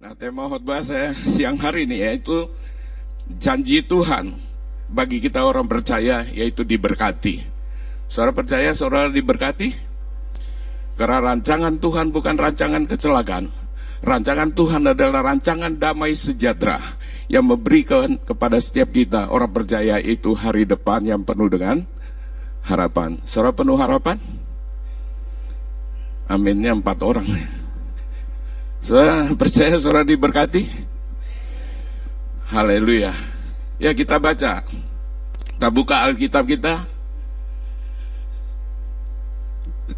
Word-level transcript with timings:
Nah, 0.00 0.16
tema 0.16 0.48
khotbah 0.48 0.80
saya 0.80 1.12
siang 1.12 1.60
hari 1.60 1.84
ini 1.84 2.00
yaitu 2.00 2.48
janji 3.36 3.84
Tuhan 3.84 4.32
bagi 4.88 5.20
kita 5.20 5.44
orang 5.44 5.68
percaya 5.68 6.24
yaitu 6.32 6.64
diberkati. 6.64 7.44
Saudara 8.08 8.32
percaya 8.32 8.72
saudara 8.72 9.12
diberkati? 9.12 9.76
Karena 10.96 11.20
rancangan 11.20 11.76
Tuhan 11.76 12.16
bukan 12.16 12.32
rancangan 12.32 12.88
kecelakaan. 12.88 13.52
Rancangan 14.00 14.56
Tuhan 14.56 14.88
adalah 14.88 15.20
rancangan 15.20 15.76
damai 15.76 16.16
sejahtera 16.16 16.80
yang 17.28 17.44
memberikan 17.44 18.16
kepada 18.24 18.56
setiap 18.56 18.96
kita 18.96 19.28
orang 19.28 19.52
percaya 19.52 20.00
itu 20.00 20.32
hari 20.32 20.64
depan 20.64 21.04
yang 21.04 21.28
penuh 21.28 21.52
dengan 21.52 21.84
harapan. 22.64 23.20
Saudara 23.28 23.52
penuh 23.52 23.76
harapan? 23.76 24.16
Aminnya 26.24 26.72
empat 26.72 27.04
orang. 27.04 27.59
Saya 28.80 29.28
percaya 29.36 29.76
saudara 29.76 30.08
diberkati. 30.08 30.64
Haleluya. 32.48 33.12
Ya 33.76 33.92
kita 33.92 34.16
baca. 34.16 34.64
Kita 34.64 35.68
buka 35.68 36.00
Alkitab 36.08 36.48
kita. 36.48 36.80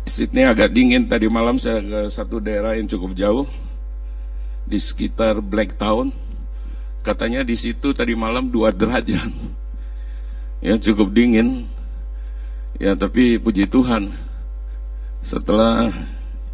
Sydney 0.02 0.42
agak 0.42 0.74
dingin 0.74 1.06
tadi 1.06 1.30
malam 1.30 1.62
saya 1.62 1.78
ke 1.78 2.00
satu 2.10 2.42
daerah 2.42 2.74
yang 2.74 2.90
cukup 2.90 3.14
jauh 3.14 3.46
di 4.66 4.82
sekitar 4.82 5.38
Blacktown. 5.38 6.10
Katanya 7.06 7.46
di 7.46 7.54
situ 7.54 7.94
tadi 7.94 8.18
malam 8.18 8.50
dua 8.50 8.74
derajat. 8.74 9.30
Ya 10.58 10.74
cukup 10.78 11.14
dingin. 11.14 11.70
Ya 12.82 12.98
tapi 12.98 13.38
puji 13.38 13.70
Tuhan 13.70 14.10
setelah 15.22 15.90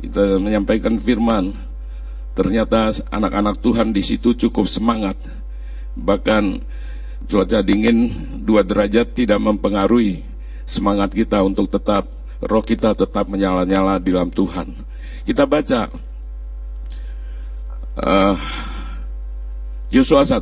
kita 0.00 0.36
menyampaikan 0.36 1.00
firman 1.00 1.67
Ternyata 2.38 2.94
anak-anak 3.10 3.58
Tuhan 3.58 3.90
di 3.90 3.98
situ 3.98 4.30
cukup 4.30 4.70
semangat. 4.70 5.18
Bahkan 5.98 6.62
cuaca 7.26 7.58
dingin 7.66 8.14
dua 8.46 8.62
derajat 8.62 9.10
tidak 9.10 9.42
mempengaruhi 9.42 10.22
semangat 10.62 11.10
kita 11.10 11.42
untuk 11.42 11.66
tetap 11.66 12.06
roh 12.38 12.62
kita 12.62 12.94
tetap 12.94 13.26
menyala-nyala 13.26 13.98
di 13.98 14.14
dalam 14.14 14.30
Tuhan. 14.30 14.70
Kita 15.26 15.50
baca 15.50 15.90
uh, 18.06 18.38
Yosua 19.90 20.22
1 20.22 20.38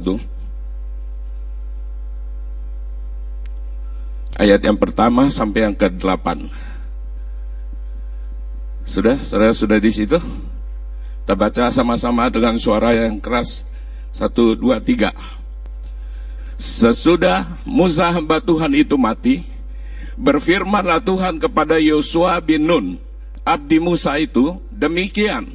ayat 4.36 4.60
yang 4.60 4.76
pertama 4.76 5.32
sampai 5.32 5.64
yang 5.64 5.72
ke-8. 5.72 6.44
Sudah? 8.84 9.16
Saudara 9.24 9.56
sudah 9.56 9.80
di 9.80 9.88
situ? 9.88 10.20
Kita 11.26 11.34
baca 11.34 11.74
sama-sama 11.74 12.30
dengan 12.30 12.54
suara 12.54 12.94
yang 12.94 13.18
keras. 13.18 13.66
Satu, 14.14 14.54
dua, 14.54 14.78
tiga. 14.78 15.10
Sesudah 16.54 17.42
Musa 17.66 18.14
hamba 18.14 18.38
Tuhan 18.38 18.70
itu 18.78 18.94
mati, 18.94 19.42
berfirmanlah 20.14 21.02
Tuhan 21.02 21.42
kepada 21.42 21.82
Yosua 21.82 22.38
bin 22.38 22.70
Nun, 22.70 22.86
abdi 23.42 23.82
Musa 23.82 24.14
itu, 24.22 24.62
demikian. 24.70 25.50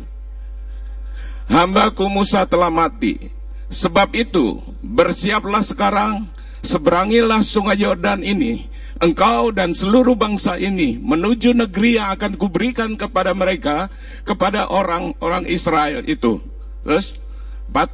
Hambaku 1.48 2.04
Musa 2.12 2.44
telah 2.44 2.68
mati. 2.68 3.32
Sebab 3.72 4.12
itu, 4.12 4.60
bersiaplah 4.84 5.64
sekarang, 5.64 6.28
seberangilah 6.60 7.40
sungai 7.48 7.80
Yordan 7.80 8.28
ini, 8.28 8.68
engkau 9.02 9.50
dan 9.50 9.74
seluruh 9.74 10.14
bangsa 10.14 10.62
ini 10.62 11.02
menuju 11.02 11.58
negeri 11.58 11.98
yang 11.98 12.14
akan 12.14 12.38
kuberikan 12.38 12.94
kepada 12.94 13.34
mereka, 13.34 13.90
kepada 14.22 14.70
orang-orang 14.70 15.50
Israel 15.50 16.06
itu. 16.06 16.38
Terus, 16.86 17.18
empat. 17.74 17.90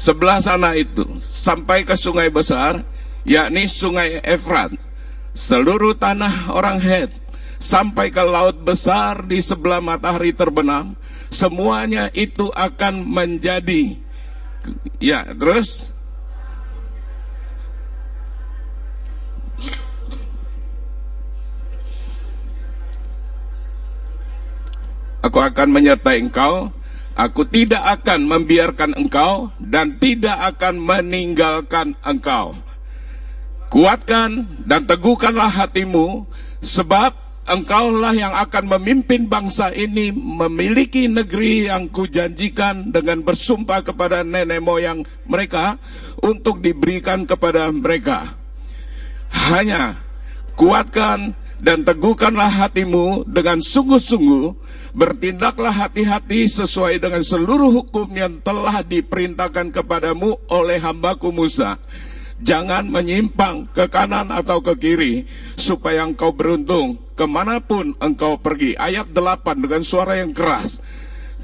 Sebelah 0.00 0.40
sana 0.40 0.74
itu, 0.74 1.04
sampai 1.28 1.84
ke 1.84 1.92
sungai 1.92 2.32
besar, 2.32 2.82
yakni 3.22 3.68
sungai 3.68 4.18
Efrat. 4.24 4.72
Seluruh 5.36 5.94
tanah 5.94 6.50
orang 6.50 6.80
Het, 6.80 7.12
sampai 7.60 8.08
ke 8.08 8.24
laut 8.24 8.56
besar 8.64 9.28
di 9.28 9.36
sebelah 9.44 9.84
matahari 9.84 10.32
terbenam, 10.32 10.96
semuanya 11.28 12.08
itu 12.16 12.48
akan 12.56 13.04
menjadi 13.04 14.00
ya, 14.96 15.28
terus 15.36 15.92
Aku 25.20 25.36
akan 25.36 25.68
menyertai 25.68 26.16
engkau, 26.16 26.72
aku 27.12 27.44
tidak 27.44 28.00
akan 28.00 28.24
membiarkan 28.24 28.96
engkau 28.96 29.52
dan 29.60 30.00
tidak 30.00 30.56
akan 30.56 30.80
meninggalkan 30.80 31.92
engkau. 32.00 32.56
Kuatkan 33.68 34.48
dan 34.64 34.88
teguhkanlah 34.88 35.52
hatimu, 35.52 36.24
sebab 36.64 37.12
engkaulah 37.48 38.12
yang 38.12 38.34
akan 38.36 38.68
memimpin 38.78 39.24
bangsa 39.26 39.72
ini 39.72 40.12
memiliki 40.12 41.08
negeri 41.08 41.70
yang 41.70 41.88
kujanjikan 41.88 42.92
dengan 42.92 43.24
bersumpah 43.24 43.80
kepada 43.84 44.20
nenek 44.20 44.60
moyang 44.60 45.04
mereka 45.24 45.80
untuk 46.20 46.60
diberikan 46.60 47.24
kepada 47.24 47.72
mereka. 47.72 48.36
Hanya 49.30 49.94
kuatkan 50.58 51.32
dan 51.60 51.84
teguhkanlah 51.84 52.48
hatimu 52.48 53.28
dengan 53.28 53.60
sungguh-sungguh, 53.60 54.56
bertindaklah 54.96 55.70
hati-hati 55.70 56.48
sesuai 56.48 56.98
dengan 56.98 57.20
seluruh 57.20 57.70
hukum 57.70 58.08
yang 58.16 58.40
telah 58.40 58.80
diperintahkan 58.80 59.70
kepadamu 59.70 60.40
oleh 60.48 60.80
hambaku 60.80 61.30
Musa 61.30 61.78
Jangan 62.40 62.88
menyimpang 62.88 63.68
ke 63.76 63.84
kanan 63.92 64.32
atau 64.32 64.64
ke 64.64 64.72
kiri, 64.80 65.28
supaya 65.60 66.08
engkau 66.08 66.32
beruntung 66.32 66.96
ke 67.20 67.28
mana 67.28 67.60
pun 67.60 67.92
engkau 68.00 68.40
pergi. 68.40 68.72
Ayat 68.80 69.12
8 69.12 69.60
dengan 69.60 69.84
suara 69.84 70.16
yang 70.16 70.32
keras. 70.32 70.80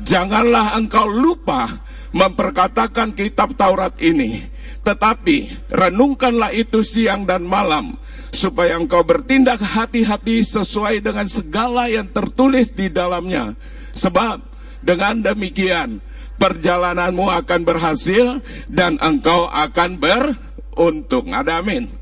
Janganlah 0.01 0.73
engkau 0.81 1.05
lupa 1.05 1.69
memperkatakan 2.17 3.13
kitab 3.13 3.53
Taurat 3.61 3.93
ini, 4.01 4.41
tetapi 4.81 5.69
renungkanlah 5.69 6.57
itu 6.57 6.81
siang 6.81 7.29
dan 7.29 7.45
malam, 7.45 8.01
supaya 8.33 8.81
engkau 8.81 9.05
bertindak 9.05 9.61
hati-hati 9.61 10.41
sesuai 10.41 11.05
dengan 11.05 11.29
segala 11.29 11.93
yang 11.93 12.09
tertulis 12.09 12.73
di 12.73 12.89
dalamnya. 12.89 13.53
Sebab 13.93 14.41
dengan 14.81 15.21
demikian 15.21 16.01
perjalananmu 16.41 17.29
akan 17.45 17.61
berhasil 17.69 18.41
dan 18.65 18.97
engkau 19.05 19.45
akan 19.53 20.01
ber 20.01 20.33
untung. 20.77 21.37
Ada 21.37 21.61
amin. 21.61 21.93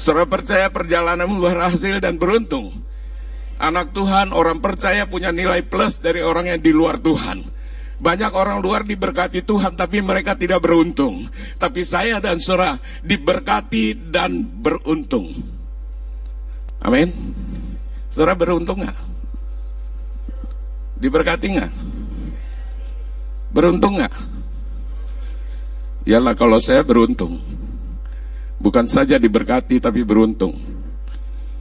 Saudara 0.00 0.24
percaya 0.24 0.72
perjalananmu 0.72 1.36
berhasil 1.36 2.00
dan 2.00 2.16
beruntung. 2.16 2.88
Anak 3.60 3.92
Tuhan, 3.92 4.32
orang 4.32 4.64
percaya 4.64 5.04
punya 5.04 5.28
nilai 5.28 5.60
plus 5.60 6.00
dari 6.00 6.24
orang 6.24 6.48
yang 6.48 6.60
di 6.64 6.72
luar 6.72 6.96
Tuhan. 6.96 7.44
Banyak 8.00 8.32
orang 8.32 8.64
luar 8.64 8.88
diberkati 8.88 9.44
Tuhan 9.44 9.76
tapi 9.76 10.00
mereka 10.00 10.32
tidak 10.32 10.64
beruntung. 10.64 11.28
Tapi 11.60 11.84
saya 11.84 12.16
dan 12.16 12.40
saudara 12.40 12.80
diberkati 13.04 14.08
dan 14.08 14.40
beruntung. 14.40 15.36
Amin. 16.80 17.12
Saudara 18.08 18.32
beruntung 18.32 18.80
nggak? 18.80 18.98
Diberkati 20.96 21.46
nggak? 21.60 21.72
Beruntung 23.52 24.00
nggak? 24.00 24.14
Yalah 26.08 26.32
kalau 26.32 26.56
saya 26.56 26.80
beruntung. 26.80 27.36
Bukan 28.56 28.88
saja 28.88 29.20
diberkati 29.20 29.76
tapi 29.76 30.00
beruntung. 30.00 30.56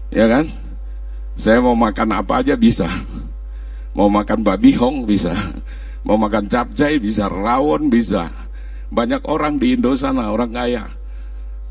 Ya 0.08 0.32
kan? 0.32 0.69
Saya 1.40 1.64
mau 1.64 1.72
makan 1.72 2.20
apa 2.20 2.44
aja 2.44 2.60
bisa. 2.60 2.92
Mau 3.96 4.12
makan 4.12 4.44
babi 4.44 4.76
hong 4.76 5.08
bisa. 5.08 5.32
Mau 6.04 6.20
makan 6.20 6.52
capcay 6.52 7.00
bisa, 7.00 7.32
rawon 7.32 7.88
bisa. 7.88 8.28
Banyak 8.92 9.24
orang 9.24 9.56
di 9.56 9.80
Indo 9.80 9.96
sana, 9.96 10.36
orang 10.36 10.52
kaya. 10.52 10.92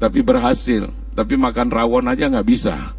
Tapi 0.00 0.24
berhasil. 0.24 0.88
Tapi 1.12 1.36
makan 1.36 1.68
rawon 1.68 2.08
aja 2.08 2.32
nggak 2.32 2.48
bisa. 2.48 2.96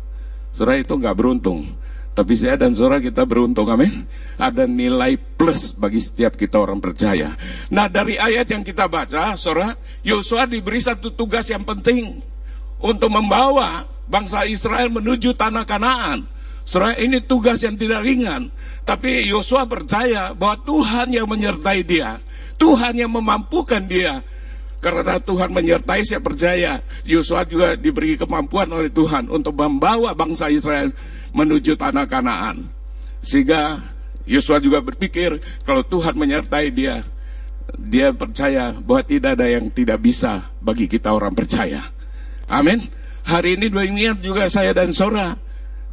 Saudara 0.53 0.77
itu 0.77 0.93
nggak 0.93 1.17
beruntung. 1.17 1.65
Tapi 2.13 2.37
saya 2.37 2.53
dan 2.61 2.77
saudara 2.77 3.01
kita 3.01 3.25
beruntung, 3.25 3.65
amin. 3.65 4.05
Ada 4.37 4.69
nilai 4.69 5.17
plus 5.17 5.73
bagi 5.73 5.97
setiap 5.97 6.37
kita 6.37 6.61
orang 6.61 6.77
percaya. 6.77 7.33
Nah 7.73 7.89
dari 7.89 8.13
ayat 8.21 8.45
yang 8.45 8.61
kita 8.61 8.85
baca, 8.85 9.33
saudara, 9.41 9.73
Yosua 10.05 10.45
diberi 10.45 10.85
satu 10.85 11.09
tugas 11.17 11.49
yang 11.49 11.65
penting 11.65 12.21
untuk 12.77 13.09
membawa 13.09 13.89
bangsa 14.05 14.45
Israel 14.45 14.93
menuju 14.93 15.33
tanah 15.33 15.65
Kanaan. 15.65 16.37
Saudara, 16.69 16.93
ini 17.01 17.17
tugas 17.17 17.65
yang 17.65 17.73
tidak 17.73 18.05
ringan. 18.05 18.53
Tapi 18.85 19.25
Yosua 19.25 19.65
percaya 19.65 20.37
bahwa 20.37 20.61
Tuhan 20.69 21.09
yang 21.09 21.25
menyertai 21.25 21.81
dia. 21.81 22.21
Tuhan 22.61 22.93
yang 22.93 23.09
memampukan 23.09 23.81
dia. 23.89 24.21
Karena 24.77 25.17
Tuhan 25.17 25.49
menyertai 25.49 26.05
saya 26.05 26.21
percaya 26.21 26.85
Yosua 27.09 27.41
juga 27.49 27.73
diberi 27.73 28.21
kemampuan 28.21 28.69
oleh 28.69 28.93
Tuhan 28.93 29.33
untuk 29.33 29.57
membawa 29.57 30.13
bangsa 30.13 30.53
Israel 30.53 30.93
menuju 31.33 31.73
tanah 31.73 32.05
Kanaan. 32.05 32.69
Sehingga 33.25 33.81
Yosua 34.29 34.61
juga 34.61 34.77
berpikir 34.85 35.41
kalau 35.65 35.81
Tuhan 35.81 36.13
menyertai 36.13 36.69
dia, 36.69 37.01
dia 37.81 38.13
percaya 38.13 38.77
bahwa 38.77 39.01
tidak 39.01 39.41
ada 39.41 39.49
yang 39.49 39.73
tidak 39.73 40.05
bisa 40.05 40.45
bagi 40.61 40.85
kita 40.85 41.17
orang 41.17 41.33
percaya. 41.33 41.81
Amin. 42.45 42.85
Hari 43.25 43.57
ini 43.57 43.73
dua 43.73 43.89
ingat 43.89 44.21
juga 44.21 44.47
saya 44.47 44.71
dan 44.71 44.93
saudara, 44.95 45.35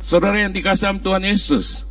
saudara 0.02 0.40
yang 0.40 0.52
dikasih 0.52 1.00
Tuhan 1.00 1.24
Yesus. 1.24 1.84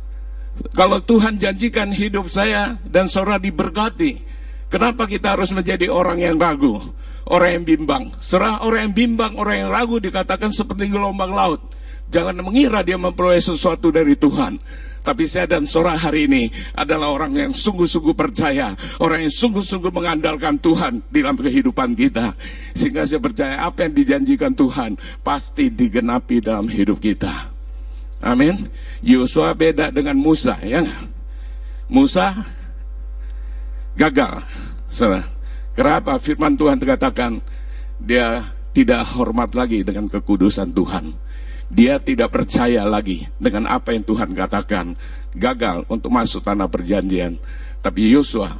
Kalau 0.72 1.04
Tuhan 1.04 1.36
janjikan 1.36 1.92
hidup 1.92 2.32
saya 2.32 2.80
dan 2.88 3.12
saudara 3.12 3.36
diberkati, 3.36 4.24
Kenapa 4.66 5.06
kita 5.06 5.38
harus 5.38 5.54
menjadi 5.54 5.86
orang 5.86 6.18
yang 6.18 6.36
ragu? 6.42 6.82
Orang 7.26 7.62
yang 7.62 7.64
bimbang. 7.66 8.10
Serah 8.18 8.62
orang 8.66 8.90
yang 8.90 8.94
bimbang, 8.94 9.38
orang 9.38 9.66
yang 9.66 9.70
ragu 9.70 10.02
dikatakan 10.02 10.50
seperti 10.50 10.90
gelombang 10.90 11.30
laut. 11.30 11.62
Jangan 12.10 12.38
mengira 12.38 12.82
dia 12.86 12.98
memperoleh 12.98 13.42
sesuatu 13.42 13.90
dari 13.94 14.14
Tuhan. 14.14 14.58
Tapi 15.06 15.22
saya 15.30 15.46
dan 15.46 15.62
Sora 15.70 15.94
hari 15.94 16.26
ini 16.26 16.50
adalah 16.74 17.14
orang 17.14 17.30
yang 17.34 17.52
sungguh-sungguh 17.54 18.14
percaya. 18.14 18.74
Orang 18.98 19.22
yang 19.22 19.30
sungguh-sungguh 19.30 19.90
mengandalkan 19.94 20.58
Tuhan 20.58 21.02
di 21.14 21.22
dalam 21.22 21.38
kehidupan 21.38 21.94
kita. 21.94 22.34
Sehingga 22.74 23.06
saya 23.06 23.22
percaya 23.22 23.62
apa 23.62 23.86
yang 23.86 23.94
dijanjikan 23.94 24.54
Tuhan 24.58 24.98
pasti 25.22 25.70
digenapi 25.70 26.42
dalam 26.42 26.66
hidup 26.66 26.98
kita. 26.98 27.55
Amin. 28.26 28.66
Yosua 29.06 29.54
beda 29.54 29.94
dengan 29.94 30.18
Musa, 30.18 30.58
ya. 30.66 30.82
Musa 31.86 32.34
gagal. 33.94 34.42
Kenapa 35.78 36.18
firman 36.18 36.58
Tuhan 36.58 36.82
terkatakan 36.82 37.38
dia 38.02 38.42
tidak 38.74 39.06
hormat 39.14 39.54
lagi 39.54 39.86
dengan 39.86 40.10
kekudusan 40.10 40.74
Tuhan. 40.74 41.14
Dia 41.66 41.98
tidak 42.02 42.34
percaya 42.34 42.86
lagi 42.86 43.26
dengan 43.38 43.70
apa 43.70 43.94
yang 43.94 44.02
Tuhan 44.02 44.34
katakan. 44.34 44.98
Gagal 45.34 45.86
untuk 45.86 46.10
masuk 46.10 46.42
tanah 46.42 46.66
perjanjian. 46.66 47.38
Tapi 47.78 48.10
Yosua, 48.10 48.50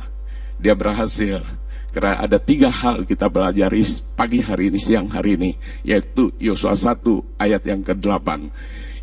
dia 0.63 0.79
berhasil. 0.79 1.43
Karena 1.91 2.21
ada 2.21 2.37
tiga 2.37 2.69
hal 2.69 3.09
kita 3.09 3.27
belajar 3.33 3.73
pagi 4.15 4.45
hari 4.45 4.69
ini, 4.69 4.79
siang 4.79 5.09
hari 5.11 5.39
ini. 5.39 5.51
Yaitu 5.87 6.35
Yosua 6.39 6.77
1 6.77 7.03
ayat 7.41 7.63
yang 7.65 7.81
ke-8. 7.81 8.29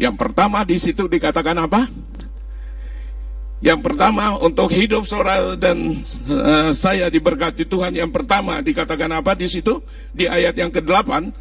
Yang 0.02 0.16
pertama 0.18 0.66
di 0.66 0.78
situ 0.82 1.06
dikatakan 1.06 1.58
apa? 1.60 1.90
Yang 3.64 3.80
pertama 3.80 4.36
untuk 4.44 4.68
hidup 4.76 5.08
saudara 5.08 5.56
dan 5.56 6.04
uh, 6.28 6.76
saya 6.76 7.08
diberkati 7.08 7.64
Tuhan. 7.64 7.96
Yang 7.96 8.12
pertama 8.12 8.60
dikatakan 8.60 9.08
apa 9.16 9.40
di 9.40 9.48
situ? 9.48 9.80
Di 10.12 10.28
ayat 10.28 10.60
yang 10.60 10.68
ke-8, 10.68 11.32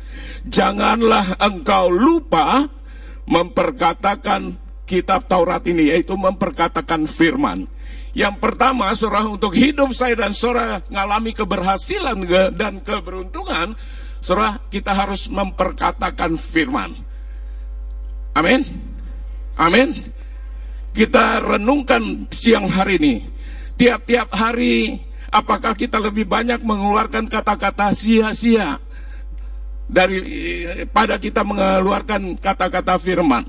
janganlah 0.47 1.35
engkau 1.43 1.91
lupa 1.91 2.71
memperkatakan 3.27 4.55
kitab 4.87 5.27
Taurat 5.27 5.67
ini 5.67 5.91
yaitu 5.91 6.15
memperkatakan 6.15 7.11
firman. 7.11 7.67
Yang 8.15 8.39
pertama, 8.39 8.93
saudara 8.95 9.27
untuk 9.27 9.57
hidup 9.59 9.91
saya 9.91 10.15
dan 10.15 10.31
saudara 10.31 10.79
mengalami 10.93 11.35
keberhasilan 11.35 12.23
dan 12.55 12.79
keberuntungan, 12.87 13.75
saudara 14.23 14.63
kita 14.71 14.95
harus 14.95 15.27
memperkatakan 15.27 16.39
firman. 16.39 16.95
Amin. 18.33 18.65
Amin 19.57 20.13
kita 20.93 21.41
renungkan 21.41 22.29
siang 22.29 22.69
hari 22.69 23.01
ini. 23.01 23.15
Tiap-tiap 23.81 24.29
hari, 24.37 25.01
apakah 25.33 25.73
kita 25.73 25.99
lebih 25.99 26.29
banyak 26.29 26.61
mengeluarkan 26.61 27.27
kata-kata 27.27 27.91
sia-sia 27.97 28.79
dari 29.89 30.21
pada 30.93 31.19
kita 31.19 31.43
mengeluarkan 31.43 32.37
kata-kata 32.39 33.01
firman? 33.01 33.43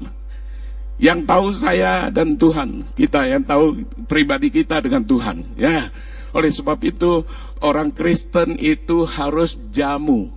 Yang 0.97 1.19
tahu 1.27 1.47
saya 1.51 2.07
dan 2.07 2.39
Tuhan, 2.39 2.87
kita 2.95 3.27
yang 3.27 3.43
tahu 3.43 3.83
pribadi 4.07 4.47
kita 4.47 4.79
dengan 4.79 5.03
Tuhan. 5.03 5.43
Ya, 5.59 5.91
oleh 6.31 6.49
sebab 6.53 6.79
itu 6.85 7.27
orang 7.59 7.91
Kristen 7.91 8.55
itu 8.55 9.03
harus 9.03 9.59
jamu. 9.75 10.31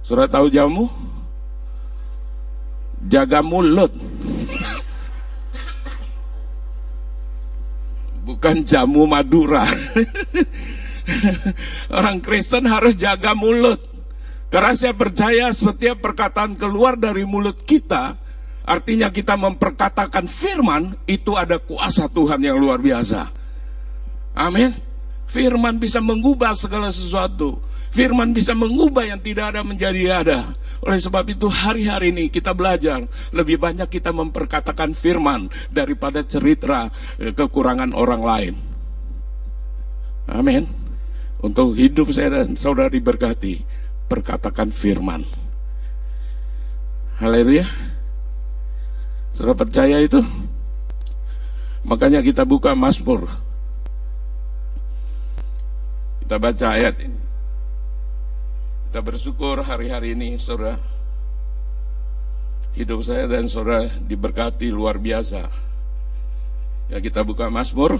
Sudah 0.00 0.24
tahu 0.26 0.48
jamu? 0.48 0.88
Jaga 3.08 3.42
mulut. 3.42 3.92
bukan 8.22 8.62
jamu 8.62 9.04
Madura. 9.04 9.66
Orang 11.98 12.22
Kristen 12.22 12.64
harus 12.70 12.94
jaga 12.94 13.34
mulut. 13.34 13.82
Karena 14.48 14.72
saya 14.76 14.94
percaya 14.94 15.48
setiap 15.50 16.04
perkataan 16.04 16.54
keluar 16.54 16.94
dari 16.94 17.24
mulut 17.24 17.64
kita, 17.64 18.18
artinya 18.68 19.08
kita 19.08 19.34
memperkatakan 19.34 20.28
firman, 20.28 20.92
itu 21.08 21.34
ada 21.34 21.56
kuasa 21.56 22.06
Tuhan 22.06 22.42
yang 22.44 22.60
luar 22.60 22.78
biasa. 22.78 23.32
Amin. 24.36 24.76
Firman 25.24 25.80
bisa 25.80 26.04
mengubah 26.04 26.52
segala 26.52 26.92
sesuatu. 26.92 27.56
Firman 27.92 28.32
bisa 28.32 28.56
mengubah 28.56 29.04
yang 29.04 29.20
tidak 29.20 29.52
ada 29.52 29.60
menjadi 29.60 30.24
ada. 30.24 30.40
Oleh 30.80 30.96
sebab 30.96 31.28
itu 31.28 31.44
hari-hari 31.52 32.08
ini 32.08 32.32
kita 32.32 32.56
belajar 32.56 33.04
lebih 33.36 33.60
banyak 33.60 33.84
kita 33.86 34.16
memperkatakan 34.16 34.96
firman 34.96 35.52
daripada 35.68 36.24
cerita 36.24 36.88
eh, 37.20 37.36
kekurangan 37.36 37.92
orang 37.92 38.22
lain. 38.24 38.54
Amin. 40.32 40.64
Untuk 41.44 41.76
hidup 41.76 42.08
saya 42.16 42.42
dan 42.42 42.56
saudara 42.56 42.88
diberkati, 42.88 43.60
perkatakan 44.08 44.72
firman. 44.72 45.28
Haleluya. 47.20 47.68
Saudara 49.36 49.68
percaya 49.68 50.00
itu? 50.00 50.24
Makanya 51.84 52.24
kita 52.24 52.48
buka 52.48 52.72
Mazmur. 52.72 53.28
Kita 56.24 56.40
baca 56.40 56.66
ayat 56.72 56.96
ini. 57.04 57.31
Kita 58.92 59.00
bersyukur 59.00 59.56
hari-hari 59.64 60.12
ini 60.12 60.36
saudara. 60.36 60.76
Hidup 62.76 63.00
saya 63.00 63.24
dan 63.24 63.48
saudara 63.48 63.88
diberkati 63.88 64.68
luar 64.68 65.00
biasa. 65.00 65.48
Ya 66.92 67.00
kita 67.00 67.24
buka 67.24 67.48
Mazmur. 67.48 67.96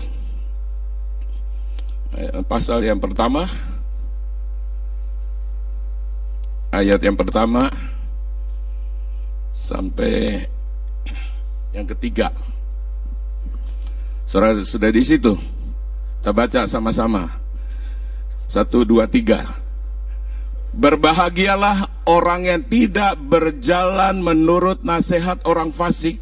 Pasal 2.44 2.84
yang 2.84 3.00
pertama. 3.00 3.48
Ayat 6.76 7.00
yang 7.00 7.16
pertama 7.16 7.72
Sampai 9.56 10.44
yang 11.72 11.88
ketiga. 11.88 12.36
Saudara 14.28 14.60
sudah 14.60 14.92
di 14.92 15.00
situ? 15.00 15.40
Kita 16.20 16.36
baca 16.36 16.68
sama-sama. 16.68 17.32
Satu, 18.44 18.84
dua, 18.84 19.08
tiga 19.08 19.61
Berbahagialah 20.72 22.08
orang 22.08 22.48
yang 22.48 22.62
tidak 22.64 23.20
berjalan 23.20 24.24
menurut 24.24 24.80
nasihat 24.80 25.44
orang 25.44 25.68
fasik, 25.68 26.16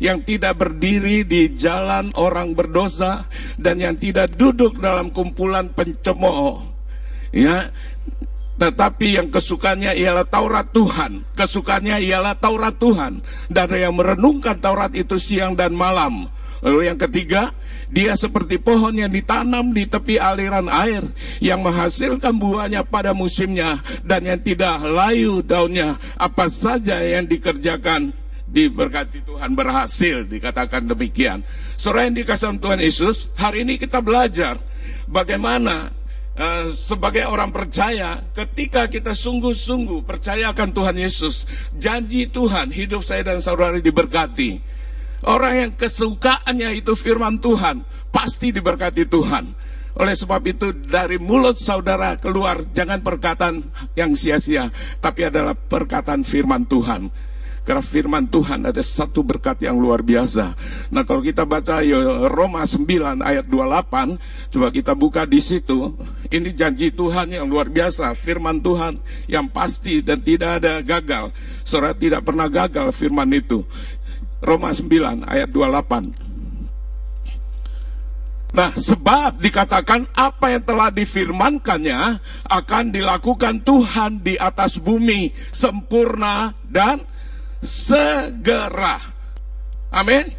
yang 0.00 0.24
tidak 0.24 0.56
berdiri 0.56 1.28
di 1.28 1.52
jalan 1.52 2.08
orang 2.16 2.56
berdosa, 2.56 3.28
dan 3.60 3.76
yang 3.84 4.00
tidak 4.00 4.32
duduk 4.40 4.80
dalam 4.80 5.12
kumpulan 5.12 5.68
pencemooh. 5.76 6.64
Ya, 7.32 7.68
tetapi 8.56 9.18
yang 9.18 9.28
kesukaannya 9.28 9.96
ialah 9.98 10.24
Taurat 10.28 10.70
Tuhan, 10.70 11.26
kesukaannya 11.36 11.98
ialah 12.06 12.38
Taurat 12.38 12.76
Tuhan, 12.78 13.20
dan 13.50 13.68
yang 13.74 13.96
merenungkan 13.98 14.56
Taurat 14.62 14.94
itu 14.96 15.18
siang 15.18 15.52
dan 15.52 15.76
malam. 15.76 16.30
Lalu 16.62 16.86
yang 16.86 16.98
ketiga, 16.98 17.50
dia 17.90 18.14
seperti 18.14 18.56
pohon 18.62 18.94
yang 18.94 19.10
ditanam 19.10 19.74
di 19.74 19.82
tepi 19.82 20.16
aliran 20.16 20.70
air 20.70 21.02
yang 21.42 21.58
menghasilkan 21.58 22.38
buahnya 22.38 22.86
pada 22.86 23.10
musimnya 23.10 23.82
dan 24.06 24.22
yang 24.22 24.38
tidak 24.38 24.78
layu 24.86 25.42
daunnya. 25.42 25.98
Apa 26.14 26.46
saja 26.46 27.02
yang 27.02 27.26
dikerjakan 27.26 28.14
diberkati 28.46 29.26
Tuhan 29.26 29.58
berhasil 29.58 30.22
dikatakan 30.28 30.86
demikian. 30.86 31.42
Saudara 31.74 32.06
yang 32.06 32.14
dikasih 32.14 32.62
Tuhan 32.62 32.78
Yesus, 32.78 33.32
hari 33.34 33.66
ini 33.66 33.80
kita 33.80 33.98
belajar 33.98 34.60
bagaimana 35.10 35.90
uh, 36.36 36.70
sebagai 36.70 37.24
orang 37.26 37.50
percaya 37.50 38.20
ketika 38.36 38.86
kita 38.86 39.16
sungguh-sungguh 39.16 40.04
percayakan 40.04 40.70
Tuhan 40.70 40.96
Yesus, 41.00 41.48
janji 41.74 42.28
Tuhan 42.28 42.70
hidup 42.70 43.02
saya 43.02 43.24
dan 43.24 43.40
saudara 43.42 43.80
diberkati. 43.80 44.81
Orang 45.22 45.54
yang 45.54 45.72
kesukaannya 45.78 46.82
itu 46.82 46.98
firman 46.98 47.38
Tuhan, 47.38 47.86
pasti 48.10 48.50
diberkati 48.50 49.06
Tuhan. 49.06 49.54
Oleh 49.92 50.16
sebab 50.16 50.40
itu 50.48 50.72
dari 50.72 51.20
mulut 51.20 51.60
saudara 51.60 52.16
keluar 52.16 52.64
jangan 52.72 53.04
perkataan 53.04 53.62
yang 53.92 54.16
sia-sia, 54.16 54.72
tapi 54.98 55.28
adalah 55.28 55.52
perkataan 55.54 56.24
firman 56.24 56.64
Tuhan. 56.66 57.12
Karena 57.62 57.78
firman 57.78 58.26
Tuhan 58.26 58.66
ada 58.66 58.82
satu 58.82 59.22
berkat 59.22 59.62
yang 59.62 59.78
luar 59.78 60.02
biasa. 60.02 60.58
Nah 60.90 61.06
kalau 61.06 61.22
kita 61.22 61.46
baca 61.46 61.78
Roma 62.26 62.66
9 62.66 63.22
ayat 63.22 63.46
28, 63.46 64.18
coba 64.50 64.68
kita 64.74 64.98
buka 64.98 65.22
di 65.22 65.38
situ. 65.38 65.94
Ini 66.26 66.50
janji 66.58 66.90
Tuhan 66.90 67.30
yang 67.30 67.46
luar 67.46 67.70
biasa, 67.70 68.18
firman 68.18 68.58
Tuhan 68.58 68.98
yang 69.30 69.46
pasti 69.46 70.02
dan 70.02 70.18
tidak 70.18 70.58
ada 70.58 70.82
gagal. 70.82 71.30
Saudara 71.62 71.94
tidak 71.94 72.26
pernah 72.26 72.50
gagal 72.50 72.90
firman 72.90 73.30
itu. 73.30 73.62
Roma 74.42 74.74
9 74.74 75.22
ayat 75.22 75.48
28. 75.48 76.22
Nah, 78.52 78.68
sebab 78.76 79.40
dikatakan 79.40 80.04
apa 80.12 80.52
yang 80.52 80.60
telah 80.60 80.92
difirmankannya 80.92 82.20
akan 82.52 82.84
dilakukan 82.92 83.64
Tuhan 83.64 84.20
di 84.20 84.36
atas 84.36 84.76
bumi 84.76 85.32
sempurna 85.48 86.52
dan 86.68 87.00
segera. 87.64 89.00
Amin. 89.88 90.36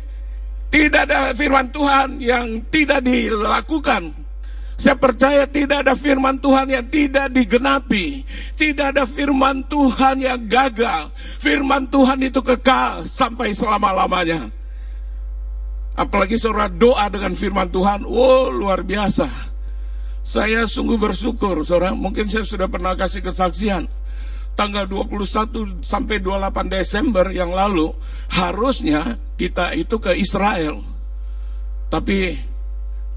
Tidak 0.69 1.10
ada 1.10 1.33
firman 1.33 1.74
Tuhan 1.74 2.22
yang 2.22 2.62
tidak 2.69 3.01
dilakukan. 3.01 4.22
Saya 4.83 4.99
percaya 4.99 5.47
tidak 5.47 5.87
ada 5.87 5.95
firman 5.95 6.35
Tuhan 6.43 6.67
yang 6.67 6.83
tidak 6.91 7.31
digenapi. 7.31 8.27
Tidak 8.59 8.91
ada 8.91 9.07
firman 9.07 9.63
Tuhan 9.63 10.19
yang 10.19 10.43
gagal. 10.43 11.07
Firman 11.39 11.87
Tuhan 11.87 12.19
itu 12.19 12.43
kekal 12.43 13.07
sampai 13.07 13.55
selama-lamanya. 13.55 14.51
Apalagi 15.95 16.35
saudara 16.35 16.67
doa 16.67 17.07
dengan 17.07 17.31
firman 17.31 17.71
Tuhan, 17.71 18.03
wow 18.03 18.51
luar 18.51 18.83
biasa. 18.83 19.31
Saya 20.19 20.67
sungguh 20.67 20.99
bersyukur, 20.99 21.63
saudara. 21.63 21.95
Mungkin 21.95 22.27
saya 22.27 22.43
sudah 22.43 22.67
pernah 22.67 22.99
kasih 22.99 23.23
kesaksian. 23.23 23.87
Tanggal 24.59 24.83
21 24.91 25.79
sampai 25.79 26.19
28 26.19 26.67
Desember 26.67 27.31
yang 27.31 27.55
lalu, 27.55 27.95
harusnya 28.35 29.15
kita 29.39 29.79
itu 29.79 29.95
ke 30.03 30.11
Israel. 30.19 30.83
Tapi 31.87 32.51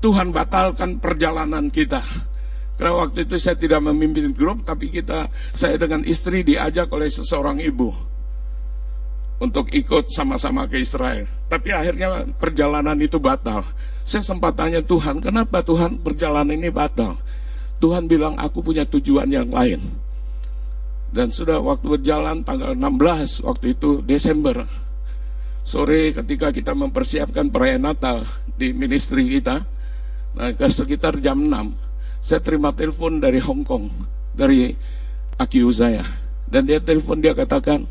Tuhan 0.00 0.30
batalkan 0.30 1.00
perjalanan 1.00 1.72
kita. 1.72 2.04
Karena 2.76 2.92
waktu 3.00 3.24
itu 3.24 3.40
saya 3.40 3.56
tidak 3.56 3.80
memimpin 3.80 4.36
grup, 4.36 4.60
tapi 4.60 4.92
kita, 4.92 5.32
saya 5.56 5.80
dengan 5.80 6.04
istri 6.04 6.44
diajak 6.44 6.92
oleh 6.92 7.08
seseorang 7.08 7.56
ibu 7.64 7.88
untuk 9.40 9.72
ikut 9.72 10.12
sama-sama 10.12 10.68
ke 10.68 10.80
Israel. 10.80 11.24
Tapi 11.48 11.72
akhirnya 11.72 12.28
perjalanan 12.36 12.96
itu 13.00 13.16
batal. 13.16 13.64
Saya 14.04 14.22
sempat 14.22 14.60
tanya 14.60 14.84
Tuhan, 14.84 15.24
kenapa 15.24 15.64
Tuhan 15.64 16.04
perjalanan 16.04 16.52
ini 16.52 16.68
batal? 16.68 17.16
Tuhan 17.80 18.08
bilang, 18.08 18.36
aku 18.36 18.60
punya 18.60 18.84
tujuan 18.88 19.28
yang 19.28 19.48
lain. 19.48 19.80
Dan 21.12 21.32
sudah 21.32 21.60
waktu 21.64 21.96
berjalan 21.96 22.44
tanggal 22.44 22.76
16 22.76 23.44
waktu 23.44 23.72
itu 23.72 24.04
Desember. 24.04 24.68
Sore 25.66 26.14
ketika 26.14 26.54
kita 26.54 26.76
mempersiapkan 26.76 27.50
perayaan 27.50 27.88
Natal 27.88 28.22
di 28.54 28.70
ministry 28.70 29.26
kita, 29.26 29.66
nah, 30.36 30.52
sekitar 30.68 31.16
jam 31.24 31.40
6, 31.40 31.72
saya 32.20 32.40
terima 32.44 32.70
telepon 32.76 33.18
dari 33.18 33.40
Hong 33.40 33.64
Kong, 33.64 33.88
dari 34.36 34.76
Aki 35.40 35.64
Uzaya. 35.64 36.04
Dan 36.46 36.68
dia 36.68 36.78
telepon, 36.78 37.18
dia 37.18 37.34
katakan, 37.34 37.88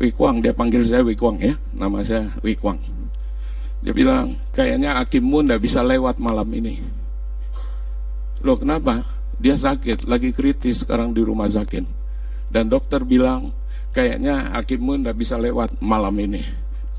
Wikwang, 0.00 0.40
dia 0.40 0.54
panggil 0.56 0.80
saya 0.86 1.04
Wikwang 1.04 1.42
ya, 1.42 1.54
nama 1.74 2.00
saya 2.00 2.30
Wikwang. 2.40 2.80
Dia 3.80 3.96
bilang, 3.96 4.36
kayaknya 4.52 5.00
Akimmu 5.00 5.44
ndak 5.44 5.64
bisa 5.64 5.80
lewat 5.80 6.20
malam 6.20 6.48
ini. 6.52 6.84
Loh 8.44 8.56
kenapa? 8.56 9.04
Dia 9.40 9.56
sakit, 9.56 10.04
lagi 10.04 10.36
kritis 10.36 10.84
sekarang 10.84 11.16
di 11.16 11.24
rumah 11.24 11.48
sakit. 11.48 11.84
Dan 12.52 12.68
dokter 12.68 13.00
bilang, 13.04 13.52
kayaknya 13.96 14.52
Akimmu 14.52 15.00
ndak 15.00 15.16
bisa 15.16 15.40
lewat 15.40 15.80
malam 15.80 16.12
ini. 16.20 16.44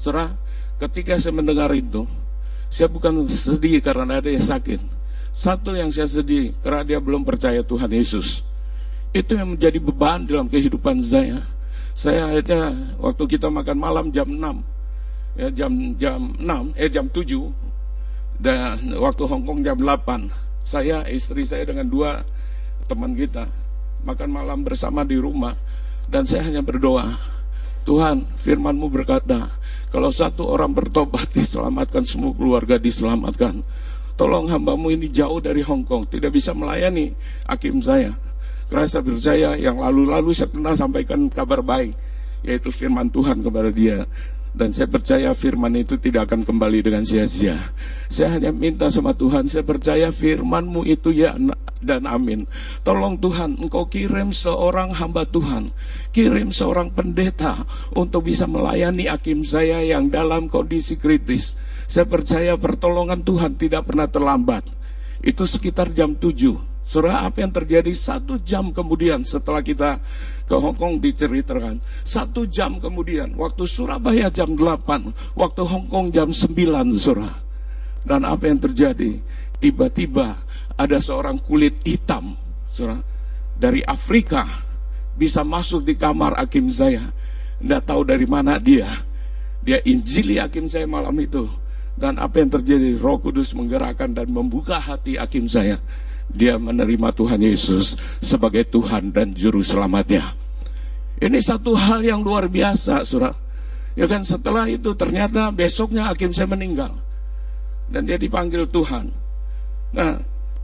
Serah, 0.01 0.33
ketika 0.81 1.17
saya 1.21 1.37
mendengar 1.37 1.69
itu, 1.73 2.09
saya 2.71 2.87
bukan 2.87 3.27
sedih 3.27 3.83
karena 3.83 4.23
ada 4.23 4.31
yang 4.31 4.41
sakit. 4.41 4.79
Satu 5.31 5.75
yang 5.75 5.91
saya 5.91 6.07
sedih, 6.07 6.55
karena 6.59 6.83
dia 6.83 6.99
belum 6.99 7.23
percaya 7.23 7.63
Tuhan 7.63 7.91
Yesus. 7.91 8.43
Itu 9.11 9.35
yang 9.35 9.55
menjadi 9.55 9.79
beban 9.79 10.23
dalam 10.23 10.47
kehidupan 10.47 11.03
saya 11.03 11.39
saya 11.91 12.31
akhirnya 12.31 12.71
waktu 12.99 13.23
kita 13.37 13.51
makan 13.51 13.77
malam 13.77 14.05
jam 14.09 14.27
6 14.27 14.39
ya 15.39 15.47
jam 15.51 15.71
jam 15.99 16.19
6 16.39 16.79
eh 16.79 16.89
jam 16.91 17.05
7 17.07 18.41
dan 18.41 18.75
waktu 18.97 19.23
Hongkong 19.27 19.61
jam 19.63 19.77
8 19.77 20.31
saya 20.65 21.03
istri 21.11 21.43
saya 21.43 21.67
dengan 21.67 21.87
dua 21.87 22.23
teman 22.87 23.13
kita 23.15 23.47
makan 24.01 24.29
malam 24.33 24.59
bersama 24.65 25.05
di 25.05 25.19
rumah 25.19 25.53
dan 26.09 26.25
saya 26.25 26.47
hanya 26.47 26.63
berdoa 26.63 27.05
Tuhan 27.81 28.29
firmanmu 28.37 28.87
berkata 28.91 29.49
kalau 29.89 30.13
satu 30.13 30.47
orang 30.47 30.71
bertobat 30.71 31.29
diselamatkan 31.37 32.05
semua 32.05 32.31
keluarga 32.33 32.77
diselamatkan 32.77 33.61
tolong 34.15 34.45
hambamu 34.49 34.93
ini 34.93 35.09
jauh 35.09 35.41
dari 35.41 35.65
Hongkong 35.65 36.09
tidak 36.09 36.37
bisa 36.37 36.53
melayani 36.53 37.15
hakim 37.49 37.81
saya 37.81 38.13
karena 38.71 38.87
saya 38.87 39.03
percaya 39.03 39.49
yang 39.59 39.83
lalu-lalu 39.83 40.31
saya 40.31 40.47
pernah 40.47 40.71
sampaikan 40.71 41.27
kabar 41.27 41.59
baik, 41.59 41.91
yaitu 42.39 42.71
firman 42.71 43.11
Tuhan 43.11 43.43
kepada 43.43 43.67
dia. 43.67 44.07
Dan 44.51 44.75
saya 44.75 44.91
percaya 44.91 45.31
firman 45.31 45.71
itu 45.79 45.95
tidak 45.95 46.27
akan 46.27 46.43
kembali 46.43 46.83
dengan 46.83 47.07
sia-sia. 47.07 47.55
Saya 48.11 48.35
hanya 48.35 48.51
minta 48.51 48.91
sama 48.91 49.15
Tuhan, 49.15 49.47
saya 49.47 49.63
percaya 49.63 50.11
firmanmu 50.11 50.83
itu 50.83 51.15
ya 51.15 51.39
dan 51.79 52.03
amin. 52.03 52.43
Tolong 52.83 53.15
Tuhan, 53.15 53.55
engkau 53.57 53.87
kirim 53.87 54.35
seorang 54.35 54.91
hamba 54.91 55.23
Tuhan. 55.23 55.71
Kirim 56.11 56.51
seorang 56.51 56.91
pendeta 56.91 57.63
untuk 57.95 58.27
bisa 58.27 58.43
melayani 58.43 59.07
hakim 59.07 59.47
saya 59.47 59.79
yang 59.87 60.11
dalam 60.11 60.51
kondisi 60.51 60.99
kritis. 60.99 61.55
Saya 61.87 62.07
percaya 62.07 62.59
pertolongan 62.59 63.23
Tuhan 63.23 63.55
tidak 63.55 63.87
pernah 63.87 64.07
terlambat. 64.11 64.67
Itu 65.23 65.47
sekitar 65.47 65.95
jam 65.95 66.17
7 66.19 66.70
Surah 66.91 67.23
apa 67.23 67.39
yang 67.39 67.55
terjadi 67.55 67.87
satu 67.95 68.35
jam 68.43 68.75
kemudian 68.75 69.23
setelah 69.23 69.63
kita 69.63 70.03
ke 70.43 70.51
Hong 70.59 70.75
Kong 70.75 70.99
diceritakan. 70.99 71.79
Satu 72.03 72.43
jam 72.43 72.83
kemudian, 72.83 73.31
waktu 73.39 73.63
Surabaya 73.63 74.27
jam 74.27 74.59
8, 74.59 75.39
waktu 75.39 75.61
Hong 75.63 75.87
Kong 75.87 76.11
jam 76.11 76.35
9 76.35 76.51
surah. 76.99 77.31
Dan 78.03 78.27
apa 78.27 78.43
yang 78.51 78.59
terjadi? 78.59 79.23
Tiba-tiba 79.63 80.35
ada 80.75 80.99
seorang 80.99 81.39
kulit 81.39 81.79
hitam 81.87 82.35
surah, 82.67 82.99
dari 83.55 83.79
Afrika 83.87 84.43
bisa 85.15 85.47
masuk 85.47 85.87
di 85.87 85.95
kamar 85.95 86.43
hakim 86.43 86.67
saya. 86.67 87.07
Tidak 87.63 87.87
tahu 87.87 88.03
dari 88.03 88.27
mana 88.27 88.59
dia. 88.59 88.91
Dia 89.63 89.79
injili 89.87 90.43
hakim 90.43 90.67
saya 90.67 90.83
malam 90.91 91.15
itu. 91.23 91.47
Dan 91.95 92.19
apa 92.19 92.43
yang 92.43 92.51
terjadi? 92.51 92.99
Roh 92.99 93.15
Kudus 93.15 93.55
menggerakkan 93.55 94.11
dan 94.11 94.27
membuka 94.27 94.75
hati 94.75 95.15
hakim 95.15 95.47
saya 95.47 95.79
dia 96.31 96.55
menerima 96.57 97.11
Tuhan 97.13 97.39
Yesus 97.43 97.99
sebagai 98.23 98.65
Tuhan 98.67 99.11
dan 99.11 99.35
Juru 99.35 99.61
Selamatnya. 99.61 100.23
Ini 101.21 101.37
satu 101.37 101.77
hal 101.77 102.01
yang 102.01 102.25
luar 102.25 102.49
biasa, 102.49 103.05
surah. 103.05 103.35
Ya 103.93 104.07
kan 104.07 104.23
setelah 104.23 104.65
itu 104.65 104.95
ternyata 104.97 105.51
besoknya 105.53 106.09
hakim 106.09 106.33
saya 106.33 106.49
meninggal. 106.49 106.95
Dan 107.91 108.07
dia 108.07 108.15
dipanggil 108.15 108.65
Tuhan. 108.71 109.11
Nah, 109.91 110.17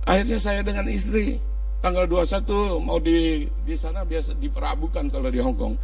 akhirnya 0.07 0.39
saya 0.39 0.63
dengan 0.63 0.87
istri 0.87 1.37
tanggal 1.83 2.09
21 2.09 2.81
mau 2.81 2.97
di 2.97 3.45
di 3.67 3.75
sana 3.77 4.01
biasa 4.07 4.33
diperabukan 4.39 5.11
kalau 5.11 5.29
di 5.29 5.39
Hong 5.43 5.53
Kong. 5.59 5.75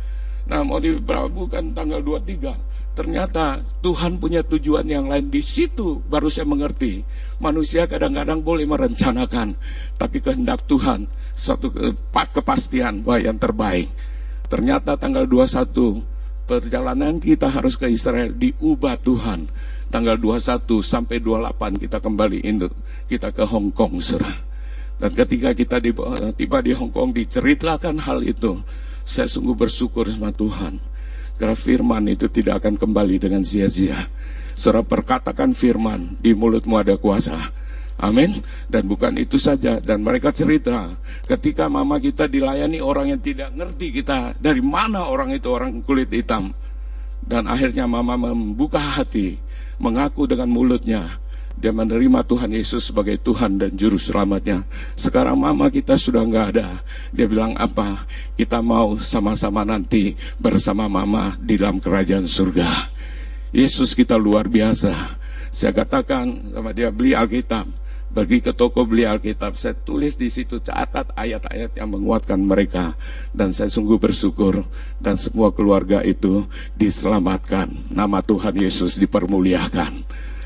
Nah 0.44 0.60
mau 0.64 0.80
diperabukan 0.80 1.72
tanggal 1.72 2.04
23 2.04 2.74
Ternyata 2.94 3.58
Tuhan 3.82 4.22
punya 4.22 4.46
tujuan 4.46 4.86
yang 4.86 5.10
lain. 5.10 5.34
Di 5.34 5.42
situ 5.42 6.04
baru 6.06 6.30
saya 6.30 6.46
mengerti 6.46 7.02
Manusia 7.42 7.88
kadang-kadang 7.90 8.44
boleh 8.44 8.68
merencanakan 8.68 9.56
Tapi 9.96 10.18
kehendak 10.20 10.68
Tuhan 10.68 11.08
Satu 11.34 11.72
kepastian 12.12 13.02
bahwa 13.02 13.20
yang 13.34 13.38
terbaik. 13.40 13.88
Ternyata 14.52 15.00
tanggal 15.00 15.26
21 15.26 16.12
Perjalanan 16.44 17.24
kita 17.24 17.48
harus 17.48 17.80
ke 17.80 17.88
Israel 17.88 18.36
Diubah 18.36 19.00
Tuhan. 19.00 19.48
Tanggal 19.88 20.20
21 20.20 20.68
sampai 20.84 21.24
28 21.24 21.88
kita 21.88 22.04
kembali 22.04 22.44
Indo 22.44 22.68
Kita 23.08 23.32
ke 23.32 23.48
Hong 23.48 23.72
Kong 23.72 24.04
dan 25.02 25.10
ketika 25.20 25.52
kita 25.52 25.84
tiba 26.38 26.64
di 26.64 26.72
Hong 26.72 26.94
Kong 26.94 27.12
diceritakan 27.12 28.00
hal 28.08 28.24
itu 28.24 28.62
saya 29.04 29.28
sungguh 29.28 29.56
bersyukur 29.56 30.08
sama 30.08 30.32
Tuhan. 30.32 30.80
Karena 31.38 31.56
firman 31.58 32.04
itu 32.08 32.32
tidak 32.32 32.64
akan 32.64 32.80
kembali 32.80 33.20
dengan 33.20 33.44
sia-sia. 33.44 34.00
Serap 34.54 34.88
perkatakan 34.88 35.52
firman, 35.52 36.16
di 36.22 36.32
mulutmu 36.32 36.78
ada 36.80 36.96
kuasa. 36.96 37.36
Amin. 38.00 38.42
Dan 38.70 38.90
bukan 38.90 39.18
itu 39.18 39.38
saja. 39.38 39.78
Dan 39.82 40.02
mereka 40.06 40.34
cerita, 40.34 40.94
ketika 41.26 41.70
mama 41.70 41.98
kita 41.98 42.30
dilayani 42.30 42.82
orang 42.82 43.18
yang 43.18 43.22
tidak 43.22 43.54
ngerti 43.54 44.02
kita, 44.02 44.38
dari 44.38 44.62
mana 44.62 45.10
orang 45.10 45.34
itu 45.34 45.50
orang 45.50 45.82
kulit 45.82 46.10
hitam. 46.14 46.54
Dan 47.24 47.48
akhirnya 47.48 47.88
mama 47.88 48.20
membuka 48.20 48.80
hati, 48.80 49.40
mengaku 49.80 50.28
dengan 50.28 50.52
mulutnya, 50.52 51.08
dia 51.64 51.72
menerima 51.72 52.28
Tuhan 52.28 52.52
Yesus 52.52 52.92
sebagai 52.92 53.16
Tuhan 53.24 53.56
dan 53.56 53.72
Juru 53.72 53.96
Selamatnya. 53.96 54.68
Sekarang 55.00 55.40
mama 55.40 55.72
kita 55.72 55.96
sudah 55.96 56.20
nggak 56.28 56.48
ada. 56.60 56.68
Dia 57.16 57.24
bilang 57.24 57.56
apa? 57.56 58.04
Kita 58.36 58.60
mau 58.60 59.00
sama-sama 59.00 59.64
nanti 59.64 60.20
bersama 60.44 60.92
mama 60.92 61.40
di 61.40 61.56
dalam 61.56 61.80
kerajaan 61.80 62.28
surga. 62.28 62.68
Yesus 63.56 63.96
kita 63.96 64.20
luar 64.20 64.52
biasa. 64.52 64.92
Saya 65.56 65.72
katakan 65.72 66.52
sama 66.52 66.76
dia 66.76 66.92
beli 66.92 67.16
Alkitab. 67.16 67.64
Pergi 68.12 68.44
ke 68.44 68.52
toko 68.52 68.84
beli 68.84 69.08
Alkitab. 69.08 69.56
Saya 69.56 69.72
tulis 69.72 70.20
di 70.20 70.28
situ 70.28 70.60
catat 70.60 71.16
ayat-ayat 71.16 71.80
yang 71.80 71.96
menguatkan 71.96 72.44
mereka. 72.44 72.92
Dan 73.32 73.56
saya 73.56 73.72
sungguh 73.72 74.04
bersyukur. 74.04 74.68
Dan 75.00 75.16
semua 75.16 75.56
keluarga 75.56 76.04
itu 76.04 76.44
diselamatkan. 76.76 77.72
Nama 77.88 78.20
Tuhan 78.20 78.60
Yesus 78.60 79.00
dipermuliakan. 79.00 80.04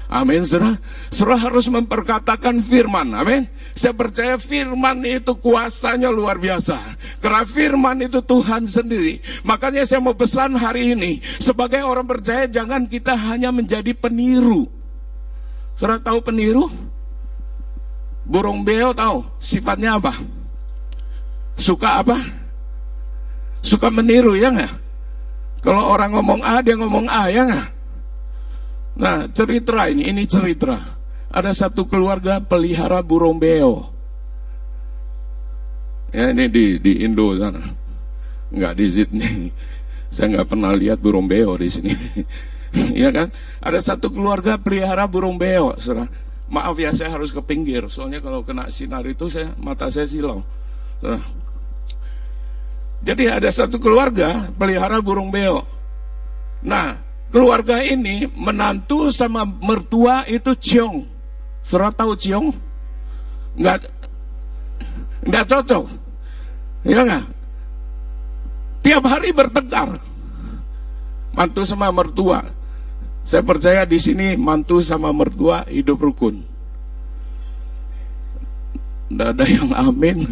Amin, 0.08 0.48
saudara. 0.48 0.80
Saudara 1.12 1.52
harus 1.52 1.68
memperkatakan 1.68 2.64
firman. 2.64 3.12
Amin. 3.12 3.44
Saya 3.76 3.92
percaya 3.92 4.40
firman 4.40 5.04
itu 5.04 5.36
kuasanya 5.36 6.08
luar 6.08 6.40
biasa. 6.40 6.80
Karena 7.20 7.44
firman 7.44 8.00
itu 8.00 8.24
Tuhan 8.24 8.64
sendiri. 8.64 9.20
Makanya 9.44 9.84
saya 9.84 10.00
mau 10.00 10.16
pesan 10.16 10.56
hari 10.56 10.96
ini. 10.96 11.20
Sebagai 11.44 11.84
orang 11.84 12.08
percaya 12.08 12.48
jangan 12.48 12.88
kita 12.88 13.20
hanya 13.20 13.52
menjadi 13.52 13.92
peniru. 13.92 14.72
Saudara 15.76 16.00
tahu 16.00 16.24
peniru? 16.24 16.72
Burung 18.24 18.64
beo 18.64 18.96
tahu 18.96 19.28
sifatnya 19.44 20.00
apa? 20.00 20.16
Suka 21.60 22.00
apa? 22.00 22.16
Suka 23.60 23.92
meniru 23.92 24.40
ya 24.40 24.56
nggak? 24.56 24.74
Kalau 25.64 25.84
orang 25.84 26.16
ngomong 26.16 26.40
A 26.48 26.64
dia 26.64 26.80
ngomong 26.80 27.12
A 27.12 27.28
ya 27.28 27.44
nggak? 27.44 27.77
Nah, 28.98 29.30
cerita 29.30 29.86
ini, 29.86 30.10
ini 30.10 30.26
cerita. 30.26 30.98
Ada 31.30 31.54
satu 31.54 31.86
keluarga 31.86 32.42
pelihara 32.42 33.06
burung 33.06 33.38
beo. 33.38 33.94
Ya, 36.10 36.34
ini 36.34 36.50
di 36.50 36.82
di 36.82 37.06
Indo 37.06 37.30
sana. 37.38 37.62
Enggak 38.50 38.74
di 38.74 38.86
Sydney. 38.90 39.36
Saya 40.14 40.34
nggak 40.34 40.48
pernah 40.50 40.72
lihat 40.74 40.98
burung 40.98 41.28
beo 41.30 41.54
di 41.60 41.68
sini. 41.68 41.92
Iya 42.96 43.12
kan? 43.18 43.28
Ada 43.60 43.94
satu 43.94 44.08
keluarga 44.10 44.56
pelihara 44.56 45.04
burung 45.06 45.36
beo, 45.36 45.76
saudara. 45.78 46.08
Maaf 46.48 46.80
ya, 46.80 46.96
saya 46.96 47.12
harus 47.12 47.36
ke 47.36 47.44
pinggir. 47.44 47.84
Soalnya 47.92 48.24
kalau 48.24 48.40
kena 48.40 48.72
sinar 48.72 49.04
itu 49.04 49.28
saya 49.28 49.52
mata 49.60 49.92
saya 49.92 50.08
silau. 50.08 50.48
Saudara. 51.04 51.20
Jadi 53.04 53.24
ada 53.28 53.52
satu 53.52 53.76
keluarga 53.84 54.48
pelihara 54.56 55.04
burung 55.04 55.28
beo. 55.28 55.68
Nah, 56.64 57.07
keluarga 57.32 57.84
ini 57.84 58.28
menantu 58.32 59.12
sama 59.12 59.44
mertua 59.44 60.24
itu 60.28 60.54
ciong. 60.56 61.06
Saudara 61.64 61.92
tahu 61.92 62.14
ciong? 62.16 62.48
Enggak 63.60 63.90
enggak 65.28 65.46
cocok. 65.52 65.86
Ya 66.88 67.04
enggak? 67.04 67.26
Tiap 68.86 69.04
hari 69.04 69.30
bertengkar. 69.36 70.00
Mantu 71.36 71.62
sama 71.68 71.92
mertua. 71.92 72.42
Saya 73.28 73.44
percaya 73.44 73.84
di 73.84 74.00
sini 74.00 74.40
mantu 74.40 74.80
sama 74.80 75.12
mertua 75.12 75.68
hidup 75.68 76.00
rukun. 76.00 76.42
Tidak 79.12 79.28
ada 79.36 79.46
yang 79.46 79.72
amin. 79.76 80.32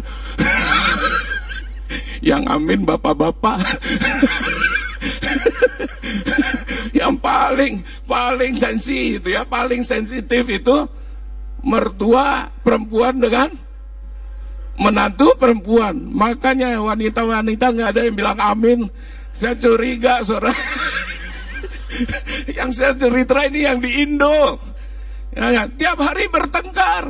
yang 2.24 2.42
amin 2.48 2.82
bapak-bapak 2.82 3.60
yang 7.06 7.22
paling 7.22 7.86
paling 8.02 8.50
sensi 8.58 9.22
itu 9.22 9.30
ya 9.30 9.46
paling 9.46 9.86
sensitif 9.86 10.42
itu 10.50 10.90
mertua 11.62 12.50
perempuan 12.66 13.22
dengan 13.22 13.54
menantu 14.74 15.38
perempuan. 15.38 15.94
Makanya 16.10 16.82
wanita-wanita 16.82 17.66
nggak 17.70 17.88
ada 17.94 18.00
yang 18.02 18.16
bilang 18.18 18.38
amin. 18.42 18.90
Saya 19.30 19.54
curiga 19.54 20.26
saudara. 20.26 20.50
Yang 22.60 22.70
saya 22.76 22.92
cerita 22.92 23.40
ini 23.48 23.64
yang 23.64 23.80
di 23.80 24.04
Indo. 24.04 24.60
Ya, 25.32 25.48
ya, 25.48 25.62
tiap 25.64 25.96
hari 25.96 26.28
bertengkar. 26.28 27.08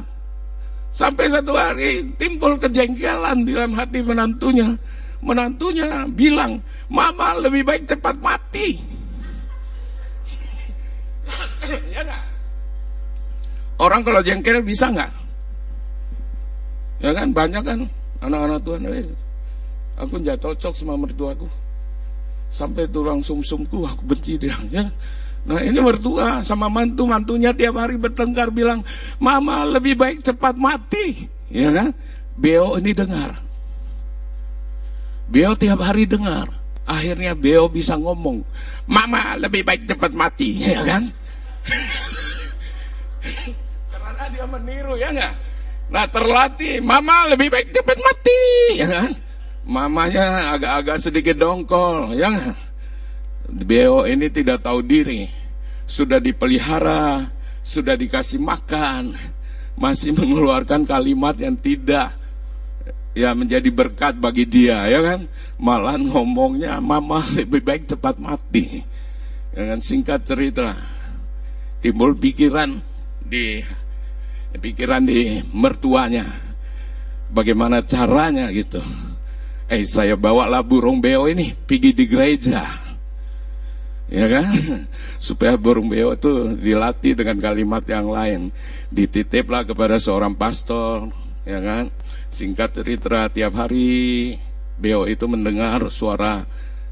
Sampai 0.94 1.26
satu 1.26 1.58
hari 1.58 2.14
timbul 2.14 2.54
kejengkelan 2.58 3.42
di 3.42 3.50
dalam 3.50 3.74
hati 3.74 4.06
menantunya. 4.06 4.78
Menantunya 5.26 6.06
bilang 6.06 6.62
mama 6.86 7.34
lebih 7.34 7.66
baik 7.66 7.90
cepat 7.90 8.14
mati 8.22 8.78
ya 11.94 12.00
gak? 12.06 12.22
Orang 13.76 14.00
kalau 14.06 14.24
jengkel 14.24 14.64
bisa 14.64 14.88
nggak? 14.88 15.12
Ya 17.04 17.12
kan 17.12 17.28
banyak 17.36 17.60
kan 17.60 17.78
anak-anak 18.24 18.60
Tuhan. 18.64 18.82
Eh, 18.88 19.08
aku 20.00 20.16
nggak 20.16 20.40
cocok 20.40 20.72
sama 20.72 20.96
mertuaku. 20.96 21.48
Sampai 22.48 22.88
tulang 22.88 23.20
sumsumku 23.20 23.84
aku 23.84 24.02
benci 24.06 24.40
dia. 24.40 24.56
Ya. 24.72 24.88
Nah 25.46 25.62
ini 25.62 25.78
mertua 25.78 26.42
sama 26.42 26.66
mantu 26.66 27.06
mantunya 27.06 27.54
tiap 27.54 27.78
hari 27.78 27.94
bertengkar 27.94 28.50
bilang, 28.50 28.82
Mama 29.22 29.62
lebih 29.62 29.94
baik 29.94 30.18
cepat 30.26 30.58
mati, 30.58 31.30
ya 31.54 31.70
kan? 31.70 31.94
Beo 32.34 32.74
ini 32.82 32.90
dengar. 32.90 33.38
Beo 35.30 35.54
tiap 35.54 35.78
hari 35.86 36.02
dengar. 36.02 36.50
Akhirnya 36.86 37.34
Beo 37.34 37.66
bisa 37.66 37.98
ngomong, 37.98 38.46
Mama 38.86 39.34
lebih 39.34 39.66
baik 39.66 39.90
cepat 39.90 40.14
mati, 40.14 40.62
ya 40.70 40.86
kan? 40.86 41.10
Karena 43.90 44.24
dia 44.30 44.46
meniru 44.46 44.94
ya 44.94 45.10
enggak? 45.10 45.34
Nah 45.90 46.06
terlatih, 46.06 46.78
Mama 46.78 47.26
lebih 47.34 47.50
baik 47.50 47.74
cepat 47.74 47.98
mati, 47.98 48.42
ya 48.78 48.86
kan? 48.86 49.10
Mamanya 49.66 50.54
agak-agak 50.54 51.02
sedikit 51.02 51.34
dongkol, 51.42 52.14
ya 52.14 52.30
enggak? 52.30 52.54
Beo 53.50 54.06
ini 54.06 54.30
tidak 54.30 54.62
tahu 54.62 54.82
diri, 54.86 55.26
sudah 55.90 56.22
dipelihara, 56.22 57.30
sudah 57.66 57.98
dikasih 57.98 58.38
makan, 58.38 59.14
masih 59.74 60.14
mengeluarkan 60.18 60.86
kalimat 60.86 61.34
yang 61.34 61.58
tidak 61.58 62.14
ya 63.16 63.32
menjadi 63.32 63.72
berkat 63.72 64.20
bagi 64.20 64.44
dia 64.44 64.84
ya 64.92 65.00
kan? 65.00 65.24
Malah 65.56 65.96
ngomongnya 65.96 66.76
mama 66.84 67.24
lebih 67.32 67.64
baik 67.64 67.88
cepat 67.88 68.20
mati. 68.20 68.84
Ya 69.56 69.72
kan? 69.72 69.80
Singkat 69.80 70.28
cerita 70.28 70.76
timbul 71.80 72.12
pikiran 72.12 72.76
di 73.24 73.64
pikiran 74.60 75.08
di 75.08 75.40
mertuanya. 75.48 76.28
Bagaimana 77.26 77.82
caranya 77.82 78.52
gitu? 78.52 78.78
Eh 79.66 79.82
saya 79.88 80.14
bawalah 80.14 80.62
burung 80.62 81.02
beo 81.02 81.26
ini 81.26 81.56
pergi 81.56 81.90
di 81.96 82.04
gereja. 82.06 82.62
Ya 84.06 84.26
kan? 84.30 84.46
Supaya 85.26 85.58
burung 85.58 85.90
beo 85.90 86.14
itu 86.14 86.54
dilatih 86.54 87.18
dengan 87.18 87.40
kalimat 87.42 87.82
yang 87.90 88.06
lain. 88.06 88.54
Dititiplah 88.94 89.66
kepada 89.66 89.98
seorang 89.98 90.38
pastor 90.38 91.25
ya 91.46 91.62
kan 91.62 91.88
Singkat 92.36 92.82
cerita 92.82 93.32
tiap 93.32 93.56
hari 93.56 94.36
Beo 94.76 95.08
itu 95.08 95.24
mendengar 95.24 95.80
suara 95.88 96.44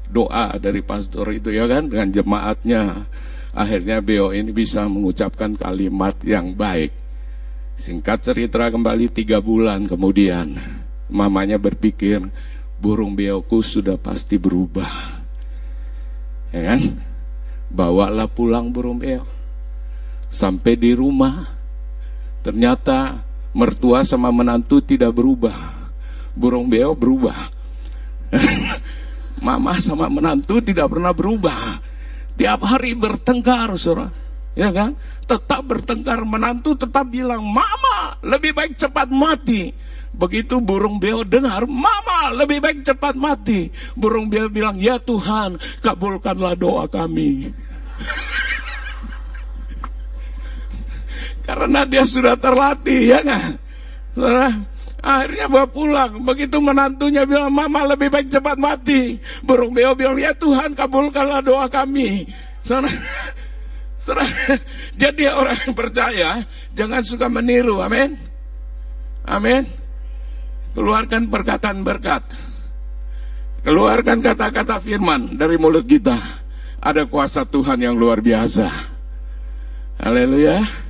doa 0.09 0.57
dari 0.57 0.81
pastor 0.81 1.29
itu 1.37 1.53
ya 1.53 1.69
kan 1.69 1.85
dengan 1.85 2.09
jemaatnya. 2.09 3.05
Akhirnya 3.53 4.01
Beo 4.01 4.33
ini 4.33 4.49
bisa 4.49 4.89
mengucapkan 4.89 5.53
kalimat 5.53 6.17
yang 6.25 6.57
baik. 6.57 6.89
Singkat 7.77 8.25
cerita 8.25 8.65
kembali 8.73 9.05
tiga 9.13 9.37
bulan 9.37 9.85
kemudian 9.85 10.57
mamanya 11.13 11.61
berpikir 11.61 12.25
burung 12.81 13.13
beoku 13.13 13.61
sudah 13.61 14.01
pasti 14.01 14.41
berubah. 14.41 14.89
Ya 16.49 16.73
kan? 16.73 16.81
Bawalah 17.69 18.31
pulang 18.33 18.73
burung 18.73 18.97
beo. 18.97 19.29
Sampai 20.33 20.73
di 20.73 20.97
rumah 20.97 21.53
ternyata 22.41 23.21
mertua 23.55 24.03
sama 24.03 24.27
menantu 24.35 24.83
tidak 24.83 25.15
berubah. 25.15 25.55
Burung 26.35 26.67
beo 26.67 26.91
berubah. 26.91 27.39
Mama 29.45 29.79
sama 29.79 30.11
menantu 30.11 30.59
tidak 30.59 30.91
pernah 30.91 31.15
berubah. 31.15 31.79
Tiap 32.35 32.67
hari 32.67 32.91
bertengkar, 32.91 33.71
saudara. 33.79 34.11
Ya 34.59 34.67
kan? 34.75 34.99
Tetap 35.23 35.63
bertengkar. 35.63 36.27
Menantu 36.27 36.75
tetap 36.75 37.07
bilang, 37.07 37.39
Mama 37.47 38.19
lebih 38.19 38.51
baik 38.51 38.75
cepat 38.75 39.07
mati. 39.07 39.71
Begitu 40.15 40.59
burung 40.59 40.99
beo 40.99 41.23
dengar, 41.23 41.63
Mama 41.67 42.35
lebih 42.35 42.59
baik 42.59 42.83
cepat 42.83 43.15
mati. 43.15 43.71
Burung 43.95 44.27
beo 44.27 44.51
bilang, 44.51 44.75
Ya 44.75 44.99
Tuhan, 44.99 45.55
kabulkanlah 45.79 46.59
doa 46.59 46.91
kami. 46.91 47.55
Karena 51.45 51.85
dia 51.85 52.01
sudah 52.01 52.33
terlatih, 52.33 53.01
ya 53.13 53.19
nggak? 53.21 53.45
Akhirnya 55.05 55.45
bawa 55.45 55.67
pulang. 55.69 56.11
Begitu 56.25 56.57
menantunya 56.57 57.29
bilang, 57.29 57.53
Mama 57.53 57.85
lebih 57.85 58.09
baik 58.09 58.33
cepat 58.33 58.57
mati. 58.57 59.21
Burung 59.45 59.69
beo 59.69 59.93
bilang, 59.93 60.17
ya 60.17 60.33
Tuhan 60.33 60.73
kabulkanlah 60.73 61.45
doa 61.45 61.69
kami. 61.69 62.25
Saudara, 64.01 64.25
Jadi 64.97 65.29
orang 65.29 65.57
yang 65.65 65.73
percaya 65.77 66.29
jangan 66.73 67.05
suka 67.05 67.29
meniru, 67.29 67.85
amin. 67.85 68.17
Amin. 69.29 69.69
Keluarkan 70.73 71.29
perkataan 71.29 71.85
berkat. 71.85 72.25
Keluarkan 73.65 74.21
kata-kata 74.21 74.77
firman 74.77 75.37
dari 75.37 75.57
mulut 75.57 75.85
kita. 75.85 76.17
Ada 76.81 77.09
kuasa 77.09 77.45
Tuhan 77.49 77.81
yang 77.81 77.97
luar 77.97 78.21
biasa. 78.21 78.69
Haleluya. 80.01 80.84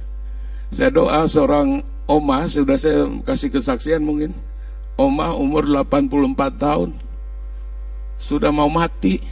Saya 0.75 0.91
doa 0.91 1.23
seorang 1.23 1.79
oma, 2.03 2.43
sudah 2.51 2.75
saya 2.75 3.07
kasih 3.23 3.47
kesaksian 3.47 4.03
mungkin. 4.03 4.35
Oma 4.99 5.31
umur 5.31 5.63
84 5.63 6.35
tahun. 6.59 6.91
Sudah 8.19 8.51
mau 8.51 8.67
mati. 8.67 9.23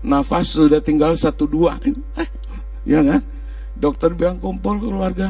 Nafas 0.00 0.56
sudah 0.56 0.80
tinggal 0.80 1.12
satu 1.12 1.44
dua. 1.44 1.76
Ya 2.88 3.04
kan? 3.04 3.20
Dokter 3.76 4.16
bilang 4.16 4.40
kumpul 4.40 4.80
keluarga. 4.80 5.28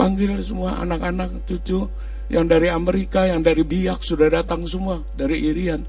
Panggil 0.00 0.40
semua 0.40 0.80
anak-anak, 0.80 1.44
cucu. 1.44 1.84
Yang 2.32 2.44
dari 2.48 2.72
Amerika, 2.72 3.28
yang 3.28 3.44
dari 3.44 3.60
Biak 3.60 4.00
sudah 4.00 4.32
datang 4.32 4.64
semua. 4.64 5.04
Dari 5.12 5.36
Irian 5.52 5.84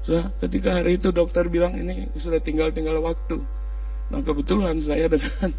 sudah 0.00 0.32
ketika 0.40 0.80
hari 0.80 0.96
itu 0.96 1.12
dokter 1.12 1.44
bilang 1.52 1.76
ini 1.76 2.08
sudah 2.16 2.40
tinggal-tinggal 2.40 3.04
waktu. 3.04 3.36
Nah 4.10 4.20
kebetulan 4.24 4.80
saya 4.80 5.06
dengan 5.12 5.52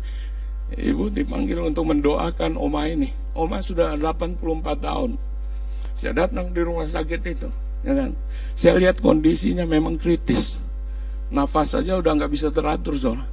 ibu 0.77 1.11
dipanggil 1.11 1.59
untuk 1.63 1.89
mendoakan 1.91 2.55
oma 2.55 2.87
ini. 2.87 3.11
Oma 3.35 3.63
sudah 3.63 3.95
84 3.95 4.37
tahun. 4.79 5.15
Saya 5.95 6.27
datang 6.27 6.51
di 6.51 6.61
rumah 6.63 6.87
sakit 6.87 7.21
itu, 7.27 7.49
ya 7.83 7.93
kan. 7.93 8.11
Saya 8.55 8.79
lihat 8.79 8.99
kondisinya 9.03 9.67
memang 9.67 9.99
kritis. 9.99 10.63
Nafas 11.31 11.75
saja 11.75 11.95
udah 11.99 12.11
nggak 12.15 12.31
bisa 12.31 12.47
teratur 12.51 12.95
soalnya. 12.95 13.27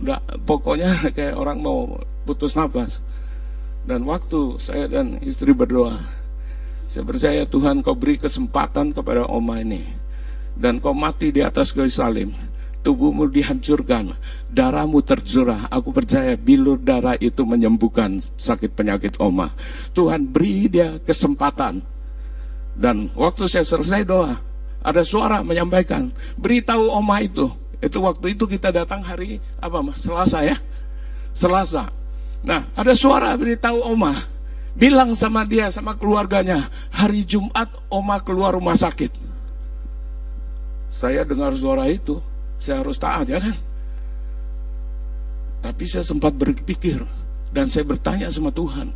Udah 0.00 0.18
pokoknya 0.46 0.90
kayak 1.16 1.38
orang 1.38 1.58
mau 1.62 1.98
putus 2.26 2.54
nafas. 2.54 3.02
Dan 3.84 4.08
waktu 4.08 4.56
saya 4.56 4.88
dan 4.88 5.20
istri 5.20 5.52
berdoa, 5.52 5.98
saya 6.88 7.04
percaya 7.04 7.44
Tuhan 7.44 7.84
kau 7.84 7.92
beri 7.92 8.16
kesempatan 8.16 8.96
kepada 8.96 9.28
oma 9.28 9.60
ini 9.60 9.84
dan 10.54 10.78
kau 10.78 10.94
mati 10.94 11.34
di 11.34 11.42
atas 11.42 11.74
kayu 11.74 11.90
salib, 11.90 12.30
tubuhmu 12.84 13.32
dihancurkan, 13.32 14.12
darahmu 14.52 15.00
tercurah. 15.00 15.66
Aku 15.72 15.90
percaya 15.90 16.36
bilur 16.36 16.76
darah 16.76 17.16
itu 17.16 17.40
menyembuhkan 17.42 18.20
sakit 18.36 18.76
penyakit 18.76 19.16
oma. 19.16 19.48
Tuhan 19.96 20.28
beri 20.28 20.68
dia 20.68 21.00
kesempatan. 21.00 21.80
Dan 22.76 23.08
waktu 23.16 23.48
saya 23.48 23.64
selesai 23.64 24.04
doa, 24.04 24.36
ada 24.84 25.00
suara 25.00 25.40
menyampaikan, 25.40 26.12
beritahu 26.36 26.92
oma 26.92 27.24
itu. 27.24 27.48
Itu 27.80 28.04
waktu 28.04 28.36
itu 28.36 28.44
kita 28.44 28.68
datang 28.68 29.00
hari 29.00 29.40
apa 29.58 29.80
mas? 29.80 30.04
Selasa 30.04 30.44
ya? 30.44 30.56
Selasa. 31.32 31.88
Nah, 32.44 32.68
ada 32.76 32.92
suara 32.92 33.32
beritahu 33.34 33.80
oma. 33.80 34.12
Bilang 34.74 35.14
sama 35.14 35.46
dia, 35.46 35.70
sama 35.70 35.94
keluarganya, 35.96 36.66
hari 36.90 37.22
Jumat 37.24 37.70
oma 37.88 38.18
keluar 38.20 38.58
rumah 38.58 38.74
sakit 38.74 39.24
saya 40.94 41.26
dengar 41.26 41.50
suara 41.58 41.90
itu, 41.90 42.22
saya 42.58 42.82
harus 42.82 42.96
taat 42.96 43.28
ya 43.28 43.38
kan? 43.40 43.56
Tapi 45.64 45.84
saya 45.88 46.04
sempat 46.04 46.36
berpikir 46.36 47.00
dan 47.54 47.72
saya 47.72 47.88
bertanya 47.88 48.28
sama 48.28 48.52
Tuhan, 48.52 48.92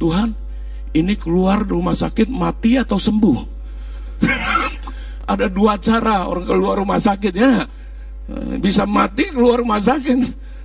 Tuhan, 0.00 0.32
ini 0.96 1.12
keluar 1.16 1.60
rumah 1.60 1.92
sakit 1.92 2.32
mati 2.32 2.80
atau 2.80 2.96
sembuh? 2.96 3.40
Ada 5.32 5.50
dua 5.50 5.76
cara 5.76 6.24
orang 6.24 6.46
keluar 6.46 6.80
rumah 6.80 6.96
sakit 6.96 7.34
ya. 7.34 7.66
Bisa 8.56 8.86
mati 8.88 9.28
keluar 9.28 9.60
rumah 9.60 9.82
sakit 9.82 10.18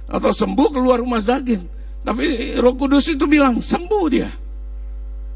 atau 0.08 0.32
sembuh 0.32 0.70
keluar 0.72 1.04
rumah 1.04 1.20
sakit. 1.20 1.82
Tapi 2.02 2.58
Roh 2.58 2.74
Kudus 2.78 3.12
itu 3.12 3.26
bilang 3.26 3.60
sembuh 3.60 4.06
dia. 4.10 4.30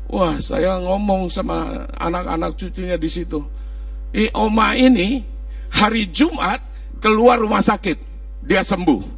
Wah, 0.05 0.37
saya 0.37 0.77
ngomong 0.79 1.33
sama 1.33 1.89
anak-anak 1.97 2.53
cucunya 2.53 2.97
di 2.97 3.09
situ. 3.09 3.41
I, 4.13 4.29
oma 4.31 4.77
ini 4.77 5.25
hari 5.73 6.07
Jumat 6.13 6.61
keluar 7.05 7.37
rumah 7.37 7.61
sakit, 7.61 8.01
dia 8.41 8.65
sembuh. 8.65 9.13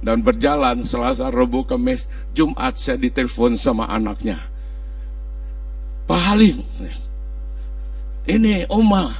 Dan 0.00 0.24
berjalan 0.24 0.80
Selasa, 0.80 1.28
Rabu, 1.28 1.68
Kamis, 1.68 2.08
Jumat 2.32 2.80
saya 2.80 2.96
ditelepon 2.96 3.60
sama 3.60 3.84
anaknya. 3.92 4.40
Pak 6.08 6.20
Halim, 6.32 6.64
ini 8.24 8.64
Oma 8.72 9.12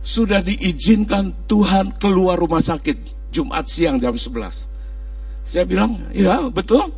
sudah 0.00 0.40
diizinkan 0.40 1.44
Tuhan 1.44 1.94
keluar 2.00 2.40
rumah 2.40 2.64
sakit 2.64 3.28
Jumat 3.28 3.68
siang 3.68 4.00
jam 4.00 4.16
11. 4.16 4.72
Saya 5.44 5.68
bilang, 5.68 6.00
ya 6.16 6.48
betul, 6.48 6.88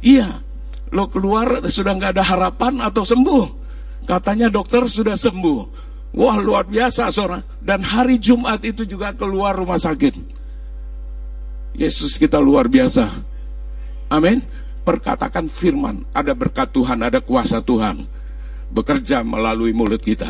iya. 0.00 0.40
Lo 0.88 1.12
keluar 1.12 1.68
sudah 1.68 1.92
nggak 2.00 2.16
ada 2.16 2.24
harapan 2.24 2.80
atau 2.80 3.04
sembuh? 3.04 3.44
Katanya 4.08 4.48
dokter 4.48 4.88
sudah 4.88 5.20
sembuh. 5.20 5.87
Wah 6.16 6.40
luar 6.40 6.64
biasa 6.64 7.12
saudara. 7.12 7.44
Dan 7.60 7.84
hari 7.84 8.16
Jumat 8.16 8.64
itu 8.64 8.88
juga 8.88 9.12
keluar 9.12 9.52
rumah 9.56 9.76
sakit. 9.76 10.16
Yesus 11.76 12.16
kita 12.16 12.40
luar 12.40 12.66
biasa. 12.66 13.06
Amin. 14.08 14.40
Perkatakan 14.82 15.46
firman. 15.52 16.08
Ada 16.16 16.32
berkat 16.32 16.72
Tuhan, 16.72 17.04
ada 17.04 17.20
kuasa 17.20 17.60
Tuhan. 17.60 18.08
Bekerja 18.72 19.20
melalui 19.20 19.76
mulut 19.76 20.00
kita. 20.00 20.28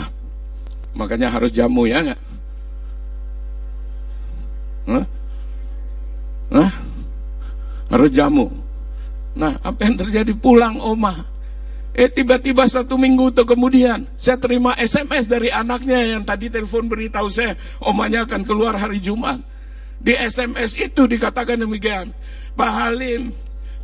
Makanya 0.98 1.30
harus 1.30 1.54
jamu 1.54 1.86
ya 1.86 2.02
enggak? 2.02 2.20
Hah? 4.88 5.04
Hah? 6.58 6.72
Harus 7.88 8.10
jamu. 8.10 8.50
Nah, 9.38 9.54
apa 9.62 9.86
yang 9.86 9.94
terjadi? 9.94 10.34
Pulang 10.34 10.82
oma 10.82 11.37
Eh 11.96 12.06
tiba-tiba 12.06 12.68
satu 12.68 12.94
minggu 12.94 13.34
itu 13.34 13.42
kemudian 13.42 14.06
saya 14.14 14.38
terima 14.38 14.76
SMS 14.78 15.26
dari 15.26 15.50
anaknya 15.50 16.16
yang 16.16 16.22
tadi 16.22 16.46
telepon 16.52 16.86
beritahu 16.86 17.26
saya 17.32 17.58
omanya 17.82 18.28
akan 18.28 18.42
keluar 18.44 18.76
hari 18.78 19.02
Jumat. 19.02 19.40
Di 19.98 20.14
SMS 20.14 20.78
itu 20.78 21.10
dikatakan 21.10 21.58
demikian, 21.58 22.14
Pak 22.54 22.70
Halim, 22.70 23.34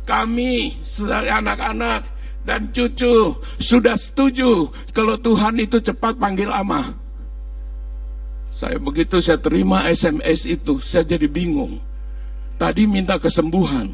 kami 0.07 0.79
anak-anak 1.27 2.07
dan 2.47 2.71
cucu 2.71 3.35
sudah 3.59 3.99
setuju 3.99 4.69
kalau 4.95 5.19
Tuhan 5.19 5.59
itu 5.59 5.81
cepat 5.83 6.15
panggil 6.15 6.47
ama. 6.47 6.95
Saya 8.47 8.79
begitu 8.79 9.19
saya 9.19 9.35
terima 9.35 9.83
SMS 9.91 10.47
itu, 10.47 10.79
saya 10.79 11.03
jadi 11.03 11.27
bingung. 11.27 11.83
Tadi 12.55 12.87
minta 12.87 13.19
kesembuhan, 13.19 13.91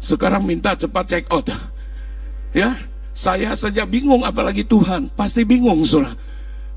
sekarang 0.00 0.48
minta 0.48 0.72
cepat 0.72 1.04
check 1.04 1.28
out. 1.28 1.44
Ya, 2.56 2.72
saya 3.20 3.52
saja 3.52 3.84
bingung 3.84 4.24
apalagi 4.24 4.64
Tuhan. 4.64 5.12
Pasti 5.12 5.44
bingung 5.44 5.84
surah. 5.84 6.16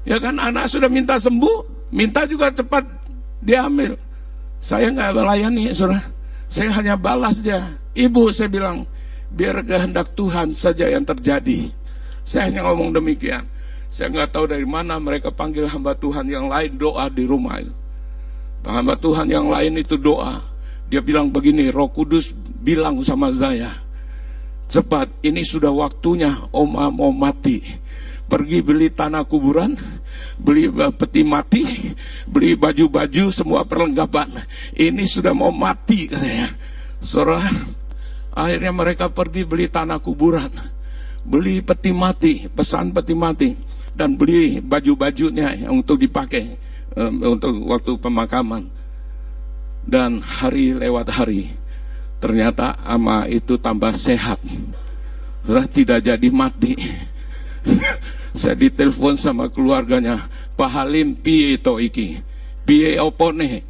Ya 0.03 0.19
kan 0.19 0.35
anak 0.35 0.67
sudah 0.67 0.91
minta 0.91 1.15
sembuh, 1.15 1.87
minta 1.95 2.27
juga 2.27 2.51
cepat 2.51 2.83
diambil. 3.39 3.95
Saya 4.59 4.91
nggak 4.91 5.15
melayani 5.15 5.71
surah. 5.71 6.03
Saya 6.51 6.75
hanya 6.75 6.99
balas 6.99 7.39
dia. 7.39 7.63
Ibu 7.95 8.35
saya 8.35 8.51
bilang, 8.51 8.83
biar 9.31 9.63
kehendak 9.63 10.11
Tuhan 10.19 10.51
saja 10.51 10.91
yang 10.91 11.07
terjadi. 11.07 11.71
Saya 12.27 12.51
hanya 12.51 12.67
ngomong 12.67 12.91
demikian. 12.91 13.47
Saya 13.87 14.11
nggak 14.11 14.35
tahu 14.35 14.51
dari 14.51 14.67
mana 14.67 14.99
mereka 14.99 15.31
panggil 15.31 15.63
hamba 15.71 15.95
Tuhan 15.95 16.27
yang 16.27 16.51
lain 16.51 16.75
doa 16.75 17.07
di 17.07 17.23
rumah 17.23 17.63
itu. 17.63 17.71
Hamba 18.67 18.99
Tuhan 18.99 19.31
yang 19.31 19.47
lain 19.47 19.79
itu 19.79 19.95
doa. 19.95 20.43
Dia 20.91 20.99
bilang 20.99 21.31
begini, 21.31 21.71
Roh 21.71 21.87
Kudus 21.87 22.35
bilang 22.63 22.99
sama 22.99 23.31
saya, 23.31 23.71
Cepat, 24.73 25.05
ini 25.21 25.45
sudah 25.45 25.69
waktunya 25.69 26.33
Oma 26.49 26.89
mau 26.89 27.13
mati. 27.13 27.61
Pergi 28.25 28.65
beli 28.65 28.89
tanah 28.89 29.21
kuburan, 29.21 29.77
beli 30.41 30.65
peti 30.97 31.21
mati, 31.21 31.61
beli 32.25 32.57
baju-baju, 32.57 33.29
semua 33.29 33.61
perlengkapan. 33.69 34.33
Ini 34.73 35.05
sudah 35.05 35.29
mau 35.37 35.53
mati 35.53 36.09
katanya. 36.09 36.49
Saudara, 36.97 37.45
akhirnya 38.33 38.73
mereka 38.73 39.13
pergi 39.13 39.45
beli 39.45 39.69
tanah 39.69 40.01
kuburan, 40.01 40.49
beli 41.21 41.61
peti 41.61 41.93
mati, 41.93 42.49
pesan 42.49 42.97
peti 42.97 43.13
mati, 43.13 43.53
dan 43.93 44.17
beli 44.17 44.57
baju-bajunya 44.57 45.69
untuk 45.69 46.01
dipakai 46.01 46.57
um, 46.97 47.37
untuk 47.37 47.53
waktu 47.69 47.93
pemakaman. 48.01 48.73
Dan 49.85 50.17
hari 50.25 50.73
lewat 50.73 51.13
hari, 51.13 51.53
Ternyata 52.23 52.79
ama 52.87 53.27
itu 53.27 53.59
tambah 53.59 53.91
sehat. 53.91 54.39
Sudah 55.43 55.67
tidak 55.67 56.07
jadi 56.07 56.27
mati. 56.31 56.79
Saya 58.39 58.55
ditelepon 58.55 59.19
sama 59.19 59.51
keluarganya, 59.51 60.31
Pak 60.55 60.71
Halim 60.71 61.19
piye 61.19 61.59
to 61.59 61.83
iki? 61.83 62.23
Piye 62.63 62.95
opone? 63.03 63.67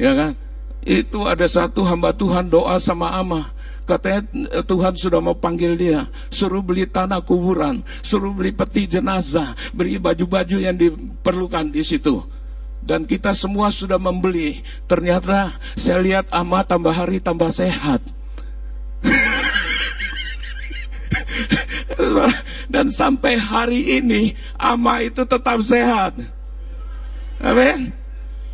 Ya 0.00 0.16
kan? 0.16 0.32
Itu 0.80 1.28
ada 1.28 1.44
satu 1.44 1.84
hamba 1.84 2.16
Tuhan 2.16 2.48
doa 2.48 2.80
sama 2.80 3.12
ama. 3.12 3.52
Katanya 3.84 4.24
eh, 4.48 4.64
Tuhan 4.64 4.96
sudah 4.96 5.20
mau 5.20 5.36
panggil 5.36 5.76
dia. 5.76 6.08
Suruh 6.32 6.64
beli 6.64 6.88
tanah 6.88 7.20
kuburan. 7.20 7.84
Suruh 8.00 8.32
beli 8.32 8.56
peti 8.56 8.88
jenazah. 8.88 9.52
Beli 9.76 10.00
baju-baju 10.00 10.56
yang 10.56 10.72
diperlukan 10.72 11.68
di 11.68 11.84
situ. 11.84 12.24
Dan 12.80 13.04
kita 13.04 13.36
semua 13.36 13.68
sudah 13.72 14.00
membeli. 14.00 14.64
Ternyata 14.88 15.52
saya 15.76 16.00
lihat 16.00 16.26
ama 16.32 16.64
tambah 16.64 16.92
hari 16.92 17.20
tambah 17.20 17.52
sehat. 17.52 18.00
Dan 22.70 22.86
sampai 22.86 23.34
hari 23.34 23.98
ini 23.98 24.38
ama 24.54 25.02
itu 25.02 25.26
tetap 25.26 25.58
sehat. 25.58 26.14
Amin. 27.42 27.90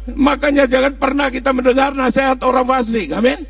Makanya 0.07 0.65
jangan 0.71 0.95
pernah 0.97 1.29
kita 1.29 1.51
mendengar 1.53 1.93
nasihat 1.93 2.41
orang 2.47 2.65
fasik. 2.65 3.13
Amin. 3.13 3.45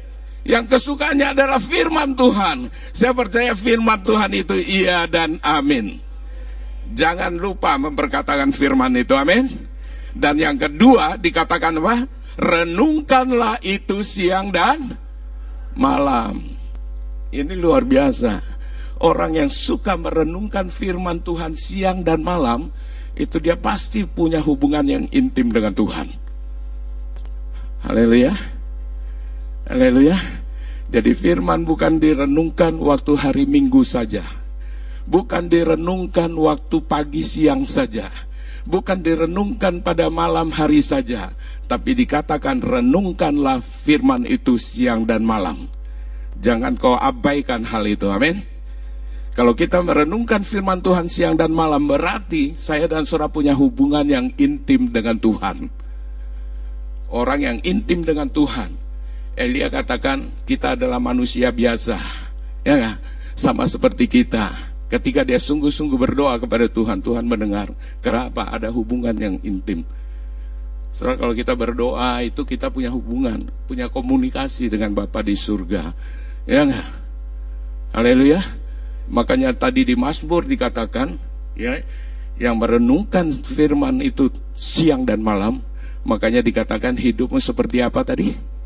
Yang 0.46 0.78
kesukaannya 0.78 1.34
adalah 1.34 1.58
firman 1.58 2.14
Tuhan. 2.14 2.70
Saya 2.94 3.12
percaya 3.14 3.52
firman 3.54 4.02
Tuhan 4.02 4.30
itu 4.30 4.54
iya 4.58 5.04
dan 5.10 5.42
amin. 5.42 5.98
Jangan 6.94 7.34
lupa 7.34 7.74
memperkatakan 7.82 8.54
firman 8.54 8.94
itu, 8.94 9.18
amin. 9.18 9.65
Dan 10.16 10.40
yang 10.40 10.56
kedua 10.56 11.20
dikatakan 11.20 11.76
apa? 11.76 12.08
Renungkanlah 12.40 13.60
itu 13.60 14.00
siang 14.00 14.48
dan 14.48 14.96
malam. 15.76 16.40
Ini 17.28 17.52
luar 17.52 17.84
biasa. 17.84 18.40
Orang 19.04 19.36
yang 19.36 19.52
suka 19.52 19.92
merenungkan 20.00 20.72
firman 20.72 21.20
Tuhan 21.20 21.52
siang 21.52 22.00
dan 22.00 22.24
malam, 22.24 22.72
itu 23.12 23.36
dia 23.36 23.60
pasti 23.60 24.08
punya 24.08 24.40
hubungan 24.40 24.88
yang 24.88 25.04
intim 25.12 25.52
dengan 25.52 25.76
Tuhan. 25.76 26.08
Haleluya. 27.84 28.32
Haleluya. 29.68 30.16
Jadi 30.88 31.12
firman 31.12 31.68
bukan 31.68 32.00
direnungkan 32.00 32.72
waktu 32.80 33.12
hari 33.20 33.44
Minggu 33.44 33.84
saja. 33.84 34.24
Bukan 35.04 35.52
direnungkan 35.52 36.32
waktu 36.32 36.80
pagi 36.88 37.20
siang 37.20 37.68
saja. 37.68 38.08
Bukan 38.66 38.98
direnungkan 38.98 39.80
pada 39.80 40.10
malam 40.10 40.50
hari 40.50 40.82
saja. 40.82 41.30
Tapi 41.70 41.94
dikatakan 41.94 42.58
renungkanlah 42.58 43.62
firman 43.62 44.26
itu 44.26 44.58
siang 44.58 45.06
dan 45.06 45.22
malam. 45.22 45.70
Jangan 46.42 46.74
kau 46.74 46.98
abaikan 46.98 47.62
hal 47.62 47.86
itu. 47.86 48.10
Amin. 48.10 48.42
Kalau 49.38 49.54
kita 49.54 49.80
merenungkan 49.84 50.42
firman 50.42 50.82
Tuhan 50.82 51.06
siang 51.06 51.38
dan 51.38 51.52
malam 51.52 51.86
berarti 51.86 52.56
saya 52.56 52.88
dan 52.88 53.04
saudara 53.04 53.30
punya 53.30 53.54
hubungan 53.54 54.04
yang 54.04 54.26
intim 54.34 54.90
dengan 54.90 55.16
Tuhan. 55.20 55.70
Orang 57.06 57.40
yang 57.44 57.58
intim 57.62 58.02
dengan 58.02 58.26
Tuhan 58.26 58.86
Elia 59.36 59.68
katakan 59.68 60.32
kita 60.48 60.80
adalah 60.80 60.96
manusia 60.96 61.52
biasa. 61.52 62.00
Ya? 62.64 62.96
Sama 63.36 63.68
seperti 63.68 64.08
kita. 64.08 64.48
Ketika 64.86 65.26
dia 65.26 65.38
sungguh-sungguh 65.38 65.98
berdoa 65.98 66.38
kepada 66.38 66.70
Tuhan, 66.70 67.02
Tuhan 67.02 67.26
mendengar. 67.26 67.74
Kenapa? 67.98 68.54
Ada 68.54 68.70
hubungan 68.70 69.14
yang 69.18 69.36
intim. 69.42 69.82
Soalnya 70.94 71.18
kalau 71.20 71.34
kita 71.34 71.52
berdoa 71.58 72.22
itu 72.22 72.46
kita 72.46 72.70
punya 72.70 72.88
hubungan, 72.94 73.50
punya 73.66 73.90
komunikasi 73.90 74.70
dengan 74.70 74.94
Bapa 74.94 75.20
di 75.26 75.34
surga. 75.34 75.92
Ya 76.46 76.64
enggak? 76.64 76.86
Haleluya. 77.92 78.40
Makanya 79.10 79.52
tadi 79.54 79.82
di 79.86 79.94
Mazmur 79.98 80.46
dikatakan, 80.46 81.18
ya, 81.58 81.82
yang 82.38 82.56
merenungkan 82.56 83.30
firman 83.30 84.02
itu 84.02 84.30
siang 84.54 85.02
dan 85.02 85.20
malam, 85.20 85.62
makanya 86.06 86.40
dikatakan 86.42 86.94
hidupmu 86.94 87.42
seperti 87.42 87.82
apa 87.82 88.02
tadi? 88.06 88.56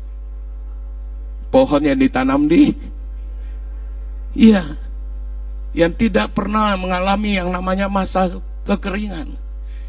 pohon 1.51 1.83
yang 1.83 1.99
ditanam 1.99 2.47
di 2.47 2.71
iya 4.31 4.63
yang 5.71 5.95
tidak 5.95 6.35
pernah 6.35 6.75
mengalami 6.75 7.39
yang 7.39 7.49
namanya 7.51 7.87
masa 7.87 8.27
kekeringan. 8.67 9.35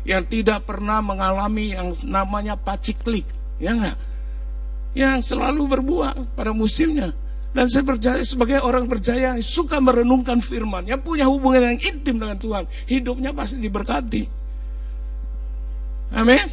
Yang 0.02 0.22
tidak 0.34 0.66
pernah 0.66 0.98
mengalami 0.98 1.78
yang 1.78 1.94
namanya 2.02 2.58
paciklik 2.58 3.22
ya 3.62 3.70
enggak? 3.70 3.98
Yang 4.98 5.34
selalu 5.34 5.78
berbuah 5.78 6.34
pada 6.34 6.50
musimnya. 6.50 7.14
Dan 7.52 7.68
saya 7.68 7.84
percaya 7.84 8.18
sebagai 8.24 8.64
orang 8.64 8.88
percaya 8.88 9.36
yang 9.36 9.44
suka 9.44 9.76
merenungkan 9.78 10.40
firman. 10.40 10.88
Yang 10.88 11.04
punya 11.04 11.28
hubungan 11.28 11.76
yang 11.76 11.78
intim 11.78 12.16
dengan 12.18 12.36
Tuhan 12.40 12.64
hidupnya 12.88 13.30
pasti 13.30 13.60
diberkati. 13.60 14.22
Amin? 16.12 16.48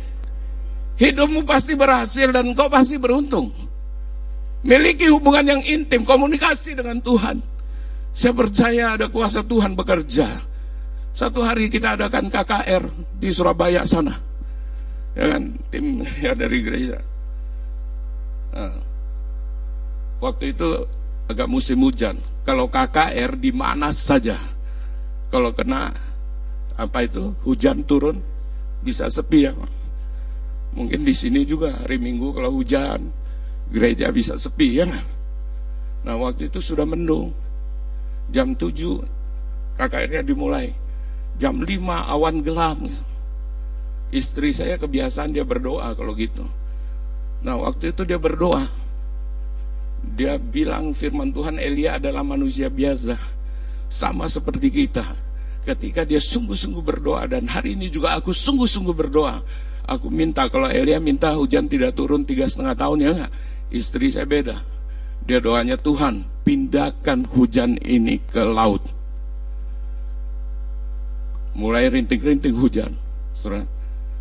Hidupmu 1.00 1.48
pasti 1.48 1.74
berhasil 1.80 2.30
dan 2.32 2.52
kau 2.54 2.68
pasti 2.68 3.00
beruntung. 3.00 3.52
Miliki 4.60 5.08
hubungan 5.08 5.56
yang 5.56 5.62
intim, 5.63 6.04
komunikasi 6.04 6.76
dengan 6.76 7.00
Tuhan. 7.00 7.39
Saya 8.19 8.36
percaya 8.36 8.99
ada 8.99 9.08
kuasa 9.08 9.47
Tuhan 9.47 9.79
bekerja. 9.79 10.27
Satu 11.15 11.39
hari 11.39 11.71
kita 11.71 11.95
adakan 11.95 12.27
KKR 12.27 12.91
di 13.15 13.32
Surabaya 13.32 13.88
sana. 13.88 14.12
Ya 15.15 15.32
kan, 15.32 15.55
tim 15.71 16.03
ya 16.19 16.36
dari 16.43 16.60
gereja. 16.60 16.99
Nah, 18.51 18.75
waktu 20.19 20.51
itu 20.51 20.84
agak 21.32 21.47
musim 21.47 21.79
hujan. 21.79 22.19
Kalau 22.43 22.67
KKR 22.67 23.39
di 23.39 23.55
mana 23.55 23.95
saja. 23.95 24.36
Kalau 25.32 25.55
kena 25.55 25.88
apa 26.75 27.08
itu 27.08 27.32
hujan 27.47 27.88
turun 27.88 28.19
bisa 28.84 29.08
sepi 29.08 29.47
ya. 29.47 29.55
Mungkin 30.75 31.08
di 31.08 31.15
sini 31.15 31.47
juga 31.47 31.71
hari 31.71 31.95
Minggu 31.95 32.36
kalau 32.36 32.51
hujan 32.51 32.99
gereja 33.71 34.12
bisa 34.12 34.36
sepi 34.36 34.84
ya. 34.84 34.91
Nah 36.03 36.19
waktu 36.19 36.51
itu 36.51 36.60
sudah 36.60 36.84
mendung. 36.84 37.47
Jam 38.30 38.54
7 38.54 39.04
KKR-nya 39.80 40.22
dimulai. 40.22 40.76
Jam 41.39 41.63
5 41.63 41.70
awan 41.88 42.44
gelap. 42.44 42.78
Istri 44.10 44.52
saya 44.52 44.76
kebiasaan 44.76 45.32
dia 45.32 45.46
berdoa 45.46 45.94
kalau 45.96 46.12
gitu. 46.13 46.44
Nah 47.39 47.56
waktu 47.56 47.96
itu 47.96 48.04
dia 48.04 48.20
berdoa. 48.20 48.68
Dia 50.00 50.36
bilang 50.36 50.92
firman 50.92 51.32
Tuhan 51.32 51.56
Elia 51.58 51.96
adalah 51.96 52.26
manusia 52.28 52.68
biasa. 52.68 53.15
Sama 53.88 54.28
seperti 54.28 54.68
kita. 54.70 55.06
Ketika 55.63 56.04
dia 56.04 56.20
sungguh-sungguh 56.20 56.82
berdoa 56.82 57.30
dan 57.30 57.46
hari 57.48 57.78
ini 57.78 57.88
juga 57.88 58.18
aku 58.18 58.36
sungguh-sungguh 58.36 58.96
berdoa. 58.96 59.42
Aku 59.89 60.12
minta 60.13 60.46
kalau 60.52 60.70
Elia 60.70 61.02
minta 61.02 61.34
hujan 61.34 61.65
tidak 61.65 61.98
turun 61.98 62.22
tiga 62.22 62.46
setengah 62.46 62.78
tahun 62.78 62.98
ya 63.02 63.10
enggak 63.10 63.34
Istri 63.70 64.13
saya 64.13 64.26
beda. 64.26 64.58
Dia 65.30 65.38
doanya 65.38 65.78
Tuhan, 65.78 66.26
pindahkan 66.42 67.22
hujan 67.30 67.78
ini 67.86 68.18
ke 68.18 68.42
laut. 68.42 68.82
Mulai 71.54 71.86
rintik-rintik 71.94 72.50
hujan. 72.58 72.98
Saudara. 73.38 73.62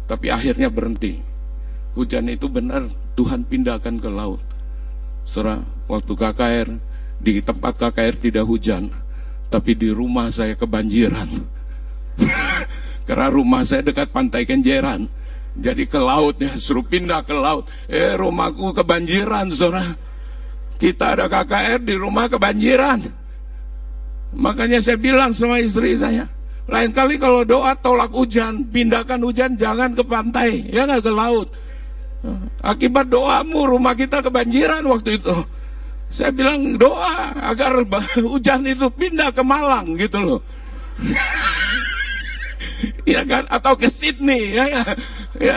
Tapi 0.05 0.29
akhirnya 0.29 0.69
berhenti. 0.69 1.17
Hujan 1.97 2.29
itu 2.29 2.53
benar 2.53 2.85
Tuhan 3.17 3.41
pindahkan 3.49 3.97
ke 3.97 4.11
laut. 4.13 4.45
Saudara, 5.25 5.65
waktu 5.89 6.13
KKR, 6.13 6.69
di 7.25 7.41
tempat 7.41 7.81
KKR 7.81 8.15
tidak 8.29 8.45
hujan, 8.45 8.93
tapi 9.49 9.73
di 9.81 9.89
rumah 9.89 10.29
saya 10.29 10.61
kebanjiran. 10.61 11.29
Karena 13.09 13.33
rumah 13.33 13.65
saya 13.65 13.81
dekat 13.81 14.13
pantai 14.13 14.45
Kenjeran. 14.45 15.09
Jadi 15.57 15.89
ke 15.89 15.97
laut 15.97 16.37
ya, 16.37 16.53
suruh 16.61 16.85
pindah 16.85 17.25
ke 17.25 17.33
laut. 17.33 17.65
Eh 17.89 18.13
rumahku 18.13 18.77
kebanjiran 18.77 19.49
saudara. 19.49 20.08
Kita 20.79 21.19
ada 21.19 21.27
KKR 21.27 21.83
di 21.83 21.99
rumah 21.99 22.31
kebanjiran. 22.31 23.03
Makanya 24.39 24.79
saya 24.79 24.95
bilang 24.95 25.35
sama 25.35 25.59
istri 25.59 25.99
saya. 25.99 26.31
Lain 26.69 26.93
kali 26.93 27.17
kalau 27.17 27.43
doa 27.43 27.73
tolak 27.75 28.13
hujan, 28.13 28.69
pindahkan 28.69 29.19
hujan 29.25 29.57
jangan 29.57 29.97
ke 29.97 30.05
pantai, 30.05 30.69
ya 30.69 30.85
nggak 30.85 31.03
ke 31.03 31.13
laut. 31.13 31.49
Akibat 32.61 33.09
doamu 33.09 33.65
rumah 33.65 33.97
kita 33.97 34.21
kebanjiran 34.21 34.85
waktu 34.85 35.17
itu. 35.17 35.33
Saya 36.09 36.33
bilang 36.33 36.77
doa 36.77 37.33
agar 37.41 37.85
hujan 38.31 38.69
itu 38.69 38.85
pindah 38.93 39.33
ke 39.33 39.41
Malang 39.41 39.97
gitu 39.97 40.21
loh. 40.21 40.41
ya 43.09 43.25
kan 43.25 43.49
atau 43.49 43.75
ke 43.75 43.89
Sydney 43.91 44.55
ya 44.55 44.65
ya 44.67 44.83
ya, 45.39 45.55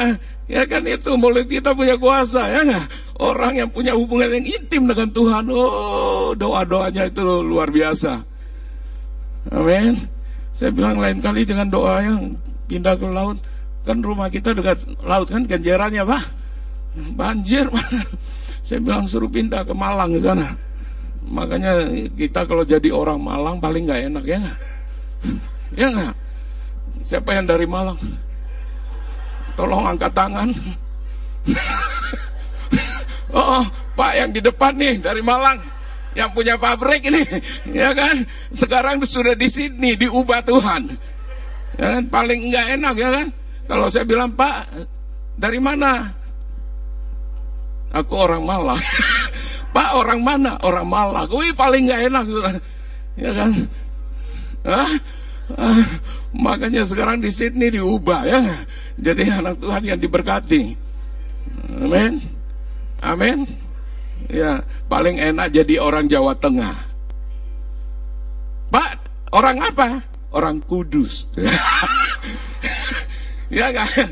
ya 0.50 0.64
kan 0.66 0.84
itu 0.86 1.14
mulut 1.18 1.46
kita 1.46 1.76
punya 1.76 1.98
kuasa 2.00 2.50
ya 2.50 2.62
ya 2.66 2.82
orang 3.22 3.62
yang 3.62 3.70
punya 3.70 3.94
hubungan 3.94 4.34
yang 4.34 4.46
intim 4.46 4.90
dengan 4.90 5.10
Tuhan 5.14 5.46
oh 5.54 6.34
doa 6.34 6.66
doanya 6.66 7.06
itu 7.06 7.22
luar 7.22 7.70
biasa. 7.70 8.22
Amin. 9.50 9.98
Saya 10.52 10.70
bilang 10.70 11.00
lain 11.02 11.18
kali 11.24 11.48
jangan 11.48 11.70
doa 11.72 12.04
yang 12.04 12.36
pindah 12.70 12.94
ke 12.98 13.08
laut. 13.10 13.38
Kan 13.82 14.06
rumah 14.06 14.30
kita 14.30 14.54
dekat 14.54 14.78
laut 15.02 15.30
kan 15.30 15.46
kenjerannya 15.46 16.06
pak. 16.06 16.24
Banjir 17.18 17.72
saya 18.68 18.84
bilang 18.84 19.08
suruh 19.08 19.32
pindah 19.32 19.66
ke 19.66 19.74
Malang 19.74 20.14
ke 20.14 20.22
sana. 20.22 20.46
Makanya 21.26 21.90
kita 22.18 22.46
kalau 22.46 22.68
jadi 22.68 22.92
orang 22.92 23.22
Malang 23.22 23.58
paling 23.64 23.88
nggak 23.88 24.02
enak 24.12 24.26
ya 24.28 24.42
ya 25.80 25.88
nggak? 25.90 26.14
Siapa 27.02 27.34
yang 27.34 27.50
dari 27.50 27.66
Malang? 27.66 27.98
Tolong 29.54 29.84
angkat 29.96 30.12
tangan. 30.16 30.50
oh, 33.36 33.64
Pak 33.98 34.12
yang 34.16 34.30
di 34.32 34.42
depan 34.42 34.74
nih 34.78 35.02
dari 35.02 35.22
Malang 35.26 35.60
yang 36.12 36.32
punya 36.36 36.60
pabrik 36.60 37.08
ini, 37.08 37.24
ya 37.72 37.96
kan? 37.96 38.28
Sekarang 38.52 39.00
sudah 39.08 39.32
di 39.32 39.48
Sydney 39.48 39.96
diubah 39.96 40.44
Tuhan. 40.44 40.92
Ya 41.80 41.88
kan? 41.98 42.04
Paling 42.12 42.52
enggak 42.52 42.68
enak 42.76 42.96
ya 43.00 43.10
kan? 43.10 43.28
Kalau 43.68 43.88
saya 43.88 44.04
bilang 44.04 44.36
Pak, 44.36 44.88
Dari 45.42 45.58
mana? 45.58 46.06
Aku 47.98 48.14
orang 48.14 48.44
Malang. 48.46 48.78
Pak 49.76 49.90
orang 49.96 50.22
mana? 50.22 50.60
Orang 50.62 50.86
Malang. 50.86 51.26
Wih 51.32 51.56
paling 51.56 51.88
nggak 51.90 52.12
enak. 52.12 52.26
Ya 53.18 53.32
kan? 53.34 53.52
Hah? 54.68 54.92
Ah, 55.58 55.88
makanya 56.32 56.86
sekarang 56.86 57.20
di 57.20 57.34
Sydney 57.34 57.74
diubah 57.74 58.22
ya. 58.28 58.42
Jadi 59.00 59.28
anak 59.28 59.60
Tuhan 59.60 59.84
yang 59.84 60.00
diberkati. 60.00 60.76
Amin. 61.82 62.22
Amin. 63.02 63.50
Ya, 64.30 64.62
paling 64.88 65.18
enak 65.18 65.52
jadi 65.52 65.82
orang 65.82 66.06
Jawa 66.08 66.38
Tengah. 66.38 66.78
Pak, 68.72 68.92
orang 69.36 69.60
apa? 69.60 70.00
Orang 70.32 70.64
Kudus. 70.64 71.28
Ya 73.52 73.68
kan? 73.76 74.08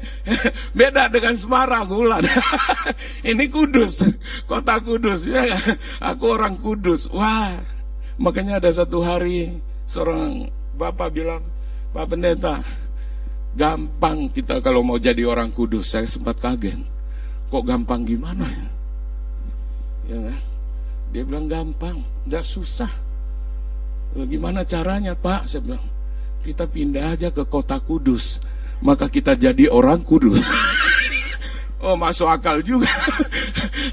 Beda 0.76 1.08
dengan 1.08 1.32
Semarang, 1.32 1.88
Ulan. 1.88 2.28
Ini 3.32 3.48
Kudus, 3.48 4.04
kota 4.44 4.84
Kudus. 4.84 5.24
Ya? 5.24 5.48
Aku 6.04 6.36
orang 6.36 6.60
Kudus. 6.60 7.08
Wah, 7.08 7.56
makanya 8.20 8.60
ada 8.60 8.68
satu 8.68 9.00
hari 9.00 9.64
seorang 9.88 10.52
bapak 10.80 11.12
bilang, 11.12 11.44
Pak 11.92 12.16
Pendeta, 12.16 12.64
gampang 13.60 14.32
kita 14.32 14.64
kalau 14.64 14.80
mau 14.80 14.96
jadi 14.96 15.28
orang 15.28 15.52
Kudus. 15.52 15.92
Saya 15.92 16.08
sempat 16.08 16.40
kaget. 16.40 16.80
Kok 17.52 17.64
gampang 17.68 18.08
gimana 18.08 18.48
ya? 18.48 18.68
Ya 20.10 20.18
kan? 20.32 20.40
Dia 21.10 21.24
bilang 21.28 21.46
gampang, 21.52 22.00
tidak 22.24 22.46
susah. 22.48 22.90
Gimana 24.16 24.64
caranya 24.64 25.14
Pak? 25.14 25.52
Saya 25.52 25.62
bilang, 25.66 25.86
kita 26.48 26.66
pindah 26.66 27.14
aja 27.14 27.30
ke 27.30 27.44
kota 27.44 27.78
Kudus 27.84 28.40
maka 28.80 29.12
kita 29.12 29.36
jadi 29.36 29.68
orang 29.68 30.04
kudus. 30.04 30.40
Oh 31.80 31.96
masuk 31.96 32.28
akal 32.28 32.60
juga 32.60 32.92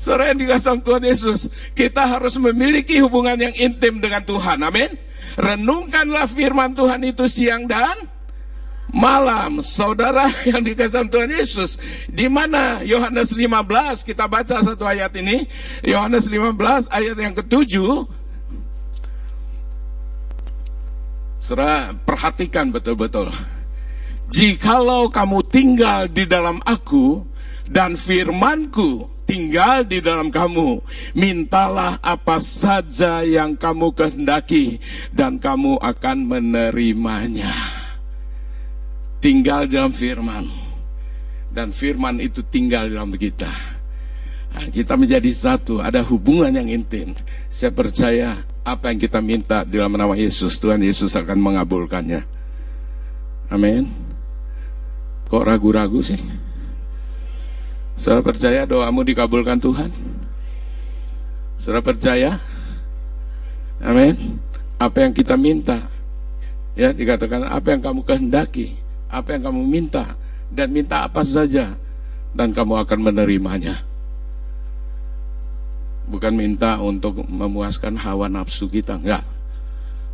Saudara 0.03 0.35
yang 0.35 0.43
dikasih 0.43 0.83
Tuhan 0.83 1.07
Yesus 1.07 1.47
Kita 1.71 2.03
harus 2.03 2.35
memiliki 2.35 2.99
hubungan 2.99 3.39
yang 3.39 3.55
intim 3.55 4.03
dengan 4.03 4.27
Tuhan 4.27 4.59
Amin 4.59 4.91
Renungkanlah 5.37 6.25
firman 6.25 6.73
Tuhan 6.73 7.05
itu 7.05 7.29
siang 7.29 7.69
dan 7.69 8.09
malam. 8.89 9.61
Saudara 9.61 10.25
yang 10.51 10.65
dikasih 10.65 11.13
Tuhan 11.13 11.29
Yesus 11.29 11.77
di 12.09 12.27
mana 12.27 12.81
Yohanes 12.81 13.37
15 13.37 13.45
Kita 14.03 14.25
baca 14.27 14.65
satu 14.65 14.89
ayat 14.89 15.13
ini. 15.21 15.45
Yohanes 15.85 16.27
15 16.27 16.89
ayat 16.89 17.17
yang 17.21 17.37
ketujuh. 17.37 18.09
Saudara 21.39 21.95
perhatikan 22.03 22.73
betul-betul. 22.75 23.31
Jikalau 24.27 25.07
kamu 25.07 25.47
tinggal 25.47 26.11
di 26.11 26.27
dalam 26.27 26.59
aku 26.67 27.23
dan 27.71 27.95
firmanku 27.95 29.16
tinggal 29.27 29.83
di 29.83 29.99
dalam 30.01 30.31
kamu, 30.31 30.81
mintalah 31.13 31.99
apa 32.01 32.39
saja 32.39 33.27
yang 33.27 33.59
kamu 33.59 33.93
kehendaki 33.93 34.79
dan 35.11 35.37
kamu 35.43 35.77
akan 35.83 36.17
menerimanya. 36.25 37.53
Tinggal 39.21 39.67
dalam 39.67 39.91
firman 39.91 40.47
dan 41.51 41.75
firman 41.75 42.23
itu 42.23 42.47
tinggal 42.47 42.87
dalam 42.87 43.11
kita. 43.19 43.51
Nah, 44.57 44.73
kita 44.73 44.97
menjadi 44.97 45.29
satu, 45.35 45.85
ada 45.85 46.01
hubungan 46.01 46.49
yang 46.49 46.69
intim. 46.73 47.13
Saya 47.53 47.75
percaya 47.75 48.41
apa 48.65 48.89
yang 48.89 48.99
kita 49.03 49.21
minta 49.21 49.67
di 49.69 49.77
dalam 49.77 49.93
nama 49.93 50.17
Yesus, 50.17 50.57
Tuhan 50.57 50.81
Yesus 50.81 51.13
akan 51.13 51.37
mengabulkannya. 51.37 52.25
Amin. 53.53 53.91
Kok 55.27 55.45
ragu-ragu 55.45 56.01
sih? 56.01 56.46
Saudara 57.97 58.21
percaya 58.21 58.69
doamu 58.69 59.01
dikabulkan 59.01 59.57
Tuhan? 59.57 59.89
Saudara 61.57 61.81
percaya? 61.81 62.37
Amin. 63.81 64.37
Apa 64.77 65.09
yang 65.09 65.17
kita 65.17 65.41
minta, 65.41 65.81
ya 66.77 66.93
dikatakan 66.93 67.49
apa 67.49 67.73
yang 67.73 67.81
kamu 67.81 68.05
kehendaki, 68.05 68.77
apa 69.09 69.33
yang 69.33 69.49
kamu 69.49 69.65
minta, 69.65 70.13
dan 70.53 70.69
minta 70.69 71.09
apa 71.09 71.25
saja, 71.25 71.73
dan 72.37 72.53
kamu 72.53 72.85
akan 72.85 73.01
menerimanya. 73.01 73.81
Bukan 76.07 76.37
minta 76.37 76.77
untuk 76.85 77.25
memuaskan 77.25 77.97
hawa 77.97 78.29
nafsu 78.29 78.69
kita, 78.69 79.01
enggak. 79.01 79.25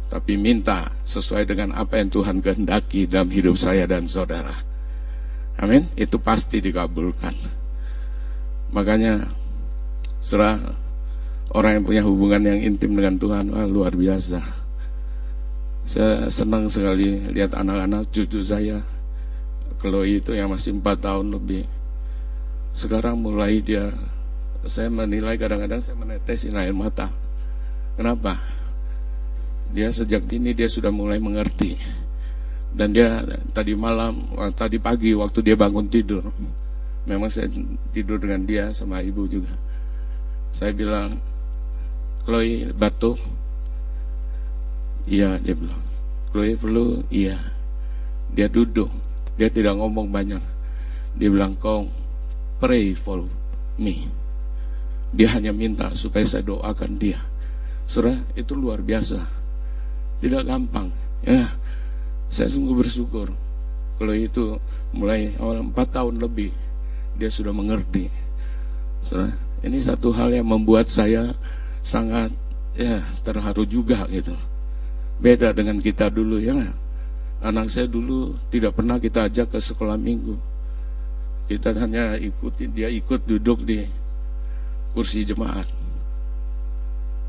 Tapi 0.06 0.38
minta 0.38 0.94
sesuai 1.02 1.50
dengan 1.50 1.74
apa 1.74 1.98
yang 1.98 2.14
Tuhan 2.14 2.38
kehendaki 2.38 3.10
dalam 3.10 3.34
hidup 3.34 3.58
saya 3.58 3.82
dan 3.90 4.06
saudara. 4.06 4.54
Amin. 5.58 5.90
Itu 5.98 6.22
pasti 6.22 6.62
dikabulkan. 6.62 7.61
Makanya 8.72 9.28
serah 10.24 10.56
orang 11.52 11.80
yang 11.80 11.84
punya 11.84 12.02
hubungan 12.08 12.42
yang 12.42 12.58
intim 12.64 12.96
dengan 12.96 13.20
Tuhan 13.20 13.52
wah, 13.52 13.68
luar 13.68 13.92
biasa. 13.92 14.40
Saya 15.82 16.30
senang 16.32 16.70
sekali 16.72 17.20
lihat 17.34 17.52
anak-anak 17.58 18.08
cucu 18.14 18.40
saya 18.40 18.80
Chloe 19.82 20.22
itu 20.22 20.32
yang 20.32 20.48
masih 20.54 20.78
empat 20.78 21.02
tahun 21.02 21.34
lebih. 21.34 21.66
Sekarang 22.72 23.18
mulai 23.20 23.60
dia 23.60 23.90
saya 24.62 24.88
menilai 24.88 25.34
kadang-kadang 25.36 25.82
saya 25.82 25.98
menetesi 25.98 26.54
air 26.54 26.72
mata. 26.72 27.10
Kenapa? 27.98 28.38
Dia 29.74 29.90
sejak 29.90 30.24
dini 30.24 30.54
dia 30.54 30.70
sudah 30.70 30.94
mulai 30.94 31.18
mengerti 31.18 31.76
dan 32.72 32.94
dia 32.96 33.20
tadi 33.52 33.76
malam, 33.76 34.32
tadi 34.56 34.80
pagi 34.80 35.12
waktu 35.12 35.44
dia 35.44 35.56
bangun 35.58 35.92
tidur, 35.92 36.24
memang 37.08 37.28
saya 37.30 37.50
tidur 37.90 38.22
dengan 38.22 38.46
dia 38.46 38.64
sama 38.70 39.02
ibu 39.02 39.26
juga. 39.26 39.52
Saya 40.52 40.70
bilang, 40.76 41.18
Chloe 42.22 42.70
batuk. 42.76 43.18
Iya, 45.08 45.40
dia 45.42 45.54
bilang. 45.58 45.82
Chloe 46.30 46.54
perlu, 46.54 47.02
iya. 47.10 47.38
Dia 48.32 48.46
duduk, 48.48 48.88
dia 49.34 49.50
tidak 49.50 49.76
ngomong 49.76 50.08
banyak. 50.08 50.40
Dia 51.18 51.28
bilang, 51.28 51.58
kau 51.58 51.90
pray 52.62 52.94
for 52.94 53.26
me. 53.76 54.08
Dia 55.12 55.36
hanya 55.36 55.52
minta 55.52 55.92
supaya 55.92 56.24
saya 56.24 56.46
doakan 56.46 56.96
dia. 56.96 57.20
Surah 57.84 58.16
itu 58.38 58.56
luar 58.56 58.80
biasa. 58.80 59.20
Tidak 60.22 60.42
gampang. 60.46 60.88
Ya, 61.26 61.50
saya 62.32 62.48
sungguh 62.48 62.72
bersyukur 62.78 63.28
kalau 64.00 64.18
itu 64.18 64.58
mulai 64.90 65.30
awal 65.38 65.62
empat 65.62 65.94
tahun 65.94 66.18
lebih 66.18 66.50
dia 67.18 67.30
sudah 67.30 67.52
mengerti. 67.54 68.08
Ini 69.62 69.78
satu 69.78 70.10
hal 70.14 70.34
yang 70.34 70.48
membuat 70.48 70.90
saya 70.90 71.34
sangat 71.82 72.30
ya 72.74 73.02
terharu 73.22 73.66
juga 73.66 74.06
gitu. 74.10 74.34
Beda 75.22 75.54
dengan 75.54 75.78
kita 75.78 76.10
dulu 76.10 76.42
ya. 76.42 76.56
Anak 77.42 77.70
saya 77.74 77.90
dulu 77.90 78.38
tidak 78.54 78.78
pernah 78.78 79.02
kita 79.02 79.26
ajak 79.26 79.54
ke 79.54 79.58
sekolah 79.58 79.98
minggu. 79.98 80.38
Kita 81.50 81.74
hanya 81.74 82.14
ikuti 82.18 82.70
dia 82.70 82.86
ikut 82.86 83.26
duduk 83.26 83.66
di 83.66 83.82
kursi 84.94 85.26
jemaat. 85.26 85.66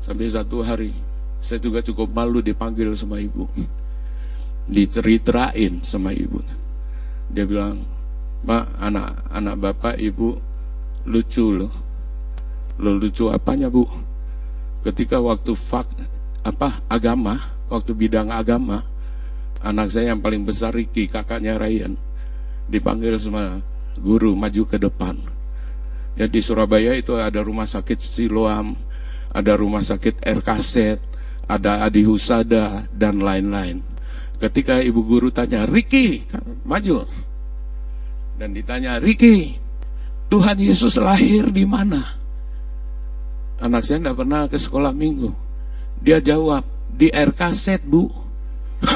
Sampai 0.06 0.30
satu 0.30 0.62
hari 0.62 0.94
saya 1.42 1.58
juga 1.58 1.82
cukup 1.82 2.08
malu 2.14 2.40
dipanggil 2.40 2.94
sama 2.94 3.18
ibu 3.18 3.50
diceritain 4.64 5.84
sama 5.84 6.12
ibu. 6.12 6.40
Dia 7.28 7.44
bilang, 7.44 7.84
Pak, 8.44 8.76
anak 8.76 9.24
anak 9.32 9.56
bapak 9.56 9.96
ibu 9.96 10.36
lucu 11.08 11.48
loh. 11.48 11.72
Lo 12.76 12.92
lucu 12.92 13.32
apanya 13.32 13.72
bu? 13.72 13.88
Ketika 14.84 15.16
waktu 15.16 15.56
fak 15.56 15.88
apa 16.44 16.84
agama, 16.92 17.40
waktu 17.72 17.96
bidang 17.96 18.28
agama, 18.28 18.84
anak 19.64 19.88
saya 19.88 20.12
yang 20.12 20.20
paling 20.20 20.44
besar 20.44 20.76
Ricky, 20.76 21.08
kakaknya 21.08 21.56
Ryan, 21.56 21.96
dipanggil 22.68 23.16
sama 23.16 23.64
guru 23.96 24.36
maju 24.36 24.68
ke 24.68 24.76
depan. 24.76 25.16
Ya 26.20 26.28
di 26.28 26.44
Surabaya 26.44 26.92
itu 26.92 27.16
ada 27.16 27.40
rumah 27.40 27.64
sakit 27.64 27.96
Siloam, 27.96 28.76
ada 29.32 29.56
rumah 29.56 29.80
sakit 29.80 30.20
RKZ, 30.20 31.00
ada 31.48 31.80
Adi 31.80 32.04
Husada 32.04 32.84
dan 32.92 33.24
lain-lain 33.24 33.94
Ketika 34.44 34.82
ibu 34.82 35.00
guru 35.06 35.30
tanya, 35.30 35.64
Riki, 35.64 36.26
maju. 36.68 37.08
Dan 38.34 38.50
ditanya, 38.50 38.98
Riki, 38.98 39.54
Tuhan 40.26 40.58
Yesus 40.58 40.98
lahir 40.98 41.54
di 41.54 41.62
mana? 41.62 42.02
Anak 43.62 43.86
saya 43.86 44.02
tidak 44.02 44.18
pernah 44.18 44.50
ke 44.50 44.58
sekolah 44.58 44.90
minggu. 44.90 45.30
Dia 46.02 46.18
jawab, 46.18 46.66
di 46.90 47.14
RKZ 47.14 47.86
bu. 47.86 48.10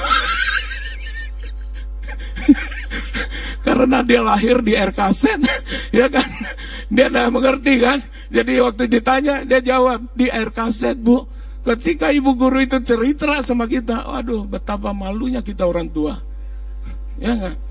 Karena 3.67 4.03
dia 4.03 4.25
lahir 4.25 4.65
di 4.65 4.75
RKZ, 4.75 5.25
ya 5.99 6.11
kan? 6.11 6.27
Dia 6.91 7.07
tidak 7.07 7.31
mengerti 7.31 7.79
kan? 7.79 8.03
Jadi 8.29 8.53
waktu 8.59 8.91
ditanya, 8.91 9.47
dia 9.47 9.63
jawab, 9.63 10.03
di 10.19 10.27
RKZ 10.27 10.99
bu. 10.99 11.23
Ketika 11.63 12.11
ibu 12.11 12.33
guru 12.33 12.65
itu 12.65 12.81
cerita 12.81 13.45
sama 13.45 13.69
kita, 13.69 14.09
waduh 14.09 14.49
betapa 14.49 14.97
malunya 14.97 15.45
kita 15.45 15.69
orang 15.69 15.93
tua. 15.93 16.17
Ya 17.21 17.37
enggak? 17.37 17.68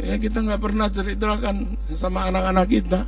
Ya 0.00 0.18
kita 0.18 0.42
nggak 0.42 0.62
pernah 0.62 0.90
ceritakan 0.90 1.78
sama 1.94 2.26
anak-anak 2.30 2.66
kita. 2.66 3.00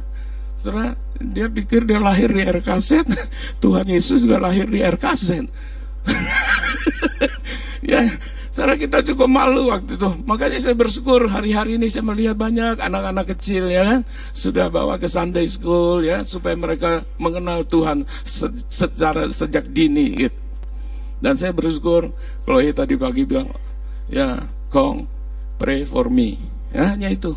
Setelah 0.57 0.95
dia 1.19 1.51
pikir 1.51 1.85
dia 1.85 1.99
lahir 1.99 2.33
di 2.33 2.47
RKZ, 2.47 3.05
Tuhan 3.63 3.87
Yesus 3.91 4.25
juga 4.25 4.39
lahir 4.41 4.71
di 4.71 4.81
RKZ. 4.81 5.45
ya, 7.93 8.07
Saudara 8.57 8.81
kita 8.81 9.05
cukup 9.05 9.29
malu 9.29 9.69
waktu 9.69 10.01
itu. 10.01 10.11
Makanya 10.25 10.57
saya 10.57 10.73
bersyukur 10.73 11.29
hari-hari 11.29 11.77
ini 11.77 11.93
saya 11.93 12.09
melihat 12.09 12.41
banyak 12.41 12.81
anak-anak 12.81 13.37
kecil 13.37 13.69
ya 13.69 13.85
kan 13.85 14.01
sudah 14.33 14.73
bawa 14.73 14.97
ke 14.97 15.13
Sunday 15.13 15.45
school 15.45 16.01
ya 16.01 16.25
supaya 16.25 16.57
mereka 16.57 17.05
mengenal 17.21 17.69
Tuhan 17.69 18.09
se 18.25 18.49
secara 18.73 19.29
sejak 19.29 19.69
dini 19.69 20.25
gitu. 20.25 20.41
Dan 21.21 21.37
saya 21.37 21.53
bersyukur 21.53 22.09
kalau 22.49 22.65
tadi 22.73 22.97
pagi 22.97 23.29
bilang 23.29 23.53
ya 24.09 24.41
Kong 24.73 25.05
pray 25.61 25.85
for 25.85 26.09
me. 26.09 26.56
Ya, 26.77 26.93
hanya 26.93 27.09
itu. 27.09 27.33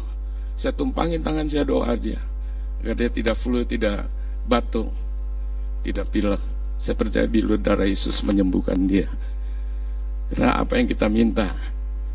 Saya 0.59 0.75
tumpangin 0.75 1.23
tangan 1.23 1.47
saya 1.47 1.63
doa 1.63 1.95
dia. 1.95 2.19
Agar 2.83 2.99
dia 2.99 3.07
tidak 3.07 3.39
flu, 3.39 3.63
tidak 3.63 4.11
batuk, 4.43 4.91
tidak 5.79 6.11
pilek. 6.11 6.43
Saya 6.75 6.99
percaya 6.99 7.23
bilu 7.23 7.55
darah 7.55 7.87
Yesus 7.87 8.19
menyembuhkan 8.27 8.75
dia. 8.83 9.07
Karena 10.27 10.59
apa 10.59 10.75
yang 10.75 10.87
kita 10.91 11.07
minta, 11.07 11.47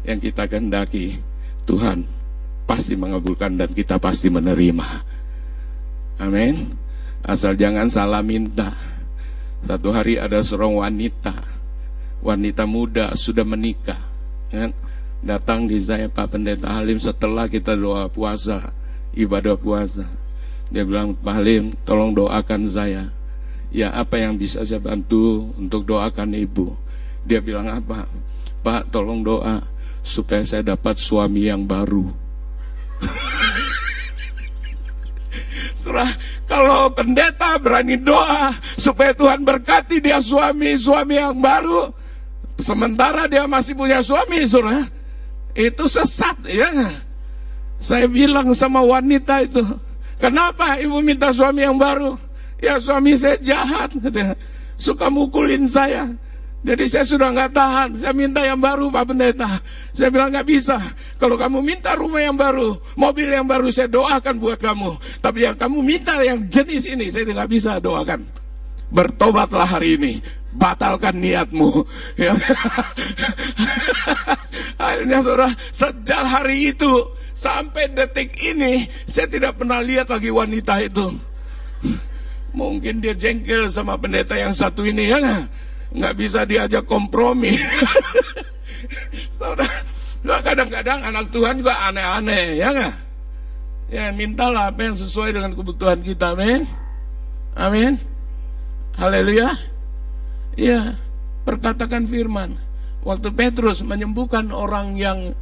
yang 0.05 0.21
kita 0.21 0.45
kehendaki, 0.45 1.17
Tuhan 1.65 2.05
pasti 2.69 2.93
mengabulkan 2.93 3.57
dan 3.57 3.73
kita 3.73 3.97
pasti 3.97 4.29
menerima. 4.29 4.89
Amin. 6.21 6.77
Asal 7.25 7.57
jangan 7.57 7.89
salah 7.89 8.21
minta. 8.21 8.77
Satu 9.65 9.97
hari 9.97 10.21
ada 10.21 10.45
seorang 10.45 10.77
wanita, 10.77 11.41
wanita 12.21 12.69
muda 12.69 13.17
sudah 13.17 13.49
menikah, 13.49 13.97
kan? 14.53 14.77
Datang 15.25 15.65
di 15.65 15.81
saya 15.81 16.13
Pak 16.13 16.37
Pendeta 16.37 16.69
Halim 16.69 17.01
setelah 17.01 17.49
kita 17.49 17.73
doa 17.73 18.13
puasa, 18.13 18.77
ibadah 19.17 19.57
puasa. 19.57 20.05
Dia 20.69 20.85
bilang, 20.85 21.17
Pak 21.17 21.41
Halim, 21.41 21.73
tolong 21.89 22.13
doakan 22.13 22.69
saya. 22.69 23.09
Ya 23.75 23.91
apa 23.91 24.21
yang 24.21 24.39
bisa 24.39 24.63
saya 24.63 24.79
bantu 24.79 25.51
untuk 25.59 25.83
doakan 25.89 26.37
ibu. 26.37 26.77
Dia 27.25 27.41
bilang 27.41 27.73
apa? 27.73 28.05
Pak 28.63 28.93
tolong 28.93 29.25
doa 29.25 29.65
supaya 30.05 30.45
saya 30.45 30.77
dapat 30.77 31.01
suami 31.01 31.49
yang 31.49 31.65
baru. 31.67 32.13
Surah, 35.81 36.09
kalau 36.47 36.93
pendeta 36.95 37.59
berani 37.59 37.99
doa 37.99 38.55
supaya 38.79 39.11
Tuhan 39.13 39.45
berkati 39.45 40.01
dia 40.01 40.23
suami 40.23 40.79
suami 40.81 41.19
yang 41.19 41.37
baru, 41.37 41.93
sementara 42.57 43.29
dia 43.29 43.45
masih 43.45 43.77
punya 43.77 44.01
suami, 44.01 44.49
surah, 44.49 44.81
itu 45.55 45.85
sesat 45.87 46.37
ya. 46.51 46.71
Saya 47.79 48.11
bilang 48.11 48.51
sama 48.55 48.81
wanita 48.81 49.45
itu, 49.45 49.61
kenapa 50.19 50.79
ibu 50.81 50.99
minta 51.05 51.31
suami 51.31 51.63
yang 51.63 51.77
baru? 51.77 52.17
Ya 52.63 52.81
suami 52.81 53.13
saya 53.19 53.37
jahat, 53.39 53.93
suka 54.81 55.13
mukulin 55.13 55.69
saya. 55.69 56.11
Jadi 56.65 56.89
saya 56.89 57.05
sudah 57.05 57.29
nggak 57.29 57.53
tahan, 57.53 57.91
saya 58.01 58.17
minta 58.17 58.41
yang 58.41 58.57
baru 58.57 58.89
Pak 58.89 59.05
Pendeta. 59.13 59.61
Saya 59.93 60.09
bilang 60.09 60.33
nggak 60.33 60.49
bisa. 60.49 60.81
Kalau 61.21 61.37
kamu 61.37 61.61
minta 61.61 61.93
rumah 61.93 62.25
yang 62.25 62.41
baru, 62.41 62.81
mobil 62.97 63.29
yang 63.29 63.45
baru 63.45 63.69
saya 63.69 63.85
doakan 63.93 64.41
buat 64.41 64.57
kamu. 64.57 64.97
Tapi 65.21 65.45
yang 65.45 65.61
kamu 65.61 65.85
minta 65.85 66.17
yang 66.25 66.49
jenis 66.49 66.89
ini 66.89 67.13
saya 67.13 67.29
tidak 67.29 67.53
bisa 67.53 67.77
doakan. 67.85 68.25
Bertobatlah 68.89 69.77
hari 69.77 70.01
ini, 70.01 70.13
batalkan 70.57 71.21
niatmu. 71.21 71.85
Ya. 72.25 72.33
Akhirnya 74.95 75.27
saudara, 75.27 75.51
sejak 75.75 76.23
hari 76.23 76.71
itu 76.71 76.93
sampai 77.35 77.91
detik 77.91 78.31
ini 78.39 78.87
saya 79.11 79.27
tidak 79.27 79.59
pernah 79.59 79.83
lihat 79.83 80.07
lagi 80.07 80.31
wanita 80.31 80.79
itu. 80.87 81.11
Mungkin 82.55 83.03
dia 83.03 83.19
jengkel 83.19 83.67
sama 83.75 83.99
pendeta 83.99 84.39
yang 84.39 84.55
satu 84.55 84.87
ini 84.87 85.11
ya 85.11 85.19
nggak 85.95 86.15
bisa 86.15 86.47
diajak 86.47 86.87
kompromi. 86.87 87.55
Saudara, 89.39 90.39
kadang-kadang 90.43 91.07
anak 91.07 91.31
Tuhan 91.31 91.59
juga 91.59 91.75
aneh-aneh, 91.91 92.59
ya 92.59 92.71
nggak? 92.71 92.95
Ya 93.91 94.05
mintalah 94.11 94.75
apa 94.75 94.91
yang 94.91 94.97
sesuai 94.99 95.35
dengan 95.35 95.55
kebutuhan 95.55 96.03
kita, 96.03 96.35
amin. 96.35 96.67
Amin. 97.55 97.99
Haleluya. 98.99 99.55
Ya, 100.55 100.99
perkatakan 101.43 102.07
firman. 102.07 102.59
Waktu 103.05 103.29
Petrus 103.37 103.85
menyembuhkan 103.85 104.49
orang 104.49 104.97
yang 104.97 105.37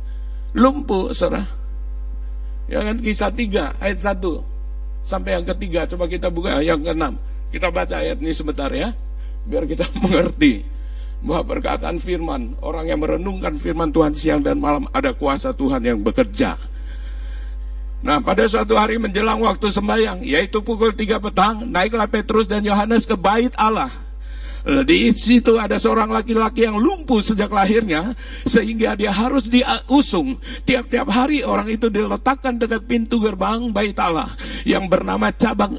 lumpuh, 0.52 1.14
saudara. 1.14 1.46
Ya 2.66 2.82
kan 2.82 2.98
kisah 2.98 3.30
3 3.30 3.78
ayat 3.78 3.98
1 3.98 4.18
sampai 5.02 5.38
yang 5.38 5.46
ketiga. 5.46 5.86
Coba 5.86 6.10
kita 6.10 6.30
buka 6.30 6.62
yang 6.62 6.82
keenam. 6.82 7.18
Kita 7.54 7.70
baca 7.70 8.02
ayat 8.02 8.18
ini 8.18 8.32
sebentar 8.34 8.70
ya 8.72 8.94
biar 9.46 9.66
kita 9.66 9.86
mengerti 10.02 10.62
bahwa 11.22 11.54
perkataan 11.54 12.02
firman, 12.02 12.58
orang 12.58 12.90
yang 12.90 12.98
merenungkan 12.98 13.54
firman 13.54 13.94
Tuhan 13.94 14.10
siang 14.10 14.42
dan 14.42 14.58
malam 14.58 14.90
ada 14.90 15.14
kuasa 15.14 15.54
Tuhan 15.54 15.78
yang 15.86 15.98
bekerja. 16.02 16.58
Nah 18.02 18.18
pada 18.18 18.42
suatu 18.50 18.74
hari 18.74 18.98
menjelang 18.98 19.38
waktu 19.38 19.70
sembahyang, 19.70 20.26
yaitu 20.26 20.58
pukul 20.58 20.90
3 20.90 21.22
petang, 21.22 21.62
naiklah 21.70 22.10
Petrus 22.10 22.50
dan 22.50 22.66
Yohanes 22.66 23.06
ke 23.06 23.14
bait 23.14 23.54
Allah. 23.54 23.94
Di 24.62 25.10
situ 25.10 25.58
ada 25.58 25.74
seorang 25.74 26.06
laki-laki 26.14 26.62
yang 26.62 26.78
lumpuh 26.78 27.18
sejak 27.18 27.50
lahirnya 27.50 28.14
sehingga 28.46 28.94
dia 28.94 29.10
harus 29.10 29.50
diusung. 29.50 30.38
Tiap-tiap 30.62 31.10
hari 31.10 31.42
orang 31.42 31.66
itu 31.66 31.90
diletakkan 31.90 32.62
dekat 32.62 32.86
pintu 32.86 33.18
gerbang 33.18 33.74
bait 33.74 33.98
Allah 33.98 34.30
yang 34.62 34.86
bernama 34.86 35.34
cabang 35.34 35.74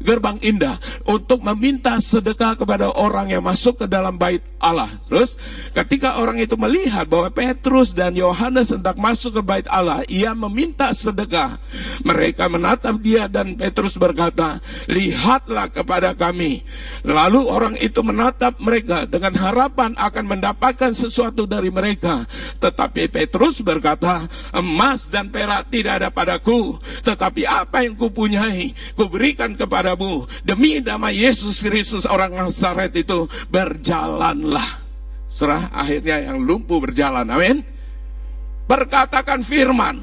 gerbang 0.00 0.40
indah 0.40 0.80
untuk 1.04 1.44
meminta 1.44 2.00
sedekah 2.00 2.56
kepada 2.56 2.88
orang 2.96 3.30
yang 3.30 3.44
masuk 3.44 3.84
ke 3.84 3.86
dalam 3.86 4.16
bait 4.16 4.40
Allah. 4.56 4.88
Terus 5.06 5.36
ketika 5.76 6.20
orang 6.20 6.40
itu 6.40 6.56
melihat 6.56 7.04
bahwa 7.06 7.28
Petrus 7.32 7.92
dan 7.92 8.16
Yohanes 8.16 8.72
hendak 8.72 8.96
masuk 8.96 9.40
ke 9.40 9.42
bait 9.44 9.66
Allah, 9.68 10.02
ia 10.08 10.32
meminta 10.32 10.90
sedekah. 10.96 11.60
Mereka 12.02 12.48
menatap 12.48 12.96
dia 13.00 13.28
dan 13.28 13.54
Petrus 13.54 14.00
berkata, 14.00 14.58
"Lihatlah 14.88 15.68
kepada 15.68 16.16
kami." 16.16 16.64
Lalu 17.04 17.40
orang 17.46 17.74
itu 17.78 18.00
menatap 18.00 18.56
mereka 18.60 19.04
dengan 19.04 19.36
harapan 19.36 19.92
akan 19.96 20.24
mendapatkan 20.26 20.92
sesuatu 20.96 21.44
dari 21.44 21.68
mereka. 21.68 22.24
Tetapi 22.60 23.12
Petrus 23.12 23.60
berkata, 23.60 24.24
"Emas 24.56 25.08
dan 25.08 25.28
perak 25.28 25.68
tidak 25.68 26.00
ada 26.04 26.08
padaku, 26.08 26.80
tetapi 27.04 27.44
apa 27.44 27.84
yang 27.84 27.96
kupunyai 27.96 28.72
kuberikan 28.96 29.52
kepada 29.56 29.89
kepadamu. 29.94 30.26
Demi 30.46 30.78
nama 30.82 31.10
Yesus 31.10 31.62
Kristus 31.62 32.06
orang 32.06 32.34
Nazaret 32.34 32.94
itu 32.94 33.26
berjalanlah. 33.50 34.78
Serah 35.30 35.70
akhirnya 35.70 36.30
yang 36.30 36.42
lumpuh 36.42 36.82
berjalan. 36.82 37.26
Amin. 37.30 37.62
Perkatakan 38.66 39.42
firman. 39.42 40.02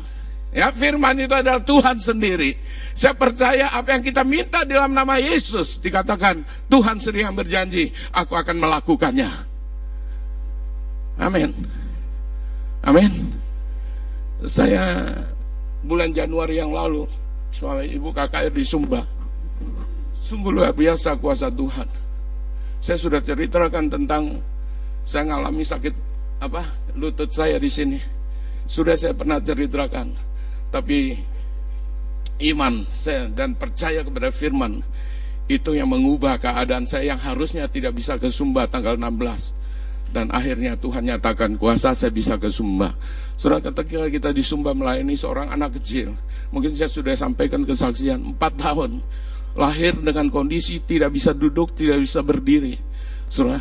Ya, 0.55 0.71
firman 0.71 1.13
itu 1.19 1.35
adalah 1.35 1.61
Tuhan 1.61 1.99
sendiri. 1.99 2.55
Saya 2.97 3.13
percaya 3.13 3.69
apa 3.69 3.93
yang 3.93 4.01
kita 4.01 4.25
minta 4.25 4.65
dalam 4.65 4.89
nama 4.89 5.21
Yesus 5.21 5.77
dikatakan 5.77 6.41
Tuhan 6.65 6.97
sendiri 6.97 7.29
yang 7.29 7.37
berjanji, 7.37 7.93
aku 8.09 8.33
akan 8.33 8.57
melakukannya. 8.57 9.29
Amin. 11.21 11.53
Amin. 12.81 13.37
Saya 14.47 15.05
bulan 15.85 16.09
Januari 16.15 16.57
yang 16.57 16.73
lalu, 16.73 17.05
suami 17.53 17.93
ibu 17.93 18.09
kakak 18.09 18.49
di 18.49 18.65
Sumba, 18.65 19.05
Sungguh 20.17 20.51
luar 20.51 20.73
biasa 20.73 21.17
kuasa 21.21 21.47
Tuhan. 21.53 21.87
Saya 22.81 22.97
sudah 22.99 23.21
ceritakan 23.23 23.89
tentang 23.89 24.41
saya 25.07 25.23
mengalami 25.23 25.63
sakit 25.63 25.93
apa 26.43 26.65
lutut 26.97 27.31
saya 27.31 27.57
di 27.57 27.69
sini. 27.71 27.99
Sudah 28.67 28.99
saya 28.99 29.15
pernah 29.15 29.39
ceritakan. 29.39 30.13
Tapi 30.67 31.15
iman 32.51 32.85
saya 32.91 33.31
dan 33.31 33.57
percaya 33.57 34.03
kepada 34.03 34.29
firman 34.29 34.83
itu 35.47 35.73
yang 35.73 35.87
mengubah 35.87 36.37
keadaan 36.37 36.83
saya 36.83 37.15
yang 37.15 37.21
harusnya 37.23 37.65
tidak 37.71 37.95
bisa 37.95 38.19
ke 38.19 38.27
Sumba 38.27 38.67
tanggal 38.67 38.99
16 38.99 39.55
dan 40.11 40.31
akhirnya 40.31 40.79
Tuhan 40.79 41.07
nyatakan 41.07 41.59
kuasa 41.59 41.91
saya 41.91 42.11
bisa 42.11 42.39
ke 42.39 42.47
Sumba. 42.47 42.95
Surat 43.35 43.63
ketika 43.63 44.07
kita 44.07 44.29
di 44.31 44.43
Sumba 44.43 44.71
melayani 44.71 45.15
seorang 45.19 45.51
anak 45.51 45.79
kecil, 45.79 46.15
mungkin 46.51 46.73
saya 46.73 46.91
sudah 46.91 47.15
sampaikan 47.15 47.63
kesaksian 47.67 48.35
4 48.35 48.39
tahun 48.55 49.03
lahir 49.57 49.97
dengan 49.97 50.29
kondisi 50.29 50.77
tidak 50.85 51.17
bisa 51.17 51.33
duduk, 51.33 51.73
tidak 51.73 51.97
bisa 51.99 52.21
berdiri. 52.21 52.77
Surah. 53.27 53.59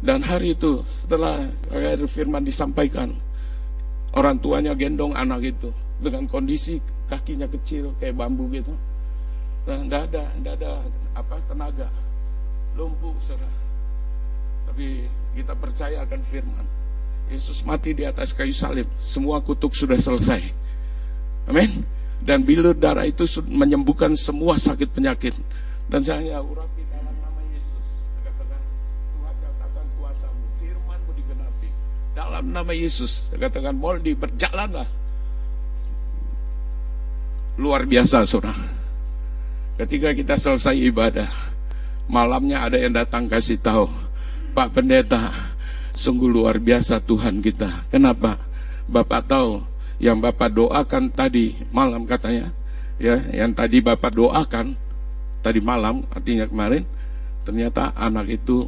Dan 0.00 0.24
hari 0.24 0.56
itu 0.56 0.80
setelah 0.88 1.44
air 1.68 2.00
firman 2.08 2.40
disampaikan, 2.40 3.12
orang 4.16 4.40
tuanya 4.40 4.72
gendong 4.72 5.12
anak 5.12 5.52
itu 5.52 5.68
dengan 6.00 6.24
kondisi 6.24 6.80
kakinya 7.12 7.44
kecil 7.44 7.92
kayak 8.00 8.16
bambu 8.16 8.48
gitu. 8.48 8.72
Dan 9.68 9.86
tidak 9.86 10.08
ada, 10.08 10.24
tidak 10.32 10.54
ada 10.56 10.72
apa 11.12 11.36
tenaga, 11.44 11.88
lumpuh, 12.80 13.12
saudara. 13.20 13.52
Tapi 14.72 15.04
kita 15.36 15.52
percaya 15.52 16.00
akan 16.08 16.20
firman. 16.24 16.64
Yesus 17.28 17.62
mati 17.62 17.92
di 17.92 18.08
atas 18.08 18.32
kayu 18.32 18.56
salib, 18.56 18.88
semua 18.98 19.38
kutuk 19.38 19.76
sudah 19.76 20.00
selesai 20.00 20.42
Amin. 21.50 21.82
Dan 22.20 22.44
bilur 22.44 22.76
darah 22.76 23.08
itu 23.08 23.24
menyembuhkan 23.48 24.12
semua 24.12 24.60
sakit 24.60 24.92
penyakit. 24.92 25.32
Dan 25.88 26.04
saya 26.04 26.38
urapi 26.44 26.84
dalam 26.92 27.16
nama 27.16 27.40
Yesus. 27.48 27.84
Katakan, 28.22 28.60
Tuhan 29.16 29.34
katakan 29.40 29.86
kuasamu, 29.96 30.44
firmanmu 30.60 31.10
digenapi. 31.16 31.68
Dalam 32.12 32.44
nama 32.52 32.72
Yesus, 32.76 33.32
katakan 33.32 33.74
Moldi 33.74 34.12
berjalanlah. 34.14 34.88
Luar 37.56 37.88
biasa, 37.88 38.28
saudara. 38.28 38.56
Ketika 39.80 40.12
kita 40.12 40.36
selesai 40.36 40.76
ibadah, 40.76 41.28
malamnya 42.04 42.60
ada 42.68 42.76
yang 42.76 42.92
datang 42.92 43.32
kasih 43.32 43.56
tahu, 43.56 43.88
Pak 44.52 44.76
Pendeta, 44.76 45.32
sungguh 45.96 46.28
luar 46.28 46.60
biasa 46.60 47.00
Tuhan 47.00 47.40
kita. 47.40 47.88
Kenapa? 47.88 48.36
Bapak 48.90 49.24
tahu 49.24 49.69
yang 50.00 50.18
Bapak 50.18 50.56
doakan 50.56 51.12
tadi 51.12 51.54
malam 51.70 52.08
katanya, 52.08 52.48
ya, 52.96 53.20
yang 53.30 53.52
tadi 53.52 53.84
Bapak 53.84 54.16
doakan 54.16 54.74
tadi 55.44 55.60
malam, 55.60 56.08
artinya 56.08 56.48
kemarin, 56.48 56.88
ternyata 57.44 57.92
anak 57.92 58.32
itu 58.32 58.64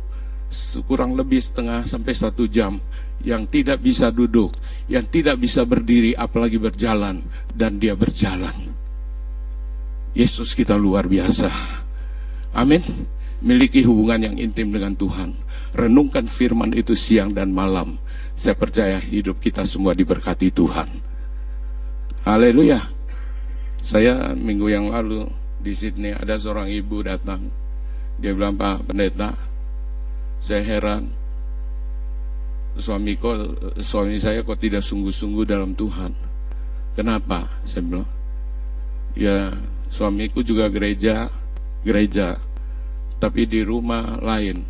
kurang 0.85 1.17
lebih 1.17 1.41
setengah 1.41 1.89
sampai 1.89 2.13
satu 2.13 2.45
jam 2.45 2.77
yang 3.25 3.49
tidak 3.49 3.81
bisa 3.81 4.13
duduk, 4.13 4.53
yang 4.93 5.09
tidak 5.09 5.41
bisa 5.41 5.65
berdiri, 5.65 6.13
apalagi 6.13 6.61
berjalan, 6.61 7.25
dan 7.57 7.81
dia 7.81 7.97
berjalan. 7.97 8.53
Yesus 10.13 10.53
kita 10.53 10.77
luar 10.77 11.09
biasa. 11.09 11.49
Amin. 12.53 12.85
Miliki 13.41 13.81
hubungan 13.83 14.29
yang 14.29 14.37
intim 14.37 14.69
dengan 14.69 14.93
Tuhan. 14.93 15.33
Renungkan 15.73 16.29
firman 16.29 16.77
itu 16.77 16.93
siang 16.93 17.33
dan 17.33 17.49
malam. 17.49 17.97
Saya 18.37 18.53
percaya 18.53 19.01
hidup 19.01 19.41
kita 19.41 19.65
semua 19.65 19.97
diberkati 19.97 20.53
Tuhan. 20.53 21.12
Haleluya. 22.23 22.79
Saya 23.83 24.31
minggu 24.39 24.71
yang 24.71 24.95
lalu 24.95 25.27
di 25.59 25.75
Sydney 25.75 26.15
ada 26.15 26.39
seorang 26.39 26.71
ibu 26.71 27.03
datang. 27.03 27.51
Dia 28.23 28.31
bilang, 28.31 28.55
Pak 28.55 28.87
Pendeta, 28.87 29.35
saya 30.39 30.63
heran. 30.63 31.11
Suami 32.79 33.19
kok, 33.19 33.35
suami 33.83 34.23
saya 34.23 34.47
kok 34.47 34.55
tidak 34.55 34.87
sungguh-sungguh 34.87 35.43
dalam 35.43 35.75
Tuhan. 35.75 36.15
Kenapa? 36.95 37.51
Saya 37.67 37.83
bilang, 37.91 38.09
ya 39.19 39.51
suamiku 39.91 40.47
juga 40.47 40.71
gereja, 40.71 41.27
gereja, 41.83 42.39
tapi 43.19 43.51
di 43.51 43.67
rumah 43.67 44.23
lain. 44.23 44.63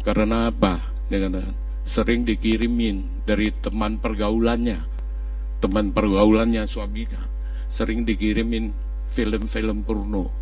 Karena 0.00 0.48
apa? 0.48 0.80
Dengan 1.12 1.44
sering 1.84 2.24
dikirimin 2.24 3.28
dari 3.28 3.52
teman 3.52 4.00
pergaulannya, 4.00 4.89
teman 5.60 5.92
pergaulannya 5.92 6.64
suaminya, 6.64 7.20
sering 7.68 8.02
dikirimin 8.08 8.72
film-film 9.12 9.84
porno. 9.84 10.32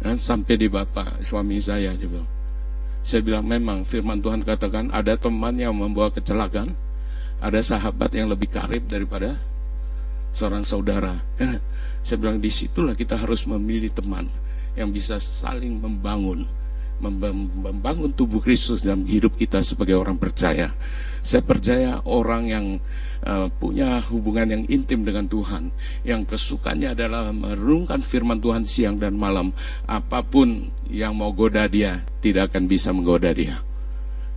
Dan 0.00 0.16
sampai 0.16 0.56
di 0.56 0.66
bapak 0.72 1.20
suami 1.20 1.60
saya 1.60 1.92
dia 1.92 2.08
bilang. 2.08 2.28
Saya 3.00 3.20
bilang 3.24 3.44
memang 3.48 3.84
firman 3.84 4.20
Tuhan 4.20 4.44
katakan 4.44 4.92
ada 4.92 5.16
teman 5.16 5.56
yang 5.56 5.76
membawa 5.76 6.08
kecelakaan, 6.12 6.72
ada 7.40 7.60
sahabat 7.60 8.12
yang 8.12 8.28
lebih 8.28 8.48
karib 8.48 8.84
daripada 8.88 9.36
seorang 10.32 10.64
saudara. 10.64 11.16
Saya 12.00 12.16
bilang 12.16 12.40
di 12.40 12.48
situlah 12.48 12.96
kita 12.96 13.20
harus 13.20 13.44
memilih 13.44 13.92
teman 13.92 14.28
yang 14.72 14.88
bisa 14.88 15.20
saling 15.20 15.80
membangun, 15.80 16.48
membangun 17.00 18.12
tubuh 18.12 18.38
Kristus 18.44 18.84
dalam 18.84 19.08
hidup 19.08 19.34
kita 19.40 19.64
sebagai 19.64 19.96
orang 19.96 20.20
percaya. 20.20 20.70
Saya 21.20 21.44
percaya 21.44 22.00
orang 22.08 22.42
yang 22.48 22.66
uh, 23.24 23.52
punya 23.60 24.00
hubungan 24.08 24.48
yang 24.48 24.62
intim 24.72 25.04
dengan 25.04 25.28
Tuhan, 25.28 25.68
yang 26.04 26.24
kesukaannya 26.24 26.96
adalah 26.96 27.28
merenungkan 27.32 28.00
firman 28.00 28.40
Tuhan 28.40 28.64
siang 28.64 28.96
dan 28.96 29.16
malam, 29.16 29.52
apa 29.84 30.24
pun 30.24 30.72
yang 30.88 31.12
mau 31.12 31.32
goda 31.32 31.68
dia 31.68 32.00
tidak 32.24 32.52
akan 32.52 32.64
bisa 32.68 32.88
menggoda 32.96 33.32
dia. 33.36 33.60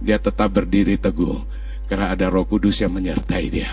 Dia 0.04 0.20
tetap 0.20 0.52
berdiri 0.52 1.00
teguh 1.00 1.40
karena 1.88 2.12
ada 2.12 2.28
Roh 2.28 2.44
Kudus 2.44 2.84
yang 2.84 2.92
menyertai 2.92 3.48
dia. 3.48 3.72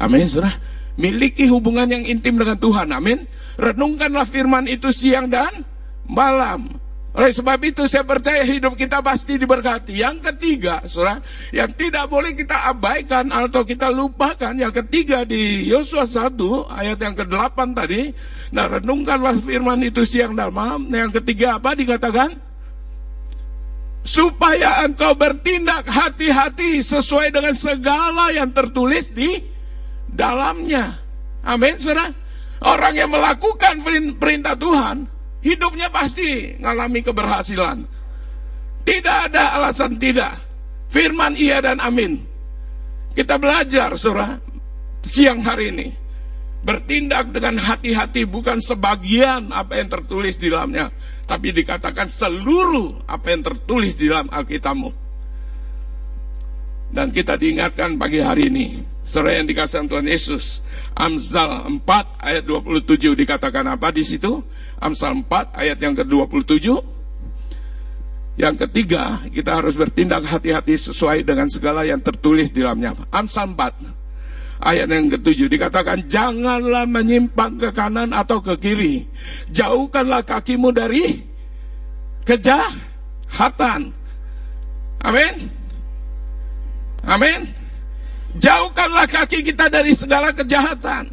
Amin, 0.00 0.24
saudara. 0.24 0.56
Miliki 0.96 1.48
hubungan 1.48 1.88
yang 1.88 2.04
intim 2.04 2.36
dengan 2.36 2.56
Tuhan. 2.56 2.92
Amin. 2.92 3.24
Renungkanlah 3.56 4.28
firman 4.28 4.68
itu 4.68 4.88
siang 4.92 5.28
dan 5.28 5.64
malam. 6.08 6.81
Oleh 7.12 7.28
sebab 7.28 7.60
itu 7.60 7.84
saya 7.84 8.08
percaya 8.08 8.40
hidup 8.40 8.72
kita 8.72 9.04
pasti 9.04 9.36
diberkati. 9.36 10.00
Yang 10.00 10.32
ketiga, 10.32 10.80
saudara, 10.88 11.20
yang 11.52 11.68
tidak 11.76 12.08
boleh 12.08 12.32
kita 12.32 12.72
abaikan 12.72 13.28
atau 13.28 13.68
kita 13.68 13.92
lupakan. 13.92 14.56
Yang 14.56 14.80
ketiga 14.80 15.28
di 15.28 15.68
Yosua 15.68 16.08
1 16.08 16.32
ayat 16.72 16.96
yang 16.96 17.12
ke-8 17.12 17.58
tadi. 17.76 18.08
Nah 18.56 18.64
renungkanlah 18.64 19.44
firman 19.44 19.84
itu 19.84 20.08
siang 20.08 20.32
dan 20.32 20.56
malam. 20.56 20.88
Yang 20.88 21.20
ketiga 21.20 21.60
apa 21.60 21.76
dikatakan? 21.76 22.32
Supaya 24.02 24.88
engkau 24.88 25.12
bertindak 25.12 25.84
hati-hati 25.84 26.80
sesuai 26.80 27.28
dengan 27.28 27.52
segala 27.52 28.32
yang 28.32 28.48
tertulis 28.56 29.12
di 29.12 29.36
dalamnya. 30.08 30.96
Amin, 31.44 31.76
saudara. 31.76 32.08
Orang 32.64 32.96
yang 32.96 33.12
melakukan 33.12 33.84
perintah 34.16 34.56
Tuhan, 34.56 35.11
hidupnya 35.42 35.90
pasti 35.90 36.56
mengalami 36.56 37.02
keberhasilan. 37.04 37.78
Tidak 38.82 39.18
ada 39.30 39.58
alasan 39.58 39.98
tidak. 39.98 40.38
Firman 40.90 41.38
iya 41.38 41.62
dan 41.62 41.78
amin. 41.78 42.18
Kita 43.12 43.36
belajar, 43.36 43.94
saudara, 43.94 44.40
siang 45.04 45.44
hari 45.44 45.70
ini. 45.70 45.88
Bertindak 46.62 47.34
dengan 47.34 47.58
hati-hati 47.58 48.22
bukan 48.22 48.62
sebagian 48.62 49.50
apa 49.50 49.82
yang 49.82 49.90
tertulis 49.90 50.38
di 50.38 50.46
dalamnya. 50.46 50.94
Tapi 51.26 51.50
dikatakan 51.50 52.06
seluruh 52.06 53.02
apa 53.10 53.34
yang 53.34 53.42
tertulis 53.42 53.98
di 53.98 54.06
dalam 54.10 54.30
Alkitabmu. 54.30 54.90
Dan 56.92 57.08
kita 57.10 57.34
diingatkan 57.40 57.96
pagi 57.96 58.20
hari 58.20 58.52
ini. 58.52 58.91
Saudara 59.02 59.42
yang 59.42 59.50
dikasih 59.50 59.90
Tuhan 59.90 60.06
Yesus. 60.06 60.62
Amsal 60.94 61.66
4 61.82 62.22
ayat 62.22 62.42
27 62.46 63.18
dikatakan 63.18 63.66
apa 63.66 63.90
di 63.90 64.06
situ? 64.06 64.46
Amsal 64.78 65.26
4 65.26 65.58
ayat 65.58 65.78
yang 65.82 65.94
ke-27. 65.98 66.70
Yang 68.38 68.54
ketiga, 68.64 69.20
kita 69.28 69.60
harus 69.60 69.76
bertindak 69.76 70.24
hati-hati 70.24 70.78
sesuai 70.78 71.26
dengan 71.26 71.50
segala 71.52 71.84
yang 71.84 72.00
tertulis 72.00 72.54
di 72.54 72.64
dalamnya. 72.64 72.96
Amsal 73.12 73.52
4 73.52 74.02
ayat 74.62 74.86
yang 74.86 75.10
ketujuh 75.10 75.50
dikatakan 75.50 76.06
janganlah 76.06 76.86
menyimpang 76.86 77.58
ke 77.58 77.74
kanan 77.74 78.14
atau 78.14 78.38
ke 78.38 78.54
kiri. 78.56 79.10
Jauhkanlah 79.50 80.22
kakimu 80.22 80.70
dari 80.70 81.26
kejahatan. 82.22 83.90
Amin. 85.02 85.34
Amin. 87.02 87.61
Jauhkanlah 88.40 89.04
kaki 89.08 89.44
kita 89.44 89.68
dari 89.68 89.92
segala 89.92 90.32
kejahatan. 90.32 91.12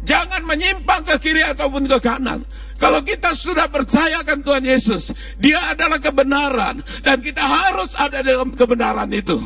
Jangan 0.00 0.42
menyimpang 0.48 1.04
ke 1.04 1.14
kiri 1.20 1.44
ataupun 1.44 1.84
ke 1.84 1.98
kanan. 2.00 2.40
Kalau 2.80 3.04
kita 3.04 3.36
sudah 3.36 3.68
percayakan 3.68 4.40
Tuhan 4.40 4.64
Yesus, 4.64 5.12
Dia 5.36 5.76
adalah 5.76 6.00
kebenaran, 6.00 6.80
dan 7.04 7.20
kita 7.20 7.44
harus 7.44 7.92
ada 7.92 8.24
dalam 8.24 8.48
kebenaran 8.56 9.12
itu. 9.12 9.36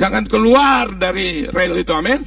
Jangan 0.00 0.24
keluar 0.24 0.96
dari 0.96 1.44
rel 1.52 1.76
itu, 1.76 1.92
amin. 1.92 2.24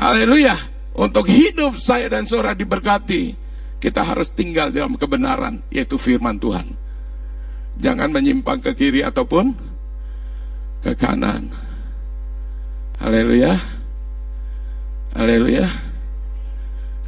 Haleluya. 0.00 0.56
Untuk 0.96 1.28
hidup 1.28 1.76
saya 1.76 2.08
dan 2.08 2.24
saudara 2.24 2.56
diberkati, 2.56 3.36
kita 3.76 4.00
harus 4.00 4.32
tinggal 4.32 4.72
dalam 4.72 4.96
kebenaran, 4.96 5.60
yaitu 5.68 6.00
firman 6.00 6.40
Tuhan. 6.40 6.72
Jangan 7.76 8.08
menyimpang 8.08 8.64
ke 8.64 8.72
kiri 8.72 9.04
ataupun 9.04 9.52
ke 10.80 10.96
kanan. 10.96 11.52
Haleluya. 12.96 13.60
Haleluya. 15.12 15.68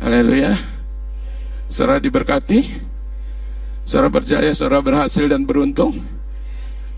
Haleluya. 0.00 0.52
Saudara 1.68 2.00
diberkati. 2.00 2.88
Saudara 3.88 4.12
percaya 4.12 4.52
saudara 4.52 4.84
berhasil 4.84 5.24
dan 5.28 5.48
beruntung. 5.48 6.04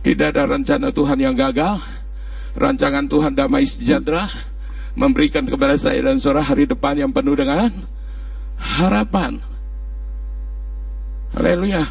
Tidak 0.03 0.35
ada 0.35 0.47
rencana 0.47 0.91
Tuhan 0.91 1.19
yang 1.23 1.39
gagal. 1.39 1.79
Rancangan 2.59 3.07
Tuhan 3.07 3.33
damai 3.39 3.63
sejahtera 3.63 4.27
memberikan 4.99 5.47
kepada 5.47 5.79
saya 5.79 6.03
dan 6.03 6.19
saudara 6.19 6.43
hari 6.43 6.67
depan 6.67 6.99
yang 6.99 7.15
penuh 7.15 7.39
dengan 7.39 7.71
harapan. 8.59 9.39
Haleluya. 11.31 11.87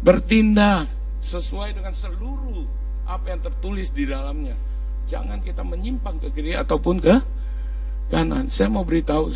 Bertindak 0.00 0.88
sesuai 1.20 1.76
dengan 1.76 1.92
seluruh 1.92 2.64
apa 3.04 3.36
yang 3.36 3.40
tertulis 3.44 3.92
di 3.92 4.08
dalamnya. 4.08 4.56
Jangan 5.10 5.42
kita 5.42 5.66
menyimpang 5.66 6.22
ke 6.22 6.30
kiri 6.30 6.54
ataupun 6.54 7.02
ke 7.02 7.18
kanan. 8.14 8.46
Saya 8.46 8.70
mau 8.70 8.86
beritahu, 8.86 9.26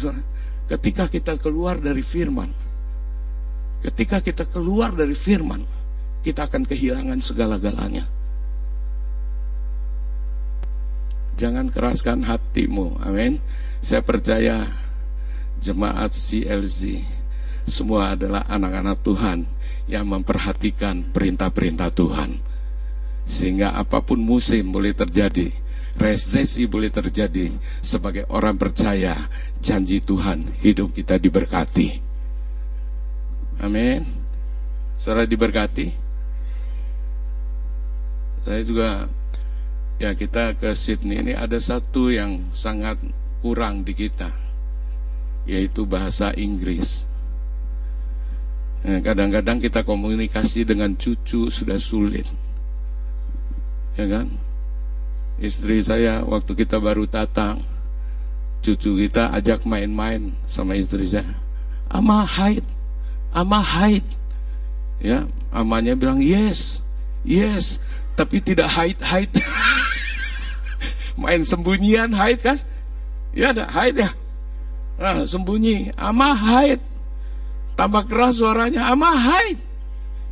ketika 0.70 1.10
kita 1.10 1.34
keluar 1.34 1.82
dari 1.82 1.98
firman, 1.98 2.54
ketika 3.82 4.22
kita 4.22 4.46
keluar 4.46 4.94
dari 4.94 5.18
firman, 5.18 5.66
kita 6.22 6.46
akan 6.46 6.62
kehilangan 6.62 7.18
segala-galanya. 7.18 8.06
Jangan 11.34 11.66
keraskan 11.74 12.22
hatimu, 12.22 13.02
amin. 13.02 13.42
Saya 13.82 14.06
percaya 14.06 14.70
jemaat 15.58 16.14
CLZ, 16.14 17.02
semua 17.66 18.14
adalah 18.14 18.46
anak-anak 18.46 19.02
Tuhan 19.02 19.50
yang 19.90 20.06
memperhatikan 20.06 21.02
perintah-perintah 21.10 21.90
Tuhan. 21.90 22.38
Sehingga 23.24 23.74
apa 23.74 24.04
pun 24.04 24.20
musim 24.20 24.70
boleh 24.70 24.92
terjadi, 24.92 25.63
resesi 25.94 26.66
boleh 26.66 26.90
terjadi, 26.90 27.54
sebagai 27.78 28.26
orang 28.30 28.58
percaya, 28.58 29.14
janji 29.62 30.02
Tuhan 30.02 30.58
hidup 30.60 30.94
kita 30.94 31.18
diberkati. 31.18 32.02
Amin. 33.62 34.02
Saudara 34.98 35.26
diberkati. 35.28 35.94
Saya 38.44 38.60
juga 38.66 39.08
ya 39.96 40.12
kita 40.12 40.58
ke 40.58 40.74
Sydney 40.76 41.22
ini 41.22 41.32
ada 41.32 41.56
satu 41.56 42.12
yang 42.12 42.50
sangat 42.52 43.00
kurang 43.40 43.86
di 43.86 43.96
kita 43.96 44.28
yaitu 45.44 45.84
bahasa 45.84 46.32
Inggris. 46.36 47.08
Nah, 48.84 49.00
kadang-kadang 49.00 49.64
kita 49.64 49.80
komunikasi 49.80 50.68
dengan 50.68 50.92
cucu 50.92 51.48
sudah 51.48 51.80
sulit. 51.80 52.28
Ya 53.96 54.04
kan? 54.04 54.43
Istri 55.34 55.82
saya 55.82 56.22
waktu 56.22 56.54
kita 56.54 56.78
baru 56.78 57.10
datang, 57.10 57.58
cucu 58.62 59.06
kita 59.06 59.34
ajak 59.34 59.66
main-main 59.66 60.30
sama 60.46 60.78
istri 60.78 61.04
saya. 61.10 61.34
Ama 61.90 62.22
haid, 62.22 62.62
ama 63.34 63.58
haid. 63.58 64.06
Ya, 65.02 65.26
amanya 65.50 65.98
bilang 65.98 66.22
yes, 66.22 66.80
yes, 67.26 67.82
tapi 68.14 68.38
tidak 68.38 68.70
haid-haid. 68.70 69.28
main 71.20 71.42
sembunyian 71.42 72.14
haid 72.14 72.40
kan? 72.40 72.58
Ya 73.34 73.50
ada 73.50 73.66
haid 73.66 74.00
ya. 74.00 74.10
Nah, 74.94 75.26
sembunyi, 75.26 75.90
ama 75.98 76.30
haid. 76.32 76.78
Tambah 77.74 78.06
keras 78.06 78.38
suaranya, 78.38 78.86
ama 78.86 79.18
haid. 79.18 79.58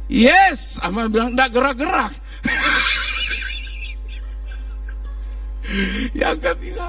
Yes, 0.06 0.78
ama 0.78 1.10
bilang 1.10 1.34
tidak 1.34 1.50
gerak-gerak. 1.50 2.14
Yang 6.12 6.36
ketiga, 6.44 6.88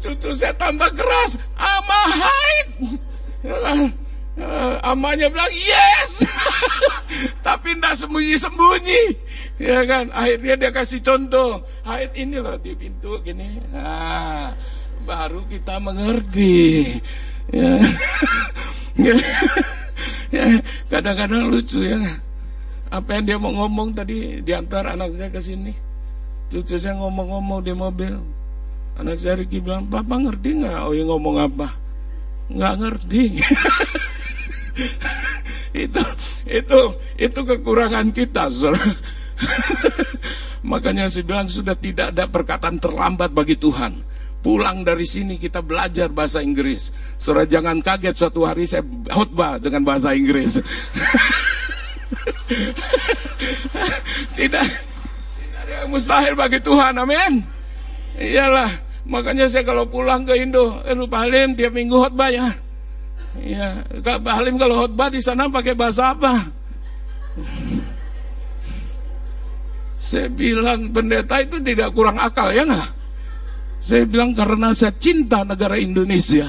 cucu 0.00 0.30
saya 0.32 0.54
tambah 0.56 0.90
keras, 0.96 1.38
ama 1.56 2.00
haid. 2.08 2.68
Uh, 4.34 4.82
amanya 4.82 5.30
bilang 5.30 5.54
yes, 5.54 6.26
tapi 7.46 7.78
tidak 7.78 7.94
sembunyi-sembunyi, 7.94 9.02
ya 9.62 9.86
kan? 9.86 10.10
Akhirnya 10.10 10.58
dia 10.58 10.70
kasih 10.74 10.98
contoh, 11.06 11.62
haid 11.86 12.10
ini 12.18 12.42
loh 12.42 12.58
di 12.58 12.74
pintu 12.74 13.22
gini, 13.22 13.62
nah, 13.70 14.50
baru 15.06 15.46
kita 15.46 15.78
mengerti. 15.78 16.98
Ya. 17.54 17.78
ya, 20.34 20.44
kadang-kadang 20.90 21.54
lucu 21.54 21.86
ya. 21.86 22.02
Apa 22.90 23.18
yang 23.18 23.24
dia 23.30 23.38
mau 23.38 23.54
ngomong 23.54 23.94
tadi 23.94 24.42
diantar 24.42 24.98
anak 24.98 25.14
saya 25.14 25.30
ke 25.30 25.38
sini, 25.38 25.70
cucu 26.54 26.78
saya 26.78 26.94
ngomong-ngomong 27.02 27.66
di 27.66 27.74
mobil, 27.74 28.14
anak 28.94 29.18
saya 29.18 29.42
Ricky 29.42 29.58
bilang, 29.58 29.90
Papa 29.90 30.22
ngerti 30.22 30.62
nggak? 30.62 30.86
Oh 30.86 30.94
yang 30.94 31.10
ngomong 31.10 31.42
apa? 31.42 31.74
Nggak 32.46 32.74
ngerti. 32.78 33.22
itu 35.74 35.98
itu 36.46 36.80
itu 37.18 37.40
kekurangan 37.42 38.14
kita 38.14 38.46
makanya 40.70 41.10
saya 41.10 41.26
bilang 41.26 41.50
sudah 41.50 41.74
tidak 41.74 42.14
ada 42.14 42.30
perkataan 42.30 42.78
terlambat 42.78 43.34
bagi 43.34 43.58
Tuhan 43.58 43.98
pulang 44.44 44.84
dari 44.86 45.02
sini 45.02 45.34
kita 45.40 45.64
belajar 45.66 46.12
bahasa 46.14 46.38
Inggris 46.42 46.92
saudara 47.18 47.46
jangan 47.50 47.82
kaget 47.82 48.14
suatu 48.14 48.46
hari 48.46 48.70
saya 48.70 48.86
khotbah 49.10 49.58
dengan 49.58 49.82
bahasa 49.82 50.14
Inggris 50.14 50.62
tidak 54.38 54.93
mustahil 55.94 56.34
bagi 56.34 56.58
Tuhan 56.58 56.98
amin 56.98 57.46
iyalah 58.18 58.66
makanya 59.06 59.46
saya 59.46 59.62
kalau 59.62 59.86
pulang 59.86 60.26
ke 60.26 60.42
Indo 60.42 60.82
eh 60.82 60.98
lupa 60.98 61.22
Halim 61.22 61.54
tiap 61.54 61.70
minggu 61.70 61.94
khotbah 61.94 62.34
ya 62.34 62.50
Ya, 63.42 63.82
Kak 63.98 64.22
Halim 64.22 64.54
kalau 64.54 64.86
khotbah 64.86 65.10
di 65.10 65.18
sana 65.18 65.50
pakai 65.50 65.74
bahasa 65.74 66.14
apa? 66.14 66.38
Saya 69.98 70.30
bilang 70.30 70.94
pendeta 70.94 71.42
itu 71.42 71.58
tidak 71.58 71.90
kurang 71.98 72.14
akal 72.22 72.54
ya 72.54 72.62
nggak? 72.62 72.88
Saya 73.82 74.06
bilang 74.06 74.38
karena 74.38 74.70
saya 74.70 74.94
cinta 74.94 75.42
negara 75.42 75.74
Indonesia. 75.82 76.46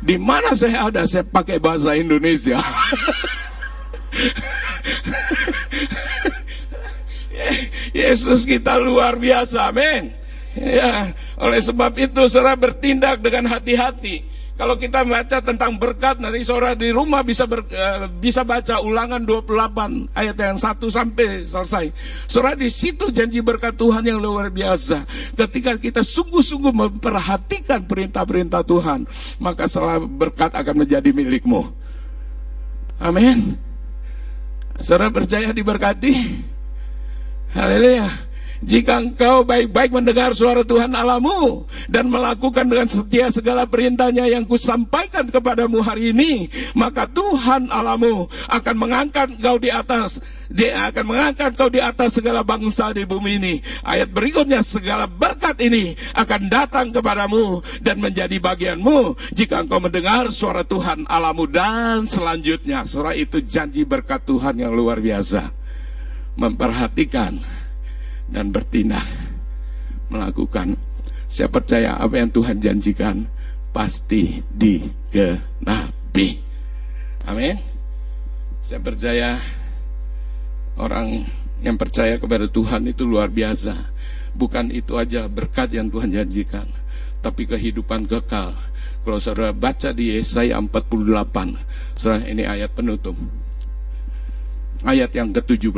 Di 0.00 0.16
mana 0.16 0.56
saya 0.56 0.88
ada 0.88 1.04
saya 1.04 1.28
pakai 1.28 1.60
bahasa 1.60 1.92
Indonesia. 1.92 2.56
Yesus 7.94 8.42
kita 8.42 8.74
luar 8.82 9.14
biasa, 9.14 9.70
amin. 9.70 10.10
Ya, 10.54 11.14
oleh 11.38 11.58
sebab 11.62 11.94
itu 11.98 12.26
saudara 12.26 12.58
bertindak 12.58 13.22
dengan 13.22 13.46
hati-hati. 13.46 14.34
Kalau 14.54 14.78
kita 14.78 15.02
baca 15.02 15.42
tentang 15.42 15.74
berkat 15.74 16.22
nanti 16.22 16.46
saudara 16.46 16.78
di 16.78 16.94
rumah 16.94 17.26
bisa 17.26 17.42
ber, 17.42 17.66
uh, 17.66 18.06
bisa 18.06 18.46
baca 18.46 18.78
ulangan 18.86 19.18
28 19.18 20.14
ayat 20.14 20.36
yang 20.38 20.58
1 20.62 20.78
sampai 20.94 21.42
selesai. 21.42 21.90
Saudara 22.30 22.54
di 22.54 22.70
situ 22.70 23.10
janji 23.10 23.42
berkat 23.42 23.74
Tuhan 23.74 24.06
yang 24.06 24.22
luar 24.22 24.54
biasa. 24.54 25.02
Ketika 25.34 25.74
kita 25.74 26.06
sungguh-sungguh 26.06 26.70
memperhatikan 26.70 27.82
perintah-perintah 27.82 28.62
Tuhan, 28.62 29.10
maka 29.42 29.66
salah 29.66 29.98
berkat 29.98 30.54
akan 30.54 30.86
menjadi 30.86 31.10
milikmu. 31.10 31.74
Amin. 33.02 33.58
Saudara 34.78 35.10
percaya 35.10 35.50
diberkati? 35.50 36.14
Haleluya. 37.54 38.10
Jika 38.64 38.96
engkau 38.96 39.44
baik-baik 39.44 39.92
mendengar 39.92 40.32
suara 40.32 40.64
Tuhan 40.64 40.90
Alamu 40.96 41.68
dan 41.86 42.08
melakukan 42.08 42.64
dengan 42.66 42.88
setia 42.88 43.28
segala 43.28 43.68
perintahnya 43.68 44.26
yang 44.26 44.42
kusampaikan 44.48 45.28
kepadamu 45.28 45.84
hari 45.84 46.10
ini, 46.16 46.48
maka 46.72 47.06
Tuhan 47.06 47.68
Alamu 47.70 48.26
akan 48.50 48.74
mengangkat 48.74 49.38
engkau 49.38 49.60
di 49.60 49.68
atas. 49.68 50.18
Dia 50.48 50.90
akan 50.90 51.04
mengangkat 51.14 51.54
engkau 51.54 51.70
di 51.70 51.78
atas 51.78 52.18
segala 52.18 52.40
bangsa 52.42 52.90
di 52.90 53.06
bumi 53.06 53.38
ini. 53.38 53.54
Ayat 53.84 54.10
berikutnya, 54.10 54.64
segala 54.64 55.06
berkat 55.06 55.60
ini 55.62 55.94
akan 56.16 56.48
datang 56.50 56.90
kepadamu 56.90 57.62
dan 57.84 58.00
menjadi 58.00 58.34
bagianmu 58.40 59.14
jika 59.36 59.62
engkau 59.62 59.78
mendengar 59.78 60.32
suara 60.34 60.66
Tuhan 60.66 61.06
Alamu 61.06 61.46
dan 61.46 62.08
selanjutnya. 62.08 62.82
Suara 62.88 63.14
itu 63.14 63.44
janji 63.44 63.84
berkat 63.86 64.24
Tuhan 64.26 64.58
yang 64.58 64.72
luar 64.72 64.98
biasa. 65.04 65.63
Memperhatikan 66.34 67.38
dan 68.28 68.50
bertindak 68.50 69.06
melakukan. 70.10 70.78
Saya 71.30 71.50
percaya 71.50 71.98
apa 71.98 72.20
yang 72.20 72.30
Tuhan 72.30 72.62
janjikan 72.62 73.26
pasti 73.74 74.38
digenapi. 74.54 76.28
Amin. 77.26 77.58
Saya 78.62 78.80
percaya 78.80 79.28
orang 80.78 81.26
yang 81.60 81.74
percaya 81.74 82.16
kepada 82.20 82.46
Tuhan 82.46 82.86
itu 82.86 83.02
luar 83.02 83.28
biasa. 83.28 83.74
Bukan 84.34 84.74
itu 84.74 84.98
aja 84.98 85.30
berkat 85.30 85.70
yang 85.74 85.90
Tuhan 85.90 86.10
janjikan 86.10 86.66
tapi 87.24 87.48
kehidupan 87.48 88.04
kekal. 88.04 88.52
Kalau 89.04 89.18
saudara 89.20 89.52
baca 89.52 89.92
di 89.96 90.12
Yesaya 90.12 90.60
48 90.60 91.96
saudara 91.96 92.24
ini 92.28 92.44
ayat 92.44 92.70
penutup. 92.76 93.16
Ayat 94.84 95.16
yang 95.16 95.32
ke-17 95.32 95.72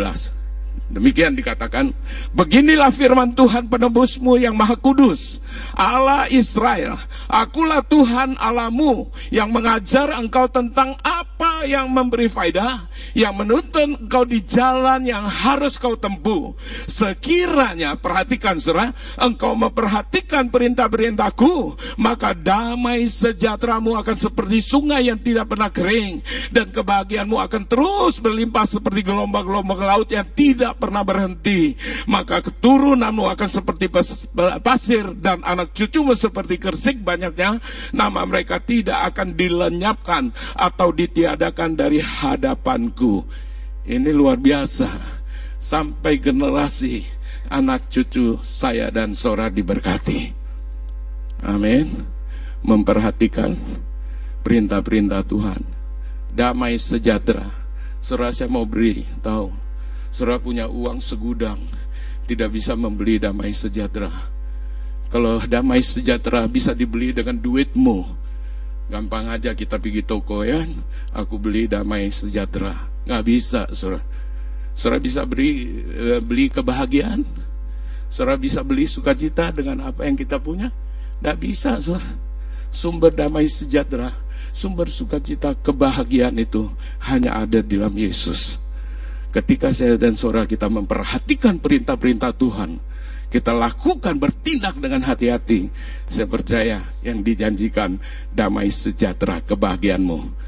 Demikian 0.87 1.35
dikatakan, 1.35 1.91
beginilah 2.31 2.95
firman 2.95 3.35
Tuhan 3.35 3.67
penebusmu 3.67 4.39
yang 4.39 4.55
maha 4.55 4.79
kudus, 4.79 5.43
Allah 5.75 6.31
Israel. 6.31 7.01
Akulah 7.27 7.83
Tuhan 7.83 8.39
Alamu 8.39 9.11
yang 9.35 9.51
mengajar 9.51 10.15
engkau 10.15 10.47
tentang 10.47 10.95
apa 11.03 11.56
yang 11.65 11.89
memberi 11.89 12.29
faidah, 12.29 12.85
yang 13.17 13.33
menuntun 13.33 13.97
engkau 13.97 14.29
di 14.29 14.45
jalan 14.45 15.09
yang 15.09 15.25
harus 15.25 15.81
kau 15.81 15.97
tempuh. 15.97 16.53
Sekiranya, 16.85 17.97
perhatikan 17.97 18.61
surah, 18.61 18.93
engkau 19.17 19.57
memperhatikan 19.57 20.53
perintah-perintahku, 20.53 21.73
maka 21.97 22.37
damai 22.37 23.09
sejahteramu 23.09 23.97
akan 23.97 24.17
seperti 24.19 24.61
sungai 24.61 25.09
yang 25.09 25.17
tidak 25.17 25.49
pernah 25.49 25.73
kering, 25.73 26.21
dan 26.53 26.69
kebahagiaanmu 26.69 27.41
akan 27.41 27.63
terus 27.65 28.21
berlimpah 28.21 28.69
seperti 28.69 29.01
gelombang-gelombang 29.07 29.81
laut 29.81 30.09
yang 30.13 30.29
tidak 30.37 30.77
pernah 30.77 31.01
berhenti. 31.01 31.73
Maka 32.05 32.45
keturunanmu 32.45 33.25
akan 33.33 33.49
seperti 33.49 33.89
pasir 34.61 35.17
dan 35.17 35.41
anak 35.47 35.73
cucumu 35.73 36.13
seperti 36.13 36.59
kersik 36.61 37.01
banyaknya. 37.01 37.63
Nama 37.95 38.21
mereka 38.27 38.59
tidak 38.59 39.15
akan 39.15 39.39
dilenyapkan 39.39 40.35
atau 40.59 40.91
ditiadakan 40.91 41.46
dari 41.53 41.99
hadapanku. 42.01 43.23
Ini 43.87 44.11
luar 44.11 44.39
biasa. 44.39 44.89
Sampai 45.61 46.23
generasi 46.23 47.03
anak 47.51 47.91
cucu 47.91 48.39
saya 48.43 48.91
dan 48.91 49.15
Sora 49.15 49.51
diberkati. 49.51 50.31
Amin. 51.43 52.07
Memperhatikan 52.67 53.55
perintah-perintah 54.47 55.23
Tuhan. 55.27 55.63
Damai 56.31 56.79
sejahtera. 56.79 57.51
Saudara 58.03 58.31
saya 58.31 58.47
mau 58.47 58.63
beri, 58.63 59.03
tahu. 59.23 59.51
Saudara 60.15 60.39
punya 60.39 60.71
uang 60.71 61.03
segudang, 61.03 61.59
tidak 62.31 62.55
bisa 62.55 62.79
membeli 62.79 63.19
damai 63.19 63.51
sejahtera. 63.51 64.11
Kalau 65.11 65.43
damai 65.43 65.83
sejahtera 65.83 66.47
bisa 66.47 66.75
dibeli 66.75 67.11
dengan 67.11 67.39
duitmu, 67.39 68.26
gampang 68.87 69.31
aja 69.31 69.53
kita 69.53 69.79
pergi 69.83 70.03
toko 70.07 70.47
ya, 70.47 70.63
aku 71.13 71.39
beli 71.39 71.67
damai 71.67 72.11
sejahtera. 72.11 72.77
Nggak 73.07 73.23
bisa, 73.27 73.63
saudara. 73.75 74.03
Saudara 74.77 75.01
bisa 75.01 75.23
beli 75.25 75.83
eh, 75.95 76.21
beli 76.21 76.51
kebahagiaan. 76.53 77.23
Saudara 78.13 78.39
bisa 78.39 78.63
beli 78.63 78.87
sukacita 78.87 79.51
dengan 79.51 79.91
apa 79.91 80.07
yang 80.07 80.15
kita 80.15 80.39
punya. 80.39 80.71
Nggak 81.23 81.39
bisa, 81.43 81.79
saudara. 81.83 82.07
Sumber 82.71 83.15
damai 83.15 83.49
sejahtera 83.49 84.27
Sumber 84.57 84.89
sukacita 84.89 85.53
kebahagiaan 85.53 86.41
itu 86.41 86.73
hanya 87.05 87.45
ada 87.45 87.61
di 87.61 87.77
dalam 87.77 87.93
Yesus. 87.93 88.57
Ketika 89.29 89.69
saya 89.69 90.01
dan 90.01 90.17
saudara 90.17 90.49
kita 90.49 90.73
memperhatikan 90.73 91.61
perintah-perintah 91.61 92.33
Tuhan, 92.33 92.81
kita 93.27 93.51
lakukan 93.51 94.17
bertindak 94.17 94.79
dengan 94.79 95.03
hati-hati. 95.03 95.69
Saya 96.07 96.27
percaya 96.31 96.79
yang 97.03 97.21
dijanjikan 97.21 97.99
damai 98.31 98.71
sejahtera 98.71 99.43
kebahagiaanmu. 99.43 100.47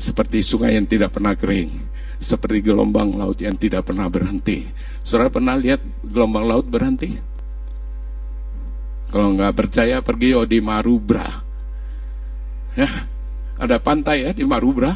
Seperti 0.00 0.40
sungai 0.40 0.80
yang 0.80 0.88
tidak 0.88 1.12
pernah 1.12 1.36
kering, 1.36 1.68
seperti 2.16 2.64
gelombang 2.64 3.12
laut 3.12 3.36
yang 3.36 3.54
tidak 3.60 3.84
pernah 3.92 4.08
berhenti. 4.08 4.64
Saudara 5.04 5.28
pernah 5.28 5.54
lihat 5.60 5.84
gelombang 6.00 6.48
laut 6.48 6.64
berhenti? 6.64 7.20
Kalau 9.12 9.36
nggak 9.36 9.52
percaya 9.52 10.00
pergi 10.00 10.38
di 10.48 10.58
Marubra 10.62 11.50
Ya, 12.78 12.86
ada 13.58 13.82
pantai 13.82 14.26
ya 14.26 14.30
di 14.30 14.46
Marubra. 14.46 14.94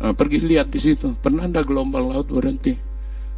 Nah, 0.00 0.16
pergi 0.16 0.40
lihat 0.40 0.72
di 0.72 0.80
situ. 0.80 1.12
Pernah 1.20 1.44
ada 1.44 1.60
gelombang 1.60 2.08
laut 2.08 2.28
berhenti. 2.32 2.72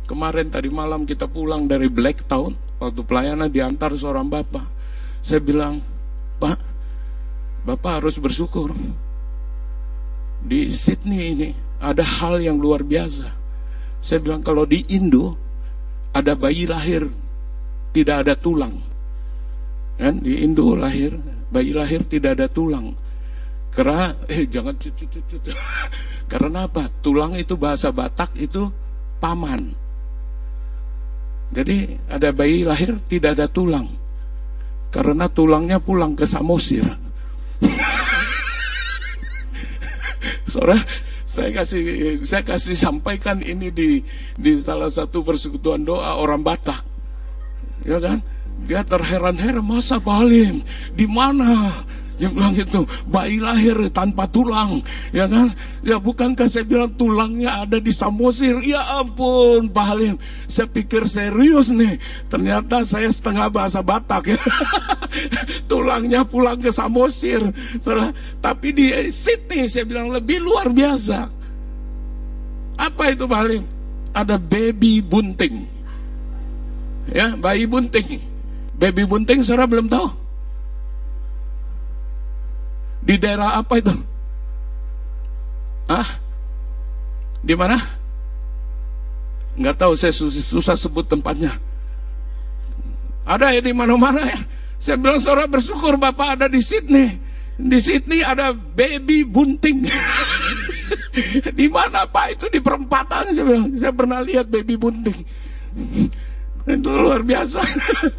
Kemarin 0.06 0.50
tadi 0.50 0.68
malam 0.68 1.06
kita 1.06 1.30
pulang 1.30 1.70
dari 1.70 1.86
Black 1.86 2.26
Town 2.26 2.52
waktu 2.82 3.00
pelayanan 3.06 3.48
diantar 3.48 3.94
seorang 3.94 4.26
bapak. 4.26 4.66
Saya 5.22 5.38
bilang, 5.38 5.78
Pak, 6.42 6.72
Bapak 7.62 8.02
harus 8.02 8.18
bersyukur. 8.18 8.74
Di 10.42 10.74
Sydney 10.74 11.22
ini 11.30 11.48
ada 11.78 12.02
hal 12.02 12.42
yang 12.42 12.58
luar 12.58 12.82
biasa. 12.82 13.30
Saya 14.02 14.18
bilang 14.18 14.42
kalau 14.42 14.66
di 14.66 14.82
Indo 14.90 15.38
ada 16.10 16.34
bayi 16.34 16.66
lahir 16.66 17.06
tidak 17.94 18.26
ada 18.26 18.34
tulang. 18.34 18.82
Kan 19.94 20.26
di 20.26 20.42
Indo 20.42 20.74
lahir 20.74 21.14
bayi 21.54 21.70
lahir 21.70 22.02
tidak 22.02 22.42
ada 22.42 22.50
tulang. 22.50 22.98
Karena 23.70 24.10
eh 24.34 24.42
jangan 24.50 24.74
cucu 24.74 25.06
cucu. 25.06 25.38
Karena 26.32 26.66
apa? 26.66 26.90
Tulang 26.98 27.38
itu 27.38 27.54
bahasa 27.54 27.94
Batak 27.94 28.34
itu 28.42 28.66
paman. 29.22 29.70
Jadi 31.52 32.00
ada 32.08 32.32
bayi 32.32 32.64
lahir 32.64 32.96
tidak 33.04 33.36
ada 33.36 33.46
tulang. 33.46 33.88
Karena 34.92 35.28
tulangnya 35.28 35.80
pulang 35.80 36.16
ke 36.16 36.24
Samosir. 36.24 36.84
Saudara, 40.52 40.76
saya 41.24 41.48
kasih 41.52 42.20
saya 42.28 42.44
kasih 42.44 42.76
sampaikan 42.76 43.40
ini 43.40 43.72
di 43.72 44.04
di 44.36 44.52
salah 44.60 44.92
satu 44.92 45.24
persekutuan 45.24 45.84
doa 45.84 46.16
orang 46.20 46.44
Batak. 46.44 46.84
Ya 47.88 47.96
kan? 48.00 48.20
Dia 48.68 48.84
terheran-heran 48.84 49.64
masa 49.64 49.96
Pak 49.96 50.12
Halim, 50.22 50.60
di 50.92 51.08
mana 51.08 51.72
dia 52.20 52.28
bilang 52.28 52.54
gitu, 52.54 52.84
bayi 53.08 53.40
lahir 53.40 53.74
tanpa 53.90 54.28
tulang, 54.30 54.78
ya 55.10 55.26
kan? 55.26 55.50
Ya 55.82 55.98
bukankah 55.98 56.46
saya 56.46 56.62
bilang 56.62 56.92
tulangnya 56.94 57.66
ada 57.66 57.82
di 57.82 57.90
Samosir? 57.90 58.62
Ya 58.62 59.02
ampun, 59.02 59.66
Pak 59.72 59.86
Halim. 59.90 60.14
Saya 60.46 60.70
pikir 60.70 61.08
serius 61.10 61.72
nih. 61.72 61.98
Ternyata 62.30 62.86
saya 62.86 63.10
setengah 63.10 63.50
bahasa 63.50 63.82
Batak 63.82 64.38
ya. 64.38 64.40
tulangnya 65.70 66.22
pulang 66.22 66.62
ke 66.62 66.70
Samosir. 66.70 67.42
Tapi 68.38 68.68
di 68.70 68.86
Sydney 69.10 69.66
saya 69.66 69.88
bilang 69.88 70.14
lebih 70.14 70.38
luar 70.38 70.70
biasa. 70.70 71.26
Apa 72.78 73.10
itu 73.10 73.26
Pak 73.26 73.40
Halim? 73.40 73.64
Ada 74.14 74.38
baby 74.38 75.02
bunting. 75.02 75.66
Ya, 77.10 77.34
bayi 77.34 77.66
bunting. 77.66 78.22
Baby 78.78 79.02
bunting 79.10 79.42
saudara 79.42 79.66
belum 79.66 79.90
tahu? 79.90 80.21
Di 83.02 83.18
daerah 83.18 83.58
apa 83.58 83.82
itu? 83.82 83.94
Ah? 85.90 86.06
Di 87.42 87.54
mana? 87.58 87.76
Nggak 89.58 89.76
tahu, 89.82 89.92
saya 89.98 90.14
susah, 90.14 90.40
susah 90.40 90.76
sebut 90.78 91.04
tempatnya. 91.04 91.52
Ada 93.26 93.54
ya 93.54 93.60
di 93.60 93.74
mana-mana 93.74 94.22
ya. 94.22 94.38
Saya 94.82 94.98
bilang 94.98 95.22
saudara 95.22 95.46
bersyukur 95.46 95.94
Bapak 95.94 96.38
ada 96.38 96.46
di 96.50 96.58
Sydney. 96.58 97.18
Di 97.54 97.78
Sydney 97.78 98.24
ada 98.24 98.50
baby 98.50 99.22
bunting. 99.22 99.86
di 101.58 101.66
mana 101.70 102.08
Pak? 102.08 102.26
Itu 102.38 102.46
di 102.50 102.58
perempatan 102.58 103.30
saya 103.30 103.46
bilang. 103.46 103.70
Saya 103.78 103.94
pernah 103.94 104.18
lihat 104.18 104.50
baby 104.50 104.74
bunting. 104.74 105.22
Itu 106.62 106.90
luar 106.94 107.26
biasa. 107.26 107.58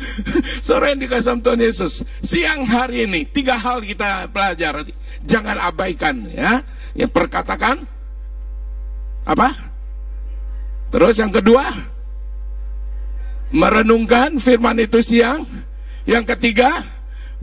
Sore 0.67 0.99
dikasih 0.99 1.39
Tuhan 1.39 1.61
Yesus. 1.63 2.03
Siang 2.19 2.67
hari 2.67 3.07
ini, 3.07 3.23
tiga 3.23 3.55
hal 3.55 3.79
kita 3.79 4.27
pelajari. 4.31 4.91
Jangan 5.23 5.59
abaikan 5.63 6.27
ya. 6.27 6.59
Yang 6.93 7.11
perkatakan, 7.15 7.87
apa? 9.23 9.49
Terus 10.91 11.15
yang 11.17 11.31
kedua, 11.31 11.63
merenungkan 13.55 14.37
firman 14.37 14.77
itu 14.83 14.99
siang. 14.99 15.47
Yang 16.03 16.35
ketiga, 16.35 16.83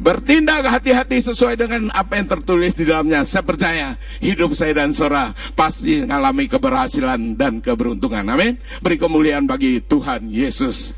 Bertindak 0.01 0.65
hati-hati 0.65 1.21
sesuai 1.21 1.61
dengan 1.61 1.93
apa 1.93 2.17
yang 2.17 2.25
tertulis 2.25 2.73
di 2.73 2.89
dalamnya. 2.89 3.21
Saya 3.21 3.45
percaya 3.45 4.01
hidup 4.25 4.57
saya 4.57 4.73
dan 4.73 4.97
Sora 4.97 5.37
pasti 5.53 6.01
mengalami 6.01 6.49
keberhasilan 6.49 7.37
dan 7.37 7.61
keberuntungan. 7.61 8.25
Amin. 8.33 8.57
Beri 8.81 8.97
kemuliaan 8.97 9.45
bagi 9.45 9.85
Tuhan 9.85 10.33
Yesus. 10.33 10.97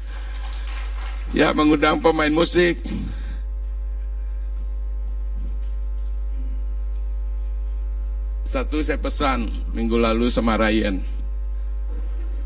Ya, 1.34 1.50
mengundang 1.50 1.98
pemain 1.98 2.30
musik. 2.30 2.78
Satu 8.46 8.78
saya 8.86 9.03
pesan 9.03 9.50
minggu 9.74 9.98
lalu 9.98 10.30
sama 10.30 10.55
Ryan. 10.55 11.03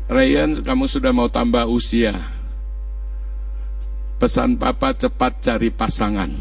Ryan, 0.09 0.57
kamu 0.65 0.89
sudah 0.89 1.13
mau 1.13 1.29
tambah 1.29 1.69
usia 1.69 2.36
Pesan 4.17 4.57
papa 4.57 4.97
cepat 4.97 5.45
cari 5.45 5.69
pasangan. 5.69 6.33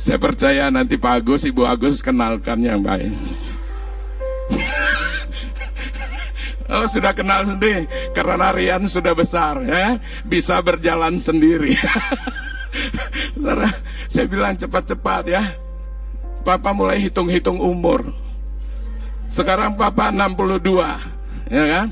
Saya 0.00 0.18
percaya 0.18 0.72
nanti 0.72 0.96
Pak 0.96 1.22
Agus, 1.22 1.44
Ibu 1.44 1.68
Agus 1.68 2.00
kenalkan 2.00 2.64
yang 2.64 2.80
baik. 2.80 3.12
Oh 6.72 6.88
sudah 6.88 7.12
kenal 7.12 7.44
sendiri 7.44 7.84
karena 8.16 8.48
Rian 8.48 8.88
sudah 8.88 9.12
besar 9.12 9.60
ya 9.60 10.00
bisa 10.24 10.56
berjalan 10.64 11.20
sendiri. 11.20 11.76
Saya 14.12 14.24
bilang 14.24 14.56
cepat-cepat 14.56 15.28
ya. 15.28 15.44
Papa 16.40 16.72
mulai 16.72 16.98
hitung-hitung 16.98 17.60
umur. 17.60 18.08
Sekarang 19.28 19.76
Papa 19.76 20.08
62 20.08 21.11
ya 21.52 21.64
kan? 21.68 21.86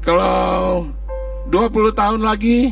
Kalau 0.00 0.86
20 1.50 1.90
tahun 1.98 2.20
lagi 2.22 2.70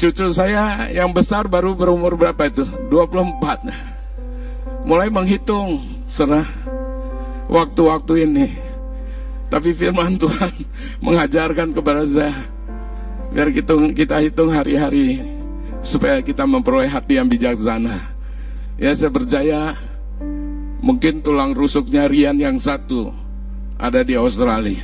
cucu 0.00 0.26
saya 0.34 0.90
yang 0.90 1.14
besar 1.14 1.46
baru 1.46 1.78
berumur 1.78 2.18
berapa 2.18 2.50
itu? 2.50 2.66
24. 2.90 4.82
Mulai 4.82 5.08
menghitung 5.08 5.86
serah 6.10 6.44
waktu-waktu 7.46 8.26
ini. 8.26 8.46
Tapi 9.46 9.70
firman 9.70 10.18
Tuhan 10.18 10.50
mengajarkan 11.06 11.70
kepada 11.70 12.02
saya 12.02 12.34
biar 13.30 13.54
kita 13.54 13.78
kita 13.94 14.16
hitung 14.26 14.50
hari-hari 14.50 15.22
supaya 15.86 16.18
kita 16.18 16.42
memperoleh 16.44 16.90
hati 16.90 17.14
yang 17.22 17.30
bijaksana. 17.30 17.94
Ya 18.74 18.90
saya 18.96 19.12
percaya 19.12 19.76
Mungkin 20.80 21.20
tulang 21.20 21.52
rusuknya 21.52 22.08
Rian 22.08 22.40
yang 22.40 22.56
satu 22.56 23.12
ada 23.76 24.00
di 24.00 24.16
Australia. 24.16 24.80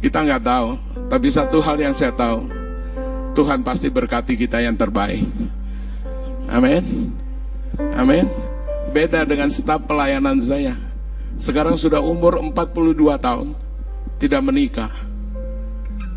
Kita 0.00 0.24
nggak 0.24 0.42
tahu, 0.44 0.68
tapi 1.12 1.28
satu 1.28 1.60
hal 1.60 1.76
yang 1.76 1.92
saya 1.92 2.08
tahu, 2.16 2.48
Tuhan 3.36 3.60
pasti 3.60 3.92
berkati 3.92 4.32
kita 4.36 4.64
yang 4.64 4.72
terbaik. 4.72 5.24
Amin. 6.48 7.12
Amin. 7.92 8.24
Beda 8.96 9.28
dengan 9.28 9.52
staf 9.52 9.84
pelayanan 9.84 10.40
saya. 10.40 10.74
Sekarang 11.36 11.76
sudah 11.76 12.00
umur 12.00 12.40
42 12.40 13.16
tahun, 13.20 13.52
tidak 14.16 14.40
menikah. 14.44 14.92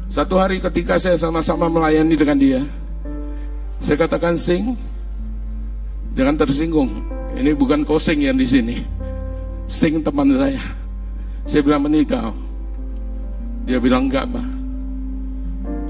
Satu 0.07 0.39
hari 0.39 0.63
ketika 0.63 0.95
saya 0.99 1.19
sama-sama 1.19 1.67
melayani 1.67 2.15
dengan 2.15 2.37
dia, 2.39 2.61
saya 3.83 3.99
katakan 3.99 4.39
sing, 4.39 4.79
jangan 6.15 6.39
tersinggung. 6.39 7.22
Ini 7.33 7.51
bukan 7.57 7.81
kosing 7.81 8.23
yang 8.25 8.37
di 8.37 8.45
sini. 8.45 8.77
Sing 9.65 10.03
teman 10.05 10.29
saya. 10.33 10.61
Saya 11.43 11.61
bilang 11.65 11.83
menikah. 11.83 12.31
Dia 13.65 13.79
bilang 13.79 14.07
enggak, 14.07 14.29
Pak. 14.29 14.47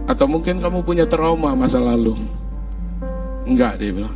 Atau 0.07 0.25
mungkin 0.29 0.61
kamu 0.61 0.85
punya 0.85 1.05
trauma 1.09 1.53
masa 1.57 1.81
lalu. 1.81 2.15
Enggak, 3.43 3.81
dia 3.81 3.91
bilang. 3.91 4.15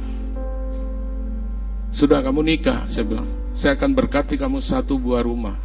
Sudah 1.92 2.22
kamu 2.22 2.46
nikah, 2.46 2.86
saya 2.88 3.06
bilang. 3.06 3.28
Saya 3.58 3.74
akan 3.74 3.92
berkati 3.98 4.38
kamu 4.38 4.62
satu 4.62 5.02
buah 5.02 5.26
rumah. 5.26 5.58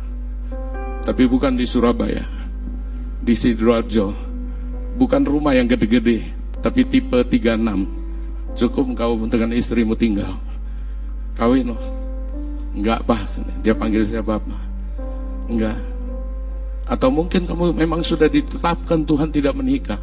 Tapi 1.04 1.28
bukan 1.28 1.54
di 1.54 1.68
Surabaya. 1.68 2.24
Di 3.22 3.38
Sidoarjo 3.38 4.32
bukan 4.96 5.24
rumah 5.24 5.56
yang 5.56 5.68
gede-gede, 5.68 6.26
tapi 6.60 6.84
tipe 6.84 7.16
36. 7.24 7.88
Cukup 8.52 8.84
kau 8.92 9.16
dengan 9.28 9.54
istrimu 9.56 9.96
tinggal. 9.96 10.36
Kawin 11.36 11.72
loh. 11.72 11.82
Enggak, 12.72 13.04
Pak. 13.04 13.20
Dia 13.60 13.76
panggil 13.76 14.04
saya 14.08 14.24
Bapak. 14.24 14.60
Enggak. 15.48 15.76
Atau 16.88 17.08
mungkin 17.12 17.44
kamu 17.44 17.72
memang 17.76 18.00
sudah 18.04 18.28
ditetapkan 18.28 19.04
Tuhan 19.04 19.28
tidak 19.32 19.56
menikah. 19.56 20.00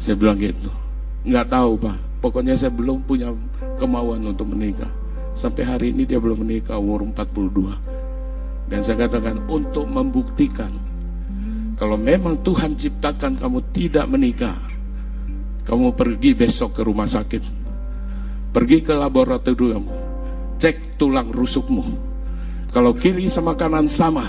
Saya 0.00 0.16
bilang 0.16 0.40
gitu. 0.40 0.72
Enggak 1.24 1.52
tahu, 1.52 1.76
Pak. 1.80 1.98
Pokoknya 2.20 2.56
saya 2.56 2.72
belum 2.72 3.04
punya 3.04 3.32
kemauan 3.80 4.24
untuk 4.24 4.48
menikah. 4.52 4.88
Sampai 5.32 5.64
hari 5.64 5.92
ini 5.92 6.04
dia 6.04 6.20
belum 6.20 6.44
menikah 6.44 6.76
umur 6.76 7.04
42. 7.04 8.70
Dan 8.70 8.80
saya 8.84 9.08
katakan 9.08 9.40
untuk 9.48 9.88
membuktikan 9.88 10.70
kalau 11.80 11.96
memang 11.96 12.36
Tuhan 12.44 12.76
ciptakan 12.76 13.40
kamu 13.40 13.58
tidak 13.72 14.04
menikah, 14.04 14.52
kamu 15.64 15.96
pergi 15.96 16.36
besok 16.36 16.76
ke 16.76 16.84
rumah 16.84 17.08
sakit. 17.08 17.59
Pergi 18.50 18.82
ke 18.82 18.90
laboratorium, 18.90 19.86
cek 20.58 20.98
tulang 20.98 21.30
rusukmu. 21.30 21.86
Kalau 22.74 22.94
kiri 22.94 23.30
sama 23.30 23.54
kanan 23.54 23.86
sama, 23.86 24.26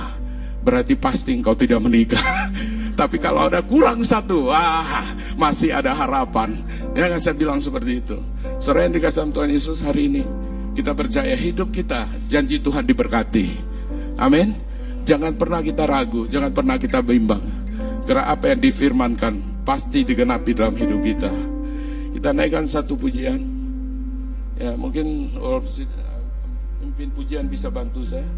berarti 0.62 0.94
pasti 0.94 1.34
engkau 1.34 1.58
tidak 1.58 1.82
menikah. 1.82 2.22
Tapi 3.00 3.18
kalau 3.18 3.50
ada 3.50 3.66
kurang 3.66 4.06
satu, 4.06 4.54
wah 4.54 5.02
masih 5.34 5.74
ada 5.74 5.98
harapan. 5.98 6.54
Ya 6.94 7.10
kan 7.10 7.18
saya 7.18 7.34
bilang 7.34 7.58
seperti 7.58 7.98
itu. 7.98 8.18
Yang 8.62 9.02
dikasih 9.02 9.34
Tuhan 9.34 9.50
Yesus 9.50 9.82
hari 9.82 10.06
ini, 10.06 10.24
kita 10.78 10.94
percaya 10.94 11.34
hidup 11.34 11.74
kita, 11.74 12.06
janji 12.30 12.62
Tuhan 12.62 12.86
diberkati. 12.86 13.48
Amin. 14.22 14.54
Jangan 15.02 15.34
pernah 15.34 15.66
kita 15.66 15.90
ragu, 15.90 16.30
jangan 16.30 16.54
pernah 16.54 16.78
kita 16.78 17.02
bimbang. 17.02 17.42
Karena 18.06 18.30
apa 18.30 18.54
yang 18.54 18.62
difirmankan 18.62 19.66
pasti 19.66 20.06
digenapi 20.06 20.54
dalam 20.54 20.78
hidup 20.78 21.02
kita. 21.02 21.32
Kita 22.14 22.30
naikkan 22.38 22.70
satu 22.70 22.94
pujian. 22.94 23.51
Ya, 24.62 24.78
mungkin 24.78 25.34
pemimpin 26.78 27.10
pujian 27.18 27.50
bisa 27.50 27.74
bantu 27.74 28.06
saya. 28.06 28.30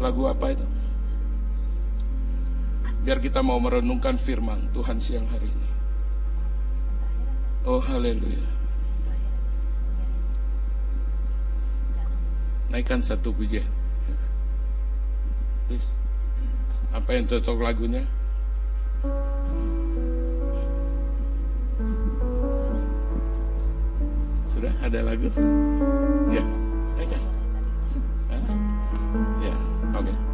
Lagu 0.00 0.24
apa 0.24 0.56
itu? 0.56 0.64
Biar 3.04 3.20
kita 3.20 3.44
mau 3.44 3.60
merenungkan 3.60 4.16
firman 4.16 4.72
Tuhan 4.72 4.96
siang 4.96 5.28
hari 5.28 5.44
ini. 5.44 5.68
Oh 7.68 7.84
haleluya. 7.84 8.40
Naikkan 12.72 13.04
satu 13.04 13.36
pujian. 13.36 13.68
Please. 15.68 15.92
Apa 16.96 17.12
yang 17.12 17.28
cocok 17.28 17.60
lagunya? 17.60 18.08
Sudah 24.48 24.72
ada 24.80 25.04
lagu? 25.04 25.28
Ya, 26.32 26.40
naikkan. 26.96 27.20
Ya, 29.44 29.54
oke. 29.92 30.08
Okay. 30.08 30.27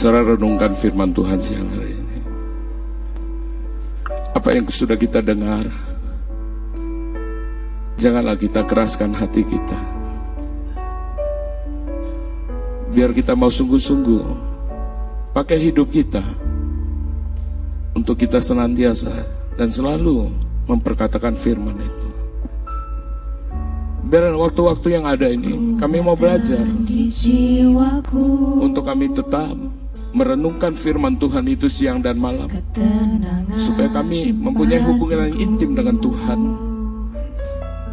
Saudara 0.00 0.32
renungkan 0.32 0.72
firman 0.72 1.12
Tuhan 1.12 1.36
siang 1.44 1.68
hari 1.76 1.92
ini. 1.92 2.18
Apa 4.32 4.56
yang 4.56 4.64
sudah 4.72 4.96
kita 4.96 5.20
dengar, 5.20 5.68
janganlah 8.00 8.32
kita 8.32 8.64
keraskan 8.64 9.12
hati 9.12 9.44
kita. 9.44 9.76
Biar 12.96 13.12
kita 13.12 13.36
mau 13.36 13.52
sungguh-sungguh 13.52 14.24
pakai 15.36 15.68
hidup 15.68 15.92
kita 15.92 16.24
untuk 17.92 18.16
kita 18.24 18.40
senantiasa 18.40 19.12
dan 19.60 19.68
selalu 19.68 20.32
memperkatakan 20.64 21.36
firman 21.36 21.76
itu. 21.76 22.08
Biar 24.08 24.32
waktu-waktu 24.32 24.96
yang 24.96 25.04
ada 25.04 25.28
ini 25.28 25.76
kami 25.76 26.00
mau 26.00 26.16
belajar 26.16 26.64
untuk 28.64 28.82
kami 28.88 29.12
tetap 29.12 29.52
merenungkan 30.10 30.74
firman 30.74 31.14
Tuhan 31.16 31.46
itu 31.46 31.70
siang 31.70 32.02
dan 32.02 32.18
malam 32.18 32.50
supaya 33.56 33.88
kami 33.90 34.34
mempunyai 34.34 34.82
hubungan 34.82 35.30
yang 35.30 35.36
intim 35.50 35.70
dengan 35.78 35.96
Tuhan. 36.02 36.40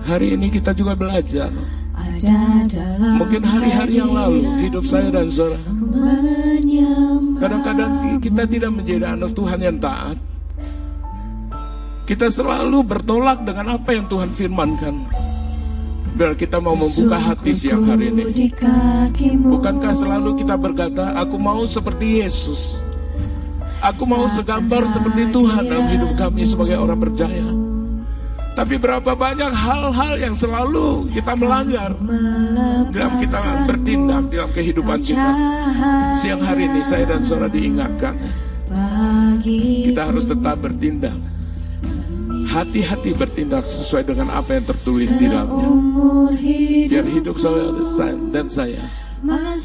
Hari 0.07 0.39
ini 0.39 0.47
kita 0.47 0.72
juga 0.72 0.95
belajar. 0.95 1.51
Mungkin 3.20 3.41
hari-hari 3.43 3.99
yang 3.99 4.15
lalu 4.15 4.47
hidup 4.63 4.88
saya 4.88 5.11
dan 5.11 5.28
saudara. 5.28 5.59
Kadang-kadang 7.38 8.18
kita 8.24 8.43
tidak 8.47 8.72
menjadi 8.74 9.13
anak 9.13 9.32
Tuhan 9.36 9.59
yang 9.61 9.78
taat. 9.78 10.18
Kita 12.07 12.32
selalu 12.32 12.88
bertolak 12.88 13.43
dengan 13.43 13.76
apa 13.76 13.91
yang 13.91 14.07
Tuhan 14.07 14.32
firmankan. 14.32 15.07
Biar 16.18 16.34
kita 16.34 16.57
mau 16.57 16.74
membuka 16.74 17.22
hati 17.22 17.53
siang 17.53 17.86
hari 17.86 18.09
ini. 18.09 18.49
Bukankah 19.38 19.93
selalu 19.93 20.41
kita 20.41 20.57
berkata, 20.57 21.13
aku 21.13 21.38
mau 21.38 21.61
seperti 21.70 22.26
Yesus. 22.26 22.82
Aku 23.86 24.09
mau 24.09 24.26
segambar 24.26 24.89
seperti 24.89 25.30
Tuhan 25.30 25.70
dalam 25.70 25.86
hidup 25.86 26.18
kami 26.18 26.41
sebagai 26.41 26.82
orang 26.82 26.97
percaya. 26.97 27.45
Tapi 28.57 28.82
berapa 28.82 29.13
banyak 29.13 29.53
hal-hal 29.53 30.18
yang 30.18 30.34
selalu 30.34 31.05
kita 31.13 31.38
melanggar 31.38 31.93
dalam 32.89 33.13
kita 33.22 33.38
bertindak 33.70 34.26
dalam 34.34 34.49
kehidupan 34.49 34.97
kita. 34.97 35.32
Siang 36.18 36.41
hari 36.41 36.65
ini 36.65 36.82
saya 36.82 37.05
dan 37.05 37.22
saudara 37.22 37.53
diingatkan 37.53 38.18
kita 39.45 40.09
harus 40.09 40.26
tetap 40.26 40.57
bertindak 40.57 41.13
hati-hati 42.58 43.14
bertindak 43.14 43.62
sesuai 43.62 44.10
dengan 44.10 44.34
apa 44.34 44.58
yang 44.58 44.66
tertulis 44.66 45.14
di 45.14 45.30
dalamnya. 45.30 45.70
Biar 46.89 47.05
hidup 47.05 47.38
saya 47.38 47.70
dan 48.34 48.49
saya, 48.49 48.82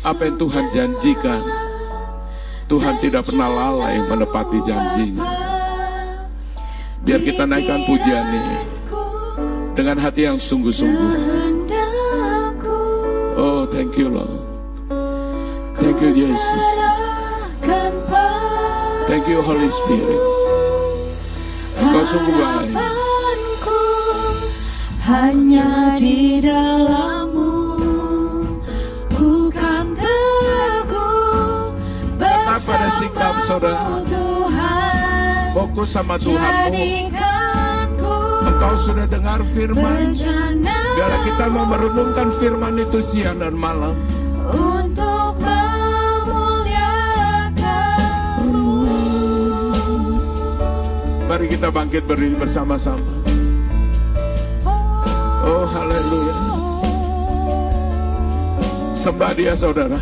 apa 0.05 0.21
yang 0.29 0.37
Tuhan 0.37 0.65
janjikan, 0.69 1.41
Tuhan 2.69 2.95
tidak 3.01 3.25
pernah 3.25 3.49
lalai 3.49 3.97
menepati 4.05 4.59
janjinya. 4.61 5.25
Biar 7.03 7.21
kita 7.25 7.49
naikkan 7.49 7.83
pujian 7.89 8.27
ini 8.29 8.59
dengan 9.73 9.97
hati 9.97 10.29
yang 10.29 10.37
sungguh-sungguh. 10.37 11.13
Oh, 13.41 13.65
thank 13.73 13.97
you 13.97 14.13
Lord. 14.13 14.45
Thank 15.81 15.99
you 16.05 16.13
Jesus. 16.13 16.63
Thank 19.09 19.25
you 19.27 19.41
Holy 19.43 19.73
Spirit. 19.73 20.42
Engkau 21.93 22.09
sungguh 22.09 22.37
baik. 22.41 22.73
Hanya 25.05 25.93
di 26.01 26.41
dalammu 26.41 27.53
ku 29.13 29.53
kan 29.53 29.93
teguh 29.93 31.77
Tetap 32.17 32.61
pada 32.65 32.89
sikap 32.97 33.35
saudara. 33.45 34.01
Fokus 35.53 35.93
sama 35.93 36.17
Tuhanmu. 36.17 37.13
Engkau 38.41 38.75
sudah 38.81 39.05
dengar 39.05 39.45
firman. 39.53 40.17
Biarlah 40.97 41.21
kita 41.29 41.45
mau 41.53 41.69
merenungkan 41.69 42.33
firman 42.41 42.81
itu 42.81 43.05
siang 43.05 43.37
dan 43.37 43.53
malam 43.53 43.93
kita 51.51 51.73
bangkit 51.73 52.05
berdiri 52.07 52.37
bersama-sama. 52.39 53.03
Oh 55.43 55.67
haleluya. 55.67 56.37
Sembah 58.95 59.33
dia 59.35 59.55
saudara. 59.59 59.99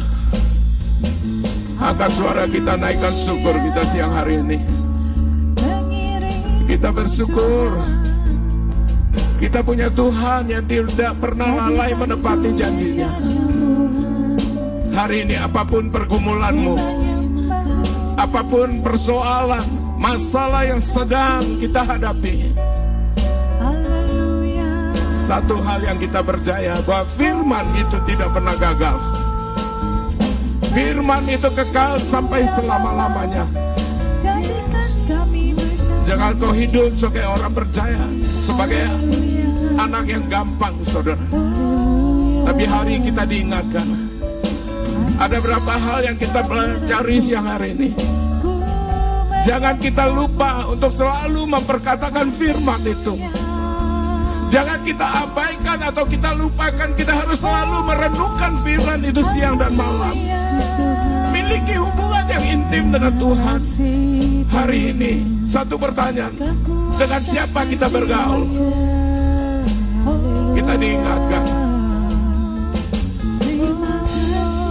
Angkat 1.81 2.13
suara 2.13 2.45
kita 2.45 2.77
naikkan 2.77 3.17
syukur 3.17 3.57
kita 3.57 3.83
siang 3.89 4.13
hari 4.13 4.45
ini. 4.45 4.59
Kita 6.69 6.93
bersyukur. 6.93 7.73
Kita 9.41 9.65
punya 9.65 9.89
Tuhan 9.89 10.53
yang 10.53 10.69
tidak 10.69 11.17
pernah 11.17 11.49
lalai 11.49 11.97
menepati 11.97 12.53
janjinya. 12.53 13.09
Hari 14.93 15.25
ini 15.25 15.41
apa 15.41 15.65
pun 15.65 15.89
pergumulanmu, 15.89 16.77
apa 18.21 18.45
pun 18.45 18.85
persoalan, 18.85 19.65
masalah 20.01 20.65
yang 20.65 20.81
sedang 20.81 21.61
kita 21.61 21.85
hadapi. 21.85 22.57
Satu 25.29 25.61
hal 25.63 25.85
yang 25.85 26.01
kita 26.01 26.25
percaya 26.25 26.75
bahwa 26.89 27.07
firman 27.15 27.67
itu 27.77 28.01
tidak 28.09 28.33
pernah 28.35 28.57
gagal. 28.57 28.97
Firman 30.75 31.23
itu 31.29 31.47
kekal 31.53 32.01
sampai 32.03 32.49
selama-lamanya. 32.49 33.45
Jangan 36.09 36.35
kau 36.43 36.51
hidup 36.51 36.91
sebagai 36.99 37.31
orang 37.31 37.53
percaya, 37.55 38.03
sebagai 38.43 38.83
anak 39.79 40.11
yang 40.11 40.27
gampang, 40.27 40.75
saudara. 40.83 41.23
Tapi 42.51 42.65
hari 42.67 42.99
kita 42.99 43.23
diingatkan, 43.31 43.87
ada 45.23 45.39
berapa 45.39 45.71
hal 45.79 46.11
yang 46.11 46.19
kita 46.19 46.43
pelajari 46.43 47.17
siang 47.23 47.47
hari 47.47 47.79
ini. 47.79 47.91
Jangan 49.41 49.81
kita 49.81 50.05
lupa 50.13 50.69
untuk 50.69 50.93
selalu 50.93 51.49
memperkatakan 51.49 52.29
firman 52.29 52.81
itu. 52.85 53.17
Jangan 54.51 54.83
kita 54.83 55.07
abaikan 55.25 55.79
atau 55.81 56.05
kita 56.05 56.35
lupakan. 56.37 56.91
Kita 56.93 57.13
harus 57.15 57.39
selalu 57.41 57.87
merenungkan 57.87 58.53
firman 58.61 59.01
itu 59.07 59.23
siang 59.33 59.57
dan 59.57 59.73
malam. 59.79 60.13
Miliki 61.31 61.79
hubungan 61.79 62.25
yang 62.29 62.45
intim 62.59 62.85
dengan 62.93 63.15
Tuhan. 63.17 63.59
Hari 64.51 64.81
ini, 64.93 65.13
satu 65.47 65.79
pertanyaan. 65.81 66.35
Dengan 66.99 67.23
siapa 67.23 67.65
kita 67.65 67.87
bergaul? 67.89 68.45
Kita 70.53 70.73
diingatkan. 70.77 71.45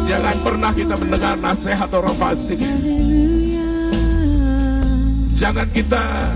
Jangan 0.09 0.35
pernah 0.43 0.71
kita 0.75 0.95
mendengar 0.99 1.35
nasihat 1.39 1.89
orang 1.95 2.17
fasik. 2.19 2.59
Jangan 5.39 5.71
kita 5.71 6.35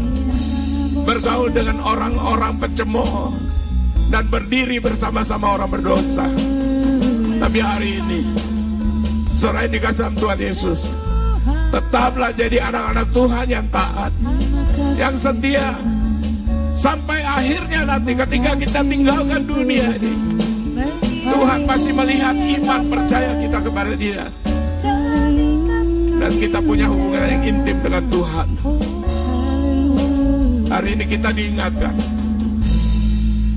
bergaul 1.04 1.52
dengan 1.52 1.84
orang-orang 1.84 2.56
pecemooh 2.56 3.36
dan 4.08 4.24
berdiri 4.32 4.80
bersama-sama 4.80 5.60
orang 5.60 5.68
berdosa. 5.76 6.24
Tapi 7.36 7.60
hari 7.60 8.00
ini, 8.00 8.24
sore 9.36 9.68
ini 9.68 9.76
kasih 9.84 10.08
Tuhan 10.16 10.40
Yesus, 10.40 10.96
tetaplah 11.76 12.32
jadi 12.32 12.64
anak-anak 12.64 13.12
Tuhan 13.12 13.48
yang 13.52 13.68
taat, 13.76 14.16
yang 14.96 15.12
setia, 15.12 15.76
sampai 16.80 17.28
akhirnya 17.28 17.84
nanti 17.84 18.16
ketika 18.16 18.56
kita 18.56 18.88
tinggalkan 18.88 19.44
dunia 19.44 20.00
ini, 20.00 20.16
Tuhan 21.28 21.68
pasti 21.68 21.92
melihat 21.92 22.40
iman 22.40 22.82
percaya 22.88 23.36
kita 23.36 23.60
kepada 23.68 23.92
Dia, 24.00 24.24
dan 26.24 26.32
kita 26.40 26.64
punya 26.64 26.88
hubungan 26.88 27.28
yang 27.28 27.44
intim 27.44 27.78
dengan 27.84 28.08
Tuhan. 28.08 28.50
Hari 30.74 30.98
ini 30.98 31.06
kita 31.06 31.30
diingatkan. 31.30 31.94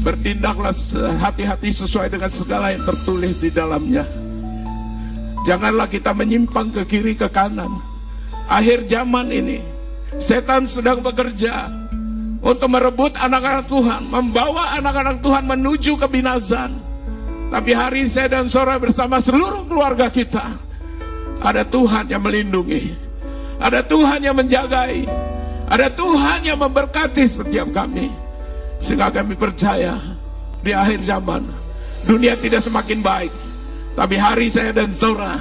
Bertindaklah 0.05 0.77
hati-hati 1.17 1.73
sesuai 1.73 2.13
dengan 2.13 2.29
segala 2.29 2.77
yang 2.77 2.85
tertulis 2.85 3.41
di 3.41 3.49
dalamnya. 3.49 4.05
Janganlah 5.49 5.89
kita 5.89 6.13
menyimpang 6.13 6.77
ke 6.77 6.85
kiri 6.85 7.17
ke 7.17 7.33
kanan. 7.33 7.73
Akhir 8.47 8.87
zaman 8.87 9.27
ini 9.35 9.59
Setan 10.23 10.71
sedang 10.71 11.03
bekerja 11.03 11.67
Untuk 12.39 12.71
merebut 12.71 13.19
anak-anak 13.19 13.67
Tuhan 13.67 14.07
Membawa 14.07 14.79
anak-anak 14.79 15.19
Tuhan 15.19 15.45
menuju 15.51 15.99
kebinasan 15.99 16.79
Tapi 17.51 17.75
hari 17.75 18.07
ini 18.07 18.11
saya 18.11 18.39
dan 18.39 18.47
Sora 18.47 18.79
bersama 18.79 19.19
seluruh 19.19 19.67
keluarga 19.67 20.07
kita 20.07 20.47
Ada 21.43 21.67
Tuhan 21.67 22.07
yang 22.07 22.23
melindungi 22.23 22.95
Ada 23.59 23.83
Tuhan 23.83 24.23
yang 24.23 24.39
menjagai 24.39 25.11
ada 25.67 25.91
Tuhan 25.91 26.47
yang 26.47 26.59
memberkati 26.63 27.27
setiap 27.27 27.69
kami. 27.75 28.11
Sehingga 28.79 29.11
kami 29.11 29.35
percaya 29.35 29.99
di 30.63 30.71
akhir 30.71 31.03
zaman 31.03 31.43
dunia 32.07 32.39
tidak 32.39 32.63
semakin 32.63 33.03
baik. 33.03 33.33
Tapi 33.97 34.15
hari 34.21 34.47
saya 34.53 34.71
dan 34.71 34.93
Zora 34.93 35.35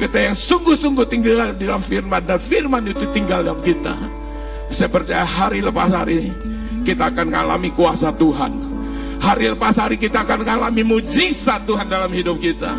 kita 0.00 0.18
yang 0.18 0.36
sungguh-sungguh 0.38 1.06
tinggal 1.06 1.52
di 1.54 1.68
dalam 1.68 1.84
firman 1.84 2.22
dan 2.24 2.40
firman 2.40 2.82
itu 2.88 3.04
tinggal 3.12 3.44
dalam 3.44 3.60
kita. 3.60 3.94
Saya 4.72 4.88
percaya 4.88 5.22
hari 5.26 5.60
lepas 5.60 5.92
hari 5.92 6.32
kita 6.82 7.12
akan 7.12 7.28
mengalami 7.28 7.70
kuasa 7.76 8.10
Tuhan. 8.16 8.72
Hari 9.22 9.54
lepas 9.54 9.78
hari 9.78 10.00
kita 10.00 10.26
akan 10.26 10.42
mengalami 10.42 10.82
mujizat 10.82 11.62
Tuhan 11.68 11.86
dalam 11.86 12.10
hidup 12.10 12.40
kita. 12.42 12.72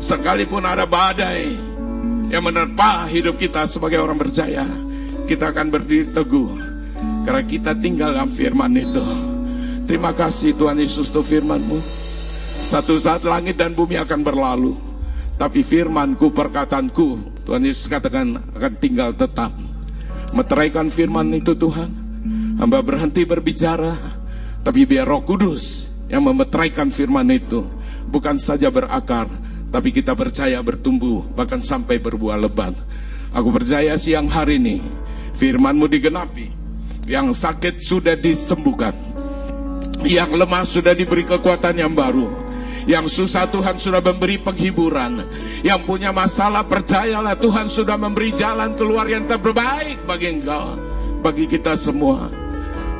Sekalipun 0.00 0.64
ada 0.64 0.84
badai 0.84 1.54
yang 2.28 2.44
menerpa 2.44 3.08
hidup 3.08 3.36
kita 3.40 3.64
sebagai 3.68 4.00
orang 4.00 4.16
percaya 4.16 4.64
kita 5.30 5.54
akan 5.54 5.70
berdiri 5.70 6.10
teguh 6.10 6.50
karena 7.22 7.42
kita 7.46 7.78
tinggal 7.78 8.10
dalam 8.10 8.34
firman 8.34 8.74
itu. 8.74 8.98
Terima 9.86 10.10
kasih 10.10 10.58
Tuhan 10.58 10.82
Yesus 10.82 11.06
untuk 11.06 11.22
firmanmu. 11.22 11.78
Satu 12.66 12.98
saat 12.98 13.22
langit 13.22 13.54
dan 13.54 13.70
bumi 13.70 13.94
akan 14.02 14.26
berlalu. 14.26 14.74
Tapi 15.38 15.62
firmanku, 15.62 16.34
perkataanku, 16.34 17.38
Tuhan 17.46 17.62
Yesus 17.62 17.86
katakan 17.86 18.42
akan 18.58 18.72
tinggal 18.82 19.14
tetap. 19.14 19.54
Meteraikan 20.34 20.90
firman 20.90 21.30
itu 21.30 21.54
Tuhan. 21.54 21.94
Hamba 22.58 22.82
berhenti 22.82 23.22
berbicara. 23.22 23.94
Tapi 24.66 24.82
biar 24.82 25.06
roh 25.06 25.22
kudus 25.22 25.94
yang 26.10 26.26
memeteraikan 26.26 26.90
firman 26.90 27.30
itu. 27.30 27.64
Bukan 28.10 28.34
saja 28.34 28.66
berakar. 28.66 29.30
Tapi 29.70 29.94
kita 29.94 30.12
percaya 30.18 30.58
bertumbuh. 30.58 31.22
Bahkan 31.38 31.62
sampai 31.62 32.02
berbuah 32.02 32.36
lebat. 32.36 32.74
Aku 33.30 33.54
percaya 33.54 33.94
siang 33.94 34.26
hari 34.26 34.58
ini 34.58 34.76
firmanmu 35.40 35.88
digenapi. 35.88 36.52
Yang 37.08 37.40
sakit 37.40 37.80
sudah 37.80 38.14
disembuhkan. 38.14 38.92
Yang 40.04 40.30
lemah 40.36 40.64
sudah 40.68 40.92
diberi 40.92 41.24
kekuatan 41.24 41.80
yang 41.80 41.96
baru. 41.96 42.28
Yang 42.84 43.24
susah 43.24 43.48
Tuhan 43.48 43.80
sudah 43.80 44.04
memberi 44.04 44.36
penghiburan. 44.36 45.24
Yang 45.64 45.80
punya 45.88 46.12
masalah 46.12 46.62
percayalah 46.68 47.40
Tuhan 47.40 47.72
sudah 47.72 47.96
memberi 47.96 48.36
jalan 48.36 48.76
keluar 48.76 49.08
yang 49.08 49.24
terbaik 49.24 50.04
bagi 50.04 50.38
engkau. 50.38 50.76
Bagi 51.24 51.48
kita 51.48 51.74
semua. 51.80 52.28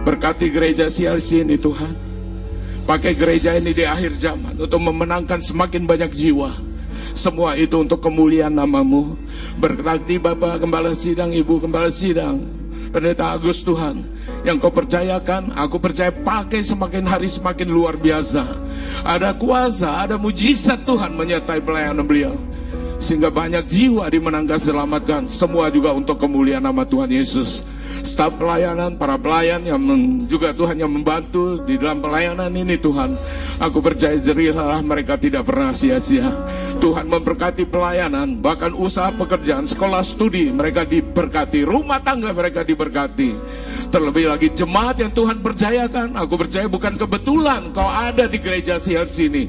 Berkati 0.00 0.48
gereja 0.48 0.88
CLC 0.88 1.44
ini 1.44 1.60
Tuhan. 1.60 1.92
Pakai 2.88 3.14
gereja 3.14 3.54
ini 3.54 3.70
di 3.76 3.84
akhir 3.84 4.18
zaman 4.18 4.56
untuk 4.56 4.80
memenangkan 4.80 5.38
semakin 5.38 5.86
banyak 5.86 6.10
jiwa 6.10 6.69
semua 7.14 7.56
itu 7.58 7.80
untuk 7.80 8.02
kemuliaan 8.02 8.54
namamu. 8.54 9.16
Berkati 9.58 10.18
Bapak 10.20 10.62
Gembala 10.62 10.92
Sidang, 10.94 11.30
Ibu 11.30 11.62
Gembala 11.62 11.88
Sidang, 11.92 12.44
Pendeta 12.90 13.34
Agus 13.34 13.62
Tuhan. 13.62 14.06
Yang 14.42 14.56
kau 14.66 14.72
percayakan, 14.72 15.54
aku 15.54 15.76
percaya 15.78 16.10
pakai 16.10 16.64
semakin 16.64 17.04
hari 17.06 17.28
semakin 17.28 17.68
luar 17.70 17.94
biasa. 18.00 18.42
Ada 19.06 19.36
kuasa, 19.36 20.04
ada 20.08 20.16
mujizat 20.16 20.82
Tuhan 20.88 21.14
menyertai 21.14 21.60
pelayanan 21.62 22.04
beliau. 22.04 22.49
Sehingga 23.00 23.32
banyak 23.32 23.64
jiwa 23.64 24.06
dimenangkan 24.12 24.60
selamatkan. 24.60 25.22
Semua 25.26 25.72
juga 25.72 25.96
untuk 25.96 26.20
kemuliaan 26.20 26.62
nama 26.62 26.84
Tuhan 26.84 27.08
Yesus 27.08 27.64
staf 28.02 28.36
pelayanan, 28.40 28.96
para 28.96 29.20
pelayan 29.20 29.62
yang 29.64 29.80
juga 30.24 30.54
Tuhan 30.56 30.80
yang 30.80 30.90
membantu 30.92 31.60
di 31.64 31.76
dalam 31.76 32.00
pelayanan 32.00 32.50
ini 32.52 32.76
Tuhan. 32.80 33.14
Aku 33.60 33.84
percaya 33.84 34.16
jerilah 34.16 34.80
mereka 34.80 35.20
tidak 35.20 35.48
pernah 35.48 35.72
sia-sia. 35.74 36.28
Tuhan 36.80 37.12
memberkati 37.12 37.68
pelayanan, 37.68 38.40
bahkan 38.40 38.72
usaha 38.72 39.12
pekerjaan, 39.12 39.68
sekolah 39.68 40.00
studi 40.00 40.48
mereka 40.48 40.88
diberkati, 40.88 41.64
rumah 41.68 42.00
tangga 42.00 42.32
mereka 42.32 42.64
diberkati. 42.64 43.36
Terlebih 43.90 44.30
lagi 44.30 44.48
jemaat 44.54 45.02
yang 45.02 45.12
Tuhan 45.12 45.42
percayakan, 45.42 46.14
aku 46.14 46.34
percaya 46.40 46.70
bukan 46.70 46.94
kebetulan 46.94 47.74
kau 47.74 47.90
ada 47.90 48.30
di 48.30 48.38
gereja 48.38 48.78
CLC 48.78 49.28
ini 49.28 49.44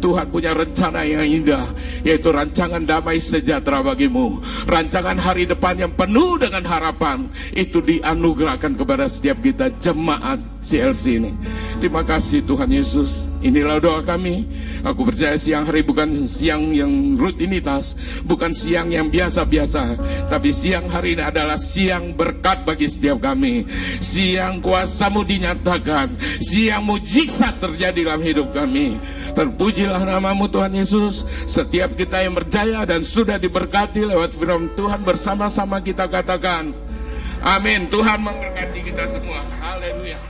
Tuhan 0.00 0.32
punya 0.32 0.56
rencana 0.56 1.04
yang 1.04 1.22
indah, 1.22 1.68
yaitu 2.02 2.32
rancangan 2.32 2.82
damai 2.82 3.20
sejahtera 3.20 3.84
bagimu. 3.84 4.40
Rancangan 4.64 5.20
hari 5.20 5.44
depan 5.44 5.76
yang 5.76 5.92
penuh 5.92 6.40
dengan 6.40 6.64
harapan, 6.64 7.28
itu 7.52 7.84
dianugerahkan 7.84 8.72
kepada 8.74 9.06
setiap 9.06 9.44
kita 9.44 9.68
jemaat 9.76 10.40
CLC 10.64 11.20
ini. 11.20 11.32
Terima 11.80 12.04
kasih 12.04 12.44
Tuhan 12.44 12.68
Yesus. 12.68 13.28
Inilah 13.40 13.80
doa 13.80 14.00
kami. 14.04 14.44
Aku 14.84 15.04
percaya 15.08 15.36
siang 15.40 15.64
hari 15.64 15.80
bukan 15.80 16.28
siang 16.28 16.72
yang 16.76 17.16
rutinitas, 17.16 17.96
bukan 18.24 18.52
siang 18.52 18.92
yang 18.92 19.08
biasa-biasa, 19.08 19.96
tapi 20.28 20.52
siang 20.52 20.88
hari 20.92 21.16
ini 21.16 21.24
adalah 21.24 21.56
siang 21.56 22.12
berkat 22.12 22.68
bagi 22.68 22.88
setiap 22.88 23.24
kami. 23.24 23.64
Siang 24.00 24.60
kuasamu 24.60 25.24
dinyatakan, 25.24 26.16
siang 26.40 26.84
mujizat 26.84 27.60
terjadi 27.60 28.12
dalam 28.12 28.20
hidup 28.24 28.52
kami. 28.52 28.96
Terpujilah 29.34 30.02
namamu 30.02 30.46
Tuhan 30.46 30.72
Yesus. 30.74 31.26
Setiap 31.44 31.94
kita 31.98 32.22
yang 32.22 32.34
percaya 32.34 32.86
dan 32.86 33.02
sudah 33.02 33.36
diberkati 33.36 34.06
lewat 34.06 34.34
firman 34.34 34.70
Tuhan 34.78 35.02
bersama-sama 35.02 35.82
kita 35.82 36.06
katakan. 36.06 36.72
Amin. 37.40 37.88
Tuhan 37.88 38.20
memberkati 38.20 38.80
kita 38.84 39.08
semua. 39.08 39.40
Haleluya. 39.58 40.29